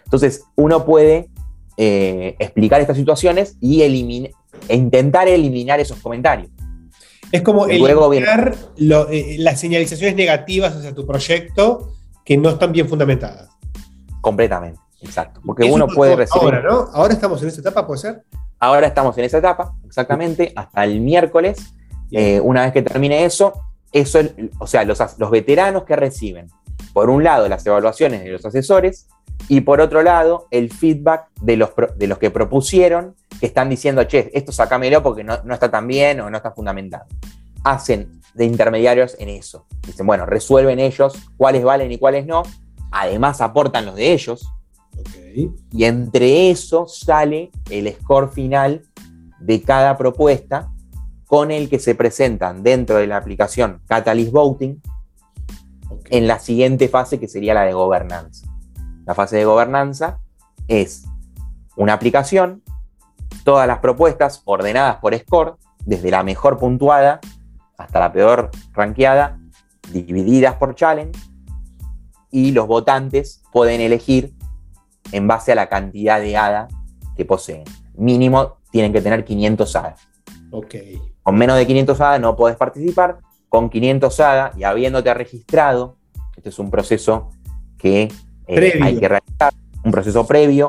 Entonces, 0.03 0.43
uno 0.57 0.85
puede 0.85 1.31
eh, 1.77 2.35
explicar 2.41 2.81
estas 2.81 2.97
situaciones 2.97 3.57
y 3.61 3.83
e 3.83 4.75
intentar 4.75 5.29
eliminar 5.29 5.79
esos 5.79 6.01
comentarios. 6.01 6.51
Es 7.31 7.43
como 7.43 7.69
eliminar 7.69 8.57
eh, 8.77 9.37
las 9.39 9.61
señalizaciones 9.61 10.17
negativas 10.17 10.75
hacia 10.75 10.93
tu 10.93 11.07
proyecto 11.07 11.93
que 12.31 12.37
no 12.37 12.51
están 12.51 12.71
bien 12.71 12.89
fundamentadas. 12.89 13.49
Completamente, 14.21 14.79
exacto. 15.01 15.41
Porque 15.45 15.65
uno 15.65 15.89
puede 15.89 16.15
recibir. 16.15 16.45
Ahora, 16.45 16.63
¿no? 16.63 16.89
Ahora 16.93 17.13
estamos 17.13 17.43
en 17.43 17.49
esa 17.49 17.61
etapa, 17.61 17.85
¿puede 17.85 17.99
ser? 17.99 18.23
Ahora 18.61 18.87
estamos 18.87 19.19
en 19.19 19.25
esa 19.25 19.39
etapa, 19.39 19.75
exactamente, 19.85 20.53
hasta 20.55 20.85
el 20.85 21.01
miércoles. 21.01 21.75
Eh, 22.13 22.39
una 22.39 22.63
vez 22.63 22.73
que 22.73 22.83
termine 22.83 23.25
eso, 23.25 23.55
eso 23.91 24.21
o 24.61 24.69
sea, 24.69 24.85
los, 24.85 25.01
los 25.19 25.31
veteranos 25.33 25.83
que 25.83 25.97
reciben, 25.97 26.47
por 26.93 27.11
un 27.11 27.25
lado, 27.25 27.49
las 27.49 27.67
evaluaciones 27.67 28.23
de 28.23 28.31
los 28.31 28.47
asesores 28.47 29.09
y 29.49 29.63
por 29.63 29.81
otro 29.81 30.05
lado, 30.05 30.47
el 30.53 30.73
feedback 30.73 31.31
de 31.41 31.57
los, 31.57 31.71
de 31.97 32.07
los 32.07 32.19
que 32.19 32.31
propusieron, 32.31 33.17
que 33.41 33.47
están 33.47 33.69
diciendo, 33.69 34.05
che, 34.05 34.31
esto 34.35 34.53
sacámelo 34.53 35.03
porque 35.03 35.25
no, 35.25 35.43
no 35.43 35.53
está 35.53 35.69
tan 35.69 35.89
bien 35.89 36.21
o 36.21 36.31
no 36.31 36.37
está 36.37 36.53
fundamentado. 36.53 37.07
Hacen 37.65 38.21
de 38.35 38.45
intermediarios 38.45 39.17
en 39.19 39.29
eso. 39.29 39.67
Dicen, 39.87 40.07
bueno, 40.07 40.27
resuelven 40.27 40.79
ellos 40.79 41.15
cuáles 41.37 41.65
valen 41.65 41.91
y 41.93 41.99
cuáles 41.99 42.27
no, 42.27 42.43
además 42.91 43.41
aportan 43.41 43.87
los 43.87 43.97
de 43.97 44.13
ellos. 44.13 44.49
Y 45.73 45.85
entre 45.85 46.51
eso 46.51 46.87
sale 46.87 47.51
el 47.71 47.93
score 47.95 48.31
final 48.31 48.83
de 49.39 49.63
cada 49.63 49.97
propuesta 49.97 50.71
con 51.27 51.51
el 51.51 51.69
que 51.69 51.79
se 51.79 51.95
presentan 51.95 52.63
dentro 52.63 52.97
de 52.97 53.07
la 53.07 53.17
aplicación 53.17 53.81
Catalyst 53.87 54.33
Voting 54.33 54.83
en 56.11 56.27
la 56.27 56.41
siguiente 56.41 56.89
fase 56.89 57.21
que 57.21 57.29
sería 57.29 57.55
la 57.55 57.63
de 57.63 57.73
gobernanza. 57.73 58.47
La 59.07 59.15
fase 59.15 59.37
de 59.37 59.45
gobernanza 59.45 60.19
es 60.67 61.05
una 61.77 61.95
aplicación, 61.95 62.63
todas 63.45 63.67
las 63.67 63.79
propuestas 63.79 64.43
ordenadas 64.45 64.97
por 64.97 65.17
score, 65.17 65.57
desde 65.85 66.11
la 66.11 66.23
mejor 66.23 66.59
puntuada 66.59 67.21
hasta 67.81 68.01
la 68.01 68.13
peor 68.13 68.51
ranqueada, 68.73 69.39
divididas 69.93 70.55
por 70.57 70.75
challenge, 70.75 71.19
y 72.31 72.53
los 72.53 72.67
votantes 72.67 73.43
pueden 73.53 73.81
elegir 73.81 74.35
en 75.13 75.27
base 75.27 75.53
a 75.53 75.55
la 75.55 75.69
cantidad 75.69 76.21
de 76.21 76.37
ADA 76.37 76.69
que 77.17 77.25
poseen. 77.25 77.65
Mínimo 77.95 78.59
tienen 78.71 78.93
que 78.93 79.01
tener 79.01 79.25
500 79.25 79.77
ADA. 79.77 79.97
Ok. 80.53 80.75
Con 81.23 81.37
menos 81.37 81.57
de 81.57 81.67
500 81.67 82.01
ADA 82.01 82.19
no 82.19 82.37
podés 82.37 82.57
participar. 82.57 83.19
Con 83.49 83.69
500 83.69 84.21
ADA 84.21 84.53
y 84.57 84.63
habiéndote 84.63 85.13
registrado, 85.13 85.97
este 86.37 86.51
es 86.51 86.59
un 86.59 86.71
proceso 86.71 87.31
que 87.79 88.13
eh, 88.47 88.81
hay 88.83 88.99
que 88.99 89.09
realizar, 89.09 89.53
un 89.85 89.91
proceso 89.91 90.27
previo 90.27 90.69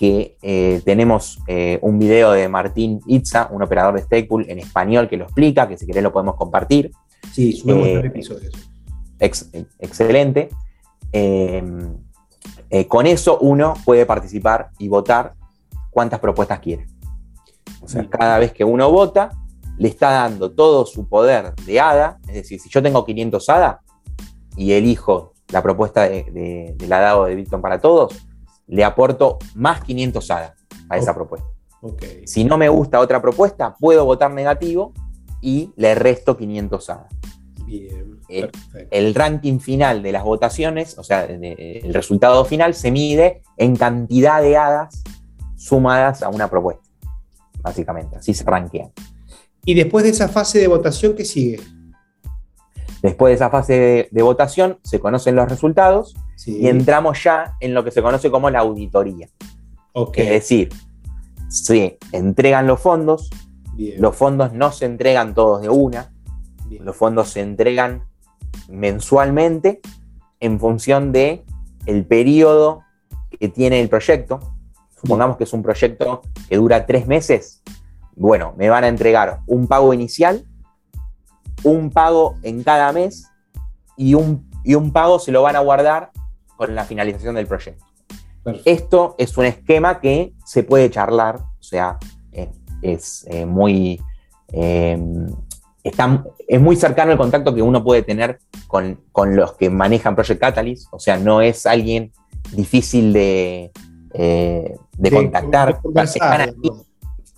que 0.00 0.38
eh, 0.40 0.80
tenemos 0.82 1.40
eh, 1.46 1.78
un 1.82 1.98
video 1.98 2.32
de 2.32 2.48
Martín 2.48 3.02
Itza, 3.06 3.50
un 3.52 3.62
operador 3.62 3.96
de 3.96 4.00
Stakepool 4.00 4.46
en 4.48 4.58
español 4.58 5.10
que 5.10 5.18
lo 5.18 5.24
explica, 5.24 5.68
que 5.68 5.76
si 5.76 5.86
querés 5.86 6.02
lo 6.02 6.10
podemos 6.10 6.36
compartir. 6.36 6.90
Sí, 7.30 7.52
subimos 7.52 7.86
eh, 7.86 8.06
episodios. 8.06 8.54
excelente. 9.18 10.48
Em, 11.12 11.98
eh, 12.70 12.86
con 12.86 13.06
eso 13.06 13.40
uno 13.40 13.74
puede 13.84 14.06
participar 14.06 14.70
y 14.78 14.88
votar 14.88 15.34
cuántas 15.90 16.18
propuestas 16.18 16.60
quiere. 16.60 16.86
O 17.82 17.86
sea, 17.86 18.08
cada 18.08 18.38
vez 18.38 18.54
que 18.54 18.64
uno 18.64 18.90
vota, 18.90 19.28
le 19.76 19.88
está 19.88 20.12
dando 20.12 20.50
todo 20.52 20.86
su 20.86 21.10
poder 21.10 21.54
de 21.66 21.78
ADA. 21.78 22.20
Es 22.26 22.36
decir, 22.36 22.58
si 22.58 22.70
yo 22.70 22.82
tengo 22.82 23.04
500 23.04 23.50
ADA 23.50 23.82
y 24.56 24.72
elijo 24.72 25.34
la 25.52 25.62
propuesta 25.62 26.08
de, 26.08 26.74
de, 26.78 26.88
la 26.88 27.00
DAO 27.00 27.26
de 27.26 27.34
Bitcoin 27.34 27.60
para 27.60 27.82
todos, 27.82 28.29
le 28.70 28.84
aporto 28.84 29.38
más 29.54 29.82
500 29.84 30.30
ADA 30.30 30.54
a 30.88 30.96
esa 30.96 31.14
propuesta. 31.14 31.48
Si 32.24 32.44
no 32.44 32.56
me 32.56 32.68
gusta 32.68 33.00
otra 33.00 33.20
propuesta, 33.20 33.74
puedo 33.78 34.04
votar 34.04 34.30
negativo 34.30 34.92
y 35.40 35.72
le 35.76 35.94
resto 35.94 36.36
500 36.36 36.90
ADA. 36.90 37.08
Bien. 37.66 38.20
Eh, 38.28 38.48
el 38.92 39.14
ranking 39.14 39.58
final 39.58 40.02
de 40.02 40.12
las 40.12 40.22
votaciones, 40.22 40.96
o 40.98 41.02
sea, 41.02 41.24
el 41.24 41.92
resultado 41.92 42.44
final 42.44 42.74
se 42.74 42.92
mide 42.92 43.42
en 43.56 43.74
cantidad 43.74 44.40
de 44.40 44.56
hadas 44.56 45.02
sumadas 45.56 46.22
a 46.22 46.28
una 46.28 46.48
propuesta, 46.48 46.82
básicamente, 47.60 48.18
así 48.18 48.34
se 48.34 48.44
ranquean. 48.44 48.92
¿Y 49.64 49.74
después 49.74 50.04
de 50.04 50.10
esa 50.10 50.28
fase 50.28 50.60
de 50.60 50.68
votación, 50.68 51.14
qué 51.14 51.24
sigue? 51.24 51.60
Después 53.02 53.30
de 53.30 53.34
esa 53.36 53.50
fase 53.50 54.08
de, 54.10 54.22
votación, 54.22 54.78
se 54.82 55.00
conocen 55.00 55.34
los 55.36 55.48
resultados 55.48 56.14
y 56.44 56.68
entramos 56.68 57.22
ya 57.22 57.56
en 57.60 57.72
lo 57.72 57.82
que 57.82 57.90
se 57.90 58.02
conoce 58.02 58.30
como 58.30 58.50
la 58.50 58.60
auditoría. 58.60 59.28
Es 59.94 60.28
decir, 60.28 60.68
se 61.48 61.98
entregan 62.12 62.66
los 62.66 62.80
fondos, 62.80 63.30
los 63.76 64.14
fondos 64.14 64.52
no 64.52 64.70
se 64.70 64.84
entregan 64.84 65.34
todos 65.34 65.62
de 65.62 65.68
una, 65.68 66.12
los 66.68 66.94
fondos 66.94 67.30
se 67.30 67.40
entregan 67.40 68.04
mensualmente 68.68 69.80
en 70.40 70.60
función 70.60 71.12
de 71.12 71.44
el 71.86 72.04
periodo 72.04 72.82
que 73.38 73.48
tiene 73.48 73.80
el 73.80 73.88
proyecto. 73.88 74.40
Supongamos 75.00 75.36
que 75.36 75.44
es 75.44 75.52
un 75.52 75.62
proyecto 75.62 76.22
que 76.48 76.56
dura 76.56 76.86
tres 76.86 77.06
meses. 77.06 77.62
Bueno, 78.14 78.54
me 78.56 78.68
van 78.68 78.84
a 78.84 78.88
entregar 78.88 79.40
un 79.46 79.66
pago 79.66 79.94
inicial, 79.94 80.44
un 81.62 81.90
pago 81.90 82.36
en 82.42 82.62
cada 82.62 82.92
mes 82.92 83.26
y 83.96 84.14
un, 84.14 84.48
y 84.64 84.74
un 84.74 84.92
pago 84.92 85.18
se 85.18 85.32
lo 85.32 85.42
van 85.42 85.56
a 85.56 85.60
guardar 85.60 86.10
con 86.56 86.74
la 86.74 86.84
finalización 86.84 87.34
del 87.34 87.46
proyecto. 87.46 87.84
Esto 88.64 89.14
es 89.18 89.36
un 89.36 89.44
esquema 89.44 90.00
que 90.00 90.32
se 90.44 90.62
puede 90.62 90.90
charlar, 90.90 91.36
o 91.36 91.62
sea, 91.62 91.98
es, 92.82 93.26
eh, 93.28 93.46
muy... 93.46 94.00
Eh, 94.52 94.98
es 95.82 96.60
muy 96.60 96.76
cercano 96.76 97.12
el 97.12 97.16
contacto 97.16 97.54
que 97.54 97.62
uno 97.62 97.82
puede 97.82 98.02
tener 98.02 98.38
con, 98.66 98.98
los 99.34 99.54
que 99.54 99.70
manejan 99.70 100.14
Project 100.14 100.40
Catalyst, 100.40 100.88
o 100.92 100.98
sea, 100.98 101.16
no 101.16 101.40
es 101.40 101.64
alguien 101.64 102.12
difícil 102.52 103.14
de, 103.14 103.70
eh, 104.12 104.76
contactar. 105.10 105.80
están 106.04 106.40
ahí, 106.42 106.52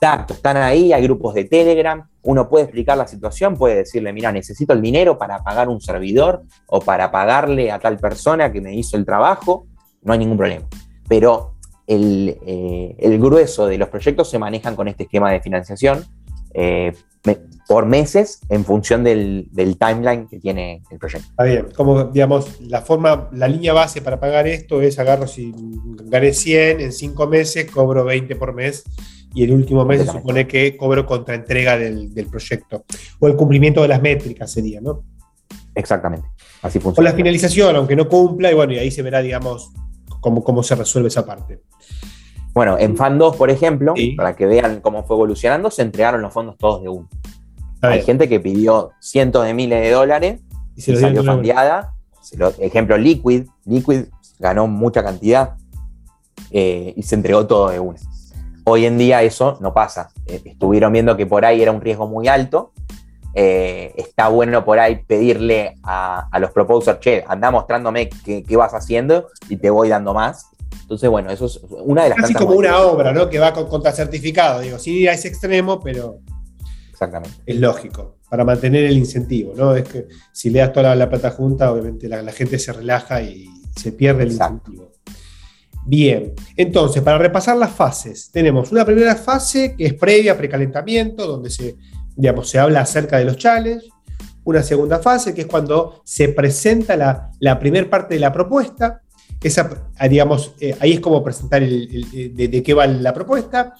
exacto, 0.02 0.34
están 0.34 0.56
ahí, 0.56 0.92
hay 0.92 1.00
grupos 1.04 1.32
de 1.34 1.44
Telegram, 1.44 2.04
uno 2.22 2.48
puede 2.48 2.64
explicar 2.64 2.98
la 2.98 3.06
situación, 3.06 3.56
puede 3.56 3.76
decirle, 3.76 4.12
mira, 4.12 4.32
necesito 4.32 4.72
el 4.72 4.82
dinero 4.82 5.16
para 5.16 5.44
pagar 5.44 5.68
un 5.68 5.80
servidor 5.80 6.42
o 6.66 6.80
para 6.80 7.12
pagarle 7.12 7.70
a 7.70 7.78
tal 7.78 7.98
persona 7.98 8.50
que 8.50 8.60
me 8.60 8.74
hizo 8.74 8.96
el 8.96 9.04
trabajo, 9.04 9.66
no 10.02 10.12
hay 10.12 10.18
ningún 10.18 10.36
problema. 10.36 10.66
Pero 11.08 11.54
el, 11.86 12.36
eh, 12.44 13.18
grueso 13.20 13.66
de 13.66 13.78
los 13.78 13.88
proyectos 13.88 14.28
se 14.28 14.40
manejan 14.40 14.74
con 14.74 14.88
este 14.88 15.04
esquema 15.04 15.30
de 15.30 15.40
financiación. 15.40 16.04
Eh, 16.54 16.92
por 17.68 17.86
meses 17.86 18.40
en 18.48 18.64
función 18.64 19.04
del, 19.04 19.48
timeline 19.78 20.26
que 20.26 20.40
tiene 20.40 20.82
el 20.90 20.98
proyecto. 20.98 21.28
Está 21.30 21.44
bien, 21.44 21.68
como 21.76 22.04
digamos, 22.04 22.60
la 22.60 22.82
forma, 22.82 23.28
la 23.32 23.46
línea 23.46 23.72
base 23.72 24.02
para 24.02 24.18
pagar 24.18 24.48
esto 24.48 24.82
es 24.82 24.98
agarro 24.98 25.28
si 25.28 25.54
gané 26.04 26.34
100 26.34 26.80
en 26.80 26.92
5 26.92 27.26
meses, 27.28 27.70
cobro 27.70 28.04
20 28.04 28.34
por 28.34 28.52
mes 28.52 28.84
y 29.34 29.44
el 29.44 29.52
último 29.52 29.84
mes 29.84 30.02
se 30.02 30.12
supone 30.12 30.46
que 30.46 30.76
cobro 30.76 31.06
contra 31.06 31.34
entrega 31.34 31.76
del, 31.76 32.12
del, 32.12 32.26
proyecto 32.26 32.84
o 33.18 33.26
el 33.26 33.36
cumplimiento 33.36 33.82
de 33.82 33.88
las 33.88 34.02
métricas 34.02 34.50
sería, 34.50 34.80
¿no? 34.80 35.04
Exactamente, 35.74 36.28
así 36.62 36.78
funciona. 36.78 37.08
O 37.08 37.10
la 37.10 37.16
finalización, 37.16 37.76
aunque 37.76 37.96
no 37.96 38.08
cumpla, 38.08 38.50
y 38.50 38.54
bueno, 38.54 38.72
y 38.74 38.78
ahí 38.78 38.90
se 38.90 39.02
verá, 39.02 39.20
digamos, 39.20 39.72
cómo, 40.20 40.44
cómo 40.44 40.62
se 40.62 40.74
resuelve 40.74 41.08
esa 41.08 41.24
parte. 41.24 41.62
Bueno, 42.54 42.78
en 42.78 42.96
FAN 42.96 43.18
2, 43.18 43.36
por 43.36 43.50
ejemplo, 43.50 43.94
para 44.16 44.36
que 44.36 44.46
vean 44.46 44.80
cómo 44.80 45.04
fue 45.04 45.16
evolucionando, 45.16 45.70
se 45.70 45.82
entregaron 45.82 46.20
los 46.20 46.32
fondos 46.32 46.56
todos 46.58 46.82
de 46.82 46.88
uno. 46.88 47.08
Hay 47.80 48.02
gente 48.02 48.28
que 48.28 48.38
pidió 48.38 48.90
cientos 49.00 49.44
de 49.44 49.54
miles 49.54 49.82
de 49.82 49.90
dólares 49.90 50.40
y 50.76 50.82
se, 50.82 50.96
salió 50.96 51.24
fandeada. 51.24 51.94
ejemplo, 52.60 52.96
Liquid. 52.96 53.46
Liquid 53.64 54.04
ganó 54.38 54.66
mucha 54.66 55.02
cantidad 55.02 55.54
eh, 56.50 56.92
y 56.96 57.02
se 57.02 57.14
entregó 57.14 57.46
todo 57.46 57.70
de 57.70 57.80
una. 57.80 57.98
Hoy 58.64 58.86
en 58.86 58.98
día 58.98 59.22
eso 59.22 59.58
no 59.60 59.74
pasa. 59.74 60.10
Eh, 60.26 60.40
estuvieron 60.44 60.92
viendo 60.92 61.16
que 61.16 61.26
por 61.26 61.44
ahí 61.44 61.62
era 61.62 61.72
un 61.72 61.80
riesgo 61.80 62.06
muy 62.06 62.28
alto. 62.28 62.72
Eh, 63.34 63.94
está 63.96 64.28
bueno 64.28 64.64
por 64.64 64.78
ahí 64.78 65.02
pedirle 65.06 65.76
a, 65.82 66.28
los 66.38 66.50
proposers, 66.50 67.00
che, 67.00 67.24
anda 67.26 67.50
mostrándome 67.50 68.10
qué, 68.24 68.44
vas 68.56 68.74
haciendo 68.74 69.28
y 69.48 69.56
te 69.56 69.70
voy 69.70 69.88
dando 69.88 70.12
más. 70.14 70.46
Entonces, 70.82 71.08
bueno, 71.08 71.30
eso 71.30 71.46
es 71.46 71.60
una 71.70 72.04
de 72.04 72.10
las 72.10 72.18
Casi 72.18 72.34
como 72.34 72.54
una 72.54 72.78
obra, 72.80 73.12
¿no? 73.12 73.30
Que 73.30 73.38
va 73.38 73.52
con, 73.52 73.66
contra 73.68 73.92
certificado, 73.92 74.60
digo, 74.60 74.78
sí 74.78 75.06
a 75.06 75.12
ese 75.12 75.28
extremo, 75.28 75.80
pero 75.80 76.18
Exactamente. 77.02 77.36
Es 77.46 77.56
lógico, 77.56 78.18
para 78.30 78.44
mantener 78.44 78.84
el 78.84 78.96
incentivo, 78.96 79.54
¿no? 79.56 79.74
Es 79.74 79.88
que 79.88 80.06
si 80.32 80.50
le 80.50 80.60
das 80.60 80.72
toda 80.72 80.94
la, 80.94 81.08
plata 81.08 81.30
junta, 81.30 81.72
obviamente 81.72 82.08
la, 82.08 82.30
gente 82.32 82.60
se 82.60 82.72
relaja 82.72 83.20
y 83.22 83.48
se 83.74 83.90
pierde 83.90 84.22
el 84.22 84.32
incentivo. 84.32 84.91
Bien, 85.84 86.32
entonces, 86.56 87.02
para 87.02 87.18
repasar 87.18 87.56
las 87.56 87.72
fases, 87.72 88.30
tenemos 88.32 88.70
una 88.70 88.84
primera 88.84 89.16
fase 89.16 89.74
que 89.76 89.86
es 89.86 89.94
previa, 89.94 90.38
precalentamiento, 90.38 91.26
donde 91.26 91.50
se, 91.50 91.76
digamos, 92.16 92.48
se 92.48 92.58
habla 92.58 92.80
acerca 92.82 93.18
de 93.18 93.24
los 93.24 93.36
challenges. 93.36 93.88
Una 94.44 94.62
segunda 94.62 94.98
fase, 94.98 95.34
que 95.34 95.42
es 95.42 95.46
cuando 95.46 96.00
se 96.04 96.28
presenta 96.28 96.96
la, 96.96 97.30
la 97.40 97.58
primera 97.58 97.88
parte 97.88 98.14
de 98.14 98.20
la 98.20 98.32
propuesta. 98.32 99.02
Esa, 99.40 99.90
digamos, 100.08 100.54
eh, 100.60 100.76
ahí 100.80 100.92
es 100.92 101.00
como 101.00 101.22
presentar 101.22 101.62
de, 101.62 102.62
qué 102.64 102.74
va 102.74 102.86
la 102.86 103.12
propuesta. 103.12 103.74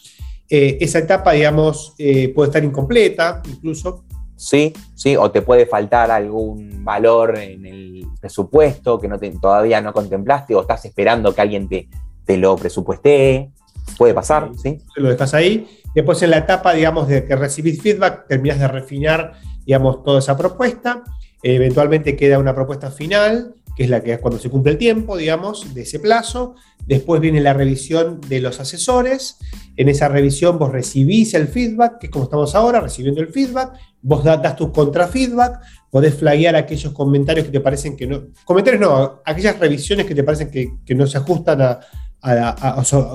Eh, 0.49 0.79
esa 0.81 0.99
etapa, 0.99 1.33
digamos, 1.33 1.95
eh, 1.99 2.29
puede 2.35 2.49
estar 2.49 2.65
incompleta 2.65 3.43
incluso. 3.49 4.05
Sí, 4.43 4.73
sí, 4.97 5.17
o 5.17 5.31
te 5.31 5.41
puede 5.41 5.67
faltar 5.67 6.11
algún 6.11 6.85
valor 6.85 7.39
en 7.39 7.65
el 7.65 8.05
presupuesto 8.21 8.99
que 8.99 9.07
no 9.07 9.17
todavía 9.41 9.81
no 9.81 9.93
contemplaste 9.93 10.57
o 10.57 10.63
estás 10.63 10.85
esperando 10.85 11.33
que 11.33 11.41
alguien 11.41 11.69
te, 11.69 11.89
te 12.25 12.37
lo 12.37 12.57
presupuestee. 12.57 13.51
Puede 13.97 14.15
pasar, 14.15 14.51
¿sí? 14.61 14.81
Lo 14.97 15.11
dejas 15.11 15.33
ahí. 15.35 15.69
Después 15.95 16.21
en 16.25 16.31
la 16.31 16.39
etapa, 16.39 16.73
digamos, 16.73 17.07
de 17.07 17.25
que 17.25 17.37
recibís 17.37 17.81
feedback, 17.81 18.27
terminas 18.27 18.59
de 18.59 18.67
refinar, 18.67 19.35
digamos, 19.65 20.03
toda 20.03 20.19
esa 20.19 20.37
propuesta. 20.37 21.05
eventualmente 21.45 22.17
queda 22.17 22.41
una 22.41 22.53
propuesta 22.53 22.91
final 22.91 23.55
que 23.77 23.85
es 23.85 23.91
la 23.91 24.03
que 24.03 24.13
es 24.15 24.19
cuando 24.19 24.39
se 24.39 24.51
cumple 24.51 24.73
el 24.73 24.79
tiempo, 24.79 25.17
digamos, 25.17 25.75
de 25.75 25.83
ese 25.83 25.99
plazo. 25.99 26.55
Después 26.87 27.21
viene 27.21 27.41
la 27.41 27.55
revisión 27.55 28.21
de 28.29 28.41
los 28.41 28.61
asesores. 28.61 29.39
En 29.77 29.89
esa 29.89 30.09
revisión 30.09 30.59
vos 30.59 30.71
recibís 30.71 31.33
el 31.35 31.49
feedback, 31.49 31.99
que 31.99 32.07
es 32.07 32.11
como 32.11 32.25
estamos 32.25 32.55
ahora, 32.55 32.81
recibiendo 32.81 33.21
el 33.21 33.29
feedback. 33.29 33.73
Vos 34.03 34.25
das, 34.25 34.57
tu 34.57 34.73
contrafeedback, 34.73 35.61
podés 35.91 36.15
flaguear 36.15 36.57
aquellos 36.57 36.93
comentarios 36.93 37.47
que 37.47 37.53
te 37.53 37.61
parecen 37.61 37.97
que 37.97 38.07
no. 38.07 38.25
Comentarios 38.45 38.81
no, 38.81 39.21
aquellas 39.25 39.59
revisiones 39.59 40.07
que 40.07 40.15
te 40.15 40.25
parecen 40.25 40.51
que, 40.51 40.95
no 40.95 41.07
se 41.07 41.19
ajustan 41.19 41.63
a, 41.63 41.81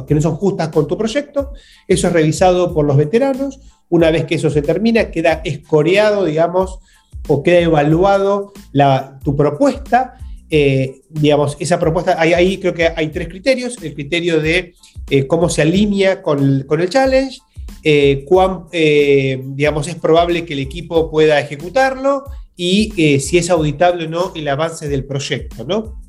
que 0.08 0.16
no 0.16 0.22
son 0.22 0.36
justas 0.36 0.70
con 0.70 0.88
tu 0.88 0.98
proyecto. 0.98 1.54
Eso 1.88 2.08
es 2.08 2.14
revisado 2.14 2.74
por 2.74 2.86
los 2.86 2.98
veteranos. 2.98 3.60
Una 3.90 4.12
vez 4.12 4.26
que 4.26 4.36
eso 4.36 4.50
se 4.50 4.62
termina, 4.62 5.12
queda 5.12 5.42
escoreado, 5.46 6.26
digamos, 6.26 6.80
o 7.28 7.44
queda 7.44 7.60
evaluado 7.60 8.54
la, 8.72 9.20
tu 9.24 9.36
propuesta 9.36 10.18
eh, 10.50 11.02
digamos, 11.10 11.58
esa 11.60 11.78
propuesta, 11.78 12.16
ahí, 12.20 12.58
creo 12.58 12.74
que 12.74 12.88
hay 12.96 13.10
tres 13.10 13.28
criterios, 13.28 13.78
el 13.82 13.94
criterio 13.94 14.40
de 14.40 14.76
eh, 15.10 15.28
cómo 15.28 15.50
se 15.50 15.62
alinea 15.62 16.22
con, 16.22 16.66
el 16.70 16.90
challenge, 16.90 17.40
eh, 17.84 18.24
cuán, 18.26 18.66
digamos, 18.72 19.88
es 19.88 19.96
probable 19.96 20.46
que 20.46 20.54
el 20.54 20.60
equipo 20.60 21.12
pueda 21.12 21.40
ejucutarlo 21.40 22.24
y 22.56 23.20
si 23.20 23.38
es 23.38 23.50
auditable 23.50 24.06
o 24.06 24.10
no 24.10 24.32
el 24.36 24.48
avance 24.48 24.88
del 24.88 25.06
proyecto, 25.06 25.66
¿no? 25.66 26.02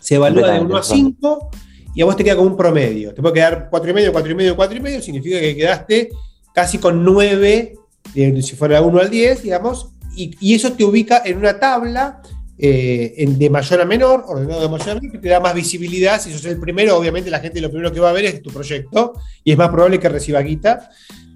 Se 0.00 0.16
evalúa 0.16 0.52
de 0.52 0.60
1 0.60 0.76
a 0.76 0.82
5 0.82 1.50
y 1.94 2.02
a 2.02 2.04
vos 2.04 2.16
te 2.16 2.24
queda 2.24 2.36
como 2.36 2.50
un 2.50 2.56
promedio. 2.56 3.12
Te 3.14 3.20
puede 3.20 3.34
quedar 3.34 3.68
4,5, 3.70 4.12
4,5, 4.12 4.54
4,5, 4.54 5.00
significa 5.00 5.40
que 5.40 5.56
quedaste 5.56 6.10
casi 6.54 6.78
con 6.78 7.04
9, 7.04 7.74
si 8.14 8.56
fuera 8.56 8.82
1 8.82 9.00
al 9.00 9.10
10, 9.10 9.42
digamos, 9.42 9.90
y, 10.14 10.36
y 10.40 10.54
eso 10.54 10.72
te 10.72 10.84
ubica 10.84 11.22
en 11.24 11.38
una 11.38 11.58
tabla 11.58 12.22
eh, 12.58 13.24
de 13.26 13.50
mayor 13.50 13.80
a 13.80 13.84
menor, 13.84 14.24
ordenado 14.26 14.62
de 14.62 14.68
mayor 14.68 14.90
a 14.90 14.94
menor, 14.96 15.12
que 15.12 15.18
te 15.18 15.28
da 15.28 15.40
más 15.40 15.54
visibilidad. 15.54 16.20
Si 16.20 16.32
sos 16.32 16.44
el 16.44 16.58
primero, 16.58 16.96
obviamente 16.96 17.30
la 17.30 17.40
gente 17.40 17.60
lo 17.60 17.70
primero 17.70 17.92
que 17.92 18.00
va 18.00 18.10
a 18.10 18.12
ver 18.12 18.24
es 18.24 18.42
tu 18.42 18.50
proyecto 18.50 19.14
y 19.44 19.52
es 19.52 19.58
más 19.58 19.68
probable 19.68 20.00
que 20.00 20.08
reciba 20.08 20.40
guita. 20.40 20.90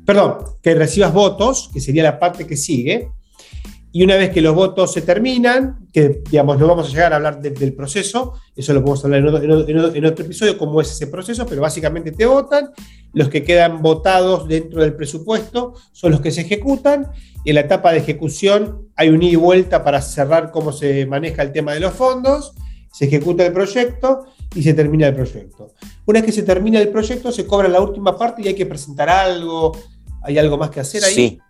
Perdón, 0.04 0.38
que 0.60 0.74
recibas 0.74 1.12
votos, 1.12 1.70
que 1.72 1.80
sería 1.80 2.02
la 2.02 2.18
parte 2.18 2.46
que 2.46 2.56
sigue. 2.56 3.08
Y 3.94 4.02
una 4.02 4.16
vez 4.16 4.30
que 4.30 4.40
los 4.40 4.54
votos 4.54 4.90
se 4.90 5.02
terminan, 5.02 5.86
que 5.92 6.22
digamos, 6.30 6.58
no 6.58 6.66
vamos 6.66 6.86
a 6.86 6.90
llegar 6.90 7.12
a 7.12 7.16
hablar 7.16 7.42
del 7.42 7.74
proceso, 7.74 8.32
eso 8.56 8.72
lo 8.72 8.80
podemos 8.80 9.04
hablar 9.04 9.20
en 9.20 10.04
otro, 10.06 10.24
episodio, 10.24 10.56
cómo 10.56 10.80
es 10.80 10.90
ese 10.90 11.08
proceso, 11.08 11.44
pero 11.46 11.60
básicamente 11.60 12.10
te 12.10 12.24
votan, 12.24 12.70
los 13.12 13.28
que 13.28 13.44
quedan 13.44 13.82
votados 13.82 14.48
dentro 14.48 14.80
del 14.80 14.94
presupuesto 14.94 15.74
son 15.92 16.12
los 16.12 16.22
que 16.22 16.30
se 16.30 16.40
ejecutan, 16.40 17.08
y 17.44 17.50
en 17.50 17.56
la 17.56 17.60
etapa 17.62 17.92
de 17.92 17.98
ejecución 17.98 18.88
hay 18.96 19.10
un 19.10 19.22
ida 19.22 19.32
y 19.32 19.36
vuelta 19.36 19.84
para 19.84 20.00
cerrar 20.00 20.50
cómo 20.50 20.72
se 20.72 21.04
maneja 21.04 21.42
el 21.42 21.52
tema 21.52 21.74
de 21.74 21.80
los 21.80 21.92
fondos, 21.92 22.54
se 22.90 23.04
ejecuta 23.04 23.44
el 23.44 23.52
proyecto 23.52 24.24
y 24.54 24.62
se 24.62 24.72
termina 24.72 25.08
el 25.08 25.14
proyecto. 25.14 25.74
Una 26.06 26.20
vez 26.20 26.26
que 26.26 26.32
se 26.32 26.44
termina 26.44 26.80
el 26.80 26.88
proyecto, 26.88 27.30
se 27.30 27.46
cobra 27.46 27.68
la 27.68 27.80
última 27.80 28.16
parte 28.16 28.40
y 28.40 28.48
hay 28.48 28.54
que 28.54 28.66
presentar 28.66 29.10
algo, 29.10 29.76
hay 30.22 30.38
algo 30.38 30.56
más 30.56 30.70
que 30.70 30.80
hacer 30.80 31.04
ahí. 31.04 31.14
Sí 31.14 31.40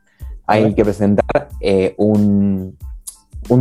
hay 0.47 0.74
que 0.74 0.84
presentar 0.84 1.49
eh, 1.61 1.95
un, 1.97 2.76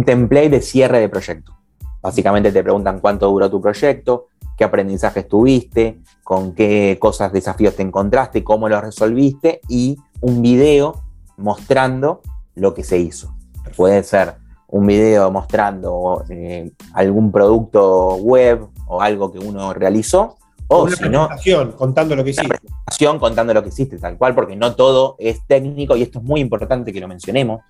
template 0.05 0.49
de 0.49 0.61
cierre 0.61 0.99
de 0.99 1.09
proyecto. 1.09 1.55
Básicamente 2.01 2.51
te 2.51 2.63
preguntan 2.63 2.99
cuánto 2.99 3.27
duró 3.29 3.49
tu 3.49 3.61
proyecto, 3.61 4.27
qué 4.57 4.63
aprendizajes 4.63 5.27
tuviste, 5.27 5.99
con 6.23 6.53
qué 6.53 6.97
cosas, 6.99 7.31
desafíos 7.31 7.75
te 7.75 7.83
encontraste, 7.83 8.43
cómo 8.43 8.69
lo 8.69 8.81
resolviste 8.81 9.61
y 9.67 9.97
un 10.21 10.41
video 10.41 11.03
mostrando 11.37 12.21
lo 12.55 12.73
que 12.73 12.83
se 12.83 12.97
hizo. 12.97 13.35
Puede 13.75 14.03
ser 14.03 14.35
un 14.67 14.87
video 14.87 15.29
mostrando 15.31 16.23
eh, 16.29 16.71
algún 16.93 17.31
producto 17.31 18.15
web 18.15 18.67
o 18.87 19.01
algo 19.01 19.31
que 19.31 19.39
uno 19.39 19.73
realizó 19.73 20.37
o 20.71 20.83
una 20.83 20.95
presentación 20.95 21.73
contando 21.73 22.15
lo 22.15 22.23
que 22.23 22.29
hiciste. 22.29 22.47
Una 22.47 22.57
presentación 22.57 23.19
contando 23.19 23.53
lo 23.53 23.63
que 23.63 23.69
hiciste, 23.69 23.97
tal 23.97 24.17
cual, 24.17 24.33
porque 24.33 24.55
no 24.55 24.75
todo 24.75 25.15
es 25.19 25.45
técnico 25.45 25.97
y 25.97 26.03
esto 26.03 26.19
es 26.19 26.25
muy 26.25 26.39
importante 26.39 26.93
que 26.93 27.01
lo 27.01 27.07
mencionemos. 27.07 27.61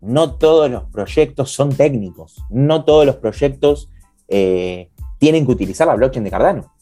No 0.00 0.34
todos 0.34 0.70
los 0.70 0.84
proyectos 0.84 1.52
son 1.52 1.70
técnicos. 1.74 2.42
No 2.50 2.84
todos 2.84 3.06
los 3.06 3.16
proyectos 3.16 3.90
eh, 4.26 4.90
tienen 5.18 5.46
que 5.46 5.52
utilizar 5.52 5.86
la 5.86 5.94
blockchain 5.94 6.24
de 6.24 6.30
Cardano. 6.30 6.72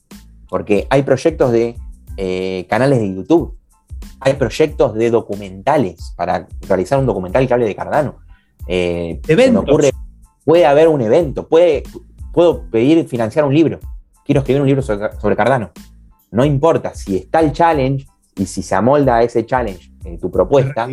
Porque 0.48 0.86
hay 0.88 1.02
proyectos 1.02 1.52
de 1.52 1.76
eh, 2.16 2.66
canales 2.68 2.98
de 2.98 3.14
YouTube. 3.14 3.56
Hay 4.20 4.34
proyectos 4.34 4.94
de 4.94 5.10
documentales 5.10 6.14
para 6.16 6.46
realizar 6.66 6.98
un 6.98 7.06
documental 7.06 7.46
que 7.46 7.52
hable 7.52 7.66
de 7.66 7.74
Cardano. 7.74 8.16
Eh, 8.66 9.20
Ocurre, 9.56 9.92
puede 10.44 10.64
haber 10.64 10.88
un 10.88 11.02
evento, 11.02 11.46
puede, 11.46 11.82
puedo 12.32 12.62
pedir 12.70 13.06
financiar 13.06 13.44
un 13.44 13.54
libro 13.54 13.78
quiero 14.26 14.40
escribir 14.40 14.60
un 14.60 14.68
libro 14.68 14.82
sobre, 14.82 15.36
Cardano. 15.36 15.70
No 16.32 16.44
importa 16.44 16.94
si 16.94 17.16
está 17.16 17.40
el 17.40 17.52
challenge 17.52 18.06
y 18.36 18.44
si 18.46 18.62
se 18.62 18.74
amolda 18.74 19.16
a 19.16 19.22
ese 19.22 19.46
challenge 19.46 19.92
en 20.04 20.18
tu 20.18 20.30
propuesta, 20.30 20.88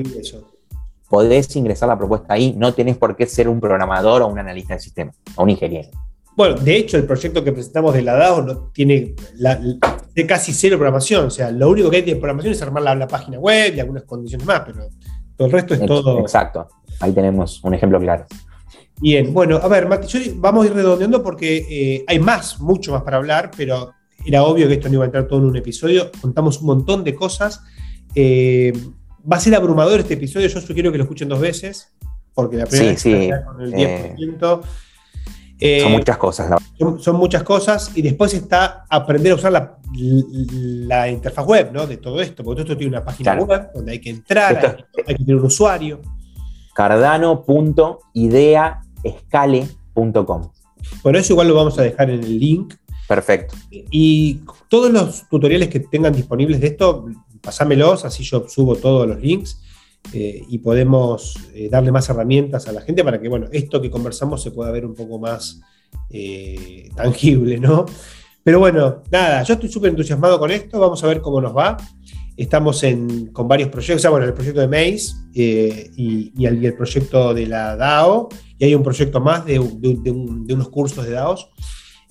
podés 1.10 1.54
ingresar 1.56 1.90
la 1.90 1.98
propuesta 1.98 2.34
ahí. 2.34 2.54
No 2.56 2.74
tenés 2.74 2.98
por 2.98 3.16
qué 3.16 3.26
ser 3.26 3.50
un 3.50 3.60
programador 3.60 4.22
o 4.22 4.28
un 4.28 4.40
analista 4.40 4.76
de 4.76 4.80
sistema 4.80 5.12
o 5.36 5.44
un 5.44 5.50
ingeniero. 5.50 5.90
Bueno, 6.36 6.56
de 6.56 6.78
hecho, 6.78 6.98
el 6.98 7.06
proyecto 7.06 7.44
que 7.44 7.52
presentamos 7.52 7.94
de 7.94 8.02
la 8.02 8.14
DAO 8.14 8.42
no 8.42 8.72
tiene 8.72 9.14
de 10.16 10.28
casi 10.28 10.54
cero 10.54 10.78
programación. 10.78 11.26
O 11.26 11.30
sea, 11.30 11.52
lo 11.52 11.70
único 11.70 11.90
que 11.90 11.98
hay 11.98 12.02
de 12.04 12.16
programación 12.16 12.54
es 12.54 12.62
armar 12.62 12.84
la, 12.84 13.08
página 13.08 13.40
web 13.40 13.76
y 13.76 13.80
algunas 13.80 14.04
condiciones 14.04 14.46
más, 14.48 14.62
pero 14.66 14.88
todo 15.36 15.48
el 15.48 15.52
resto 15.52 15.74
es 15.74 15.86
todo. 15.86 16.20
Exacto. 16.20 16.68
Ahí 17.00 17.12
tenemos 17.12 17.64
un 17.64 17.74
ejemplo 17.74 18.00
claro. 18.00 18.26
Bien, 19.04 19.34
bueno, 19.34 19.58
a 19.62 19.68
ver, 19.68 19.86
Mati, 19.86 20.34
vamos 20.38 20.64
a 20.66 20.70
ir 20.70 20.74
redondeando 20.76 21.22
porque 21.22 21.58
eh, 21.70 22.06
hay 22.08 22.20
más, 22.20 22.62
mucho 22.62 22.93
más 22.93 23.01
para 23.04 23.18
hablar, 23.18 23.51
pero 23.56 23.91
era 24.26 24.43
obvio 24.43 24.66
que 24.70 24.76
esto 24.76 24.88
no 24.88 24.93
iba 24.95 25.04
a 25.04 25.08
entrar 25.08 25.28
todo 25.28 25.39
en 25.39 25.45
un 25.45 25.58
episodio. 25.58 26.10
Contamos 26.22 26.62
un 26.62 26.68
montón 26.68 27.04
de 27.04 27.14
cosas. 27.14 27.60
Eh, 28.16 28.72
va 29.30 29.36
a 29.36 29.39
ser 29.41 29.56
abrumador 29.56 29.99
este 29.99 30.14
episodio. 30.14 30.47
Yo 30.47 30.62
sugiero 30.62 30.89
que 30.89 30.97
lo 30.97 31.04
escuchen 31.04 31.28
dos 31.28 31.41
veces, 31.41 31.93
porque 32.34 32.56
la 32.56 32.66
primera 32.66 32.97
Sí, 32.97 33.10
vez 33.12 33.30
sí, 33.30 33.43
con 33.45 33.62
el 33.62 33.74
eh, 33.74 34.16
10%. 34.18 34.62
Eh, 35.60 35.82
Son 35.82 35.91
muchas 35.91 36.18
cosas. 36.18 36.49
la- 36.49 36.58
son, 36.80 36.99
son 37.01 37.16
muchas 37.18 37.43
cosas 37.43 37.91
y 37.95 38.01
después 38.01 38.34
está 38.34 38.86
aprender 38.89 39.34
a 39.34 39.36
usar 39.36 39.51
la, 39.51 39.80
la 39.97 41.10
interfaz 41.10 41.45
web 41.45 41.72
¿no? 41.74 41.86
de 41.88 41.97
todo 41.97 42.22
esto, 42.22 42.41
porque 42.41 42.62
todo 42.62 42.72
esto 42.72 42.78
tiene 42.78 42.95
una 42.95 43.04
página 43.04 43.34
Claro. 43.34 43.45
web 43.47 43.70
donde 43.76 43.91
hay 43.91 43.99
que 43.99 44.10
entrar, 44.12 44.56
hay, 44.58 44.62
que- 44.76 44.86
hay 45.08 45.16
que 45.16 45.24
tener 45.26 45.36
un 45.41 45.45
usuario. 45.45 45.99
Cardano.ideaescale.com. 49.30 50.51
Bueno, 51.01 51.20
eso 51.20 51.34
igual 51.34 51.47
lo 51.47 51.56
vamos 51.56 51.78
a 51.80 51.84
dejar 51.84 52.10
en 52.10 52.24
el 52.24 52.39
link. 52.39 52.76
Perfecto. 53.08 53.56
Y 53.70 54.41
todos 54.70 54.91
los 54.91 55.28
tutoriales 55.30 55.70
que 55.70 55.80
tengan 55.80 56.14
disponibles 56.14 56.62
de 56.62 56.68
esto, 56.68 57.06
pasámelos, 57.41 58.06
así 58.06 58.24
yo 58.24 58.47
subo 58.47 58.76
todos 58.76 59.08
los 59.08 59.20
links 59.20 59.62
eh, 60.12 60.43
y 60.47 60.58
podemos 60.60 61.36
eh, 61.54 61.70
darle 61.70 61.91
más 61.91 62.10
herramientas 62.10 62.68
a 62.68 62.72
la 62.72 62.82
gente 62.82 63.04
para 63.04 63.22
que, 63.22 63.30
bueno, 63.30 63.47
esto 63.51 63.82
que 63.82 63.91
conversamos 63.91 64.41
se 64.41 64.51
pueda 64.51 64.72
ver 64.72 64.86
un 64.86 64.95
poco 64.95 65.20
más 65.20 65.62
eh, 66.10 66.89
tangible, 66.95 67.60
¿no? 67.60 67.86
Pero 68.43 68.60
bueno, 68.60 69.04
nada, 69.10 69.43
yo 69.43 69.54
estoy 69.54 69.70
súper 69.70 69.91
entusiasmado 69.91 70.38
con 70.38 70.51
esto, 70.51 70.80
vamos 70.80 71.01
a 71.04 71.08
ver 71.08 71.22
cómo 71.22 71.39
nos 71.39 71.56
va. 71.56 71.78
Estamos 72.36 72.84
con 73.32 73.48
varios 73.48 73.70
proyectos, 73.70 74.10
bueno, 74.10 74.26
el 74.26 74.34
proyecto 74.34 74.60
de 74.62 74.68
Maze 74.68 75.14
eh, 75.36 75.92
y, 75.96 76.46
el, 76.46 76.74
proyecto 76.76 77.34
de 77.34 77.46
la 77.48 77.76
DAO, 77.76 78.30
y 78.58 78.66
hay 78.66 78.74
un 78.76 78.82
proyecto 78.84 79.20
más 79.22 79.46
de, 79.46 79.60
de- 79.60 79.98
de 80.02 80.12
un- 80.12 80.46
de 80.48 80.54
unos 80.54 80.70
cursos 80.70 81.06
de 81.06 81.12
DAOs. 81.12 81.50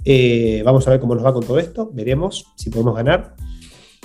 Eh, 0.05 0.63
vamos 0.65 0.87
a 0.87 0.91
ver 0.91 1.01
cómo 1.01 1.15
nos 1.15 1.25
va 1.25 1.33
con 1.33 1.45
todo 1.45 1.59
esto, 1.59 1.91
veremos 1.93 2.47
si 2.57 2.71
podemos 2.71 2.95
ganar. 2.95 3.35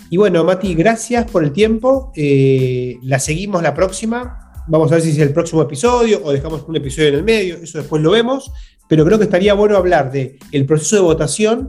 Y 0.09 0.17
bueno, 0.17 0.43
Mati, 0.43 0.73
gracias 0.73 1.29
por 1.29 1.43
el 1.43 1.51
tiempo. 1.51 2.11
Eh, 2.15 2.97
la 3.03 3.19
seguimos 3.19 3.61
la 3.61 3.73
próxima. 3.73 4.53
Vamos 4.67 4.91
a 4.91 4.95
ver 4.95 5.03
si 5.03 5.11
es 5.11 5.17
el 5.19 5.33
próximo 5.33 5.61
episodio 5.61 6.21
o 6.23 6.31
dejamos 6.31 6.63
un 6.67 6.75
episodio 6.77 7.09
en 7.09 7.15
el 7.15 7.23
medio, 7.23 7.57
eso 7.57 7.77
después 7.79 8.01
lo 8.01 8.11
vemos. 8.11 8.51
Pero 8.89 9.03
creo 9.05 9.17
que 9.17 9.25
estaría 9.25 9.53
bueno 9.53 9.75
hablar 9.75 10.11
de 10.11 10.39
el 10.51 10.65
proceso 10.65 10.95
de 10.95 11.01
votación, 11.01 11.67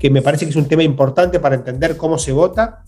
que 0.00 0.10
me 0.10 0.22
parece 0.22 0.44
que 0.44 0.50
es 0.50 0.56
un 0.56 0.66
tema 0.66 0.82
importante 0.82 1.38
para 1.40 1.54
entender 1.54 1.96
cómo 1.96 2.18
se 2.18 2.32
vota. 2.32 2.84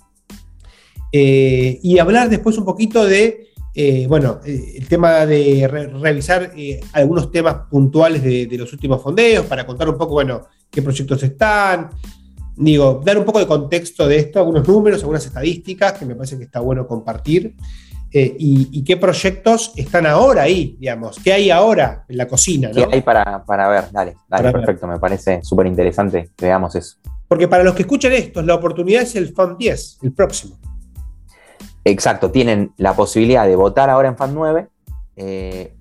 Eh, 1.16 1.78
y 1.80 1.96
hablar 2.00 2.28
después 2.28 2.58
un 2.58 2.64
poquito 2.64 3.04
de, 3.06 3.50
eh, 3.72 4.04
bueno, 4.08 4.40
eh, 4.44 4.74
el 4.78 4.88
tema 4.88 5.24
de 5.24 5.68
re- 5.70 5.86
revisar 5.86 6.50
eh, 6.56 6.80
algunos 6.92 7.30
temas 7.30 7.54
puntuales 7.70 8.20
de, 8.20 8.46
de 8.46 8.58
los 8.58 8.72
últimos 8.72 9.00
fondeos 9.00 9.46
para 9.46 9.64
contar 9.64 9.88
un 9.88 9.96
poco, 9.96 10.14
bueno, 10.14 10.40
qué 10.68 10.82
proyectos 10.82 11.22
están. 11.22 11.90
Digo, 12.56 13.00
dar 13.04 13.16
un 13.16 13.24
poco 13.24 13.38
de 13.38 13.46
contexto 13.46 14.08
de 14.08 14.16
esto, 14.16 14.40
algunos 14.40 14.66
números, 14.66 15.02
algunas 15.02 15.24
estadísticas 15.24 15.92
que 15.92 16.04
me 16.04 16.16
parece 16.16 16.36
que 16.36 16.44
está 16.44 16.58
bueno 16.58 16.84
compartir. 16.84 17.54
y, 18.12 18.68
y 18.72 18.82
qué 18.84 18.96
proyectos 18.96 19.72
están 19.76 20.06
ahora 20.06 20.42
ahí, 20.42 20.76
digamos, 20.80 21.18
qué 21.22 21.32
hay 21.32 21.50
ahora 21.50 22.04
en 22.08 22.16
la 22.16 22.26
cocina, 22.26 22.70
¿Qué 22.72 22.80
¿no? 22.80 22.88
hay 22.92 23.02
para, 23.02 23.44
para 23.44 23.68
ver? 23.68 23.84
Dale, 23.92 24.12
dale, 24.12 24.16
Para 24.28 24.42
ver. 24.42 24.52
perfecto. 24.52 24.86
Me 24.88 24.98
parece 24.98 25.40
súper 25.44 25.66
interesante 25.68 26.30
que 26.36 26.46
veamos 26.46 26.74
eso. 26.74 26.96
Porque 27.28 27.46
para 27.48 27.62
los 27.64 27.74
que 27.74 27.82
escuchan 27.82 28.12
esto, 28.12 28.42
la 28.42 28.54
oportunidad 28.56 29.02
es 29.02 29.14
el 29.16 29.32
FAN 29.32 29.56
10, 29.58 29.98
el 30.02 30.12
próximo. 30.12 30.56
Exacto, 31.85 32.30
tienen 32.30 32.72
la 32.76 32.95
posibilidad 32.95 33.47
de 33.47 33.57
votar 33.57 33.91
ahora 33.91 34.09
en 34.09 34.16
Fan 34.16 34.35
9. 34.35 34.68
Eh, 35.16 35.74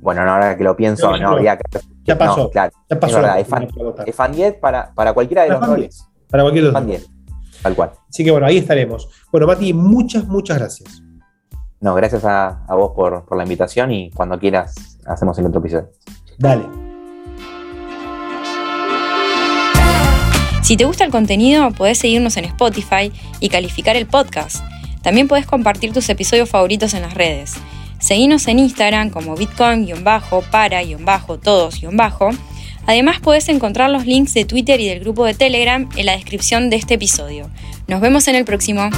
bueno, 0.00 0.24
no, 0.24 0.32
ahora 0.32 0.56
que 0.56 0.64
lo 0.64 0.76
pienso, 0.76 1.16
No, 1.16 1.30
habría 1.30 1.56
que. 1.56 1.80
Ya 2.04 2.18
pasó. 2.18 2.44
No, 2.44 2.50
claro. 2.50 2.72
Ya 2.90 3.00
pasó. 3.00 3.16
Es 3.16 3.22
verdad, 3.22 3.34
la 3.34 3.40
es 3.40 3.48
fan. 3.48 3.68
Es 4.06 4.14
Fan 4.14 4.32
10 4.32 4.54
para, 4.54 4.92
para 4.94 5.12
cualquiera 5.12 5.42
de 5.42 5.48
Para 5.48 5.60
los 5.60 5.66
Fan 5.66 5.76
roles. 5.76 6.08
Para 6.30 6.42
cualquier 6.42 6.64
otro. 6.64 6.74
Fan 6.74 6.86
10, 6.86 7.10
tal 7.62 7.74
cual. 7.74 7.90
Así 8.08 8.24
que 8.24 8.30
bueno, 8.30 8.46
ahí 8.46 8.58
estaremos. 8.58 9.08
Bueno, 9.30 9.46
Mati, 9.46 9.72
muchas, 9.72 10.26
muchas 10.26 10.58
gracias. 10.58 11.02
No, 11.80 11.94
gracias 11.94 12.24
a, 12.24 12.64
a 12.66 12.74
vos 12.74 12.92
por, 12.94 13.24
por 13.24 13.36
la 13.36 13.44
invitación 13.44 13.92
y 13.92 14.10
cuando 14.10 14.38
quieras 14.38 14.98
hacemos 15.06 15.38
el 15.38 15.46
otro 15.46 15.60
episodio. 15.60 15.90
Dale. 16.38 16.64
Si 20.62 20.78
te 20.78 20.86
gusta 20.86 21.04
el 21.04 21.10
contenido, 21.10 21.70
podés 21.72 21.98
seguirnos 21.98 22.38
en 22.38 22.46
Spotify 22.46 23.12
y 23.40 23.50
calificar 23.50 23.96
el 23.96 24.06
podcast. 24.06 24.64
También 25.04 25.28
podés 25.28 25.46
compartir 25.46 25.92
tus 25.92 26.08
episodios 26.08 26.48
favoritos 26.48 26.94
en 26.94 27.02
las 27.02 27.14
redes. 27.14 27.54
Seguinos 28.00 28.48
en 28.48 28.58
Instagram 28.58 29.10
como 29.10 29.36
bitcoin-para-todos- 29.36 32.34
Además 32.86 33.20
podés 33.20 33.48
encontrar 33.48 33.88
los 33.90 34.04
links 34.04 34.34
de 34.34 34.44
Twitter 34.44 34.80
y 34.80 34.88
del 34.88 35.00
grupo 35.00 35.24
de 35.24 35.34
Telegram 35.34 35.88
en 35.96 36.06
la 36.06 36.12
descripción 36.12 36.68
de 36.68 36.76
este 36.76 36.94
episodio. 36.94 37.48
Nos 37.86 38.00
vemos 38.00 38.28
en 38.28 38.34
el 38.34 38.44
próximo. 38.44 38.90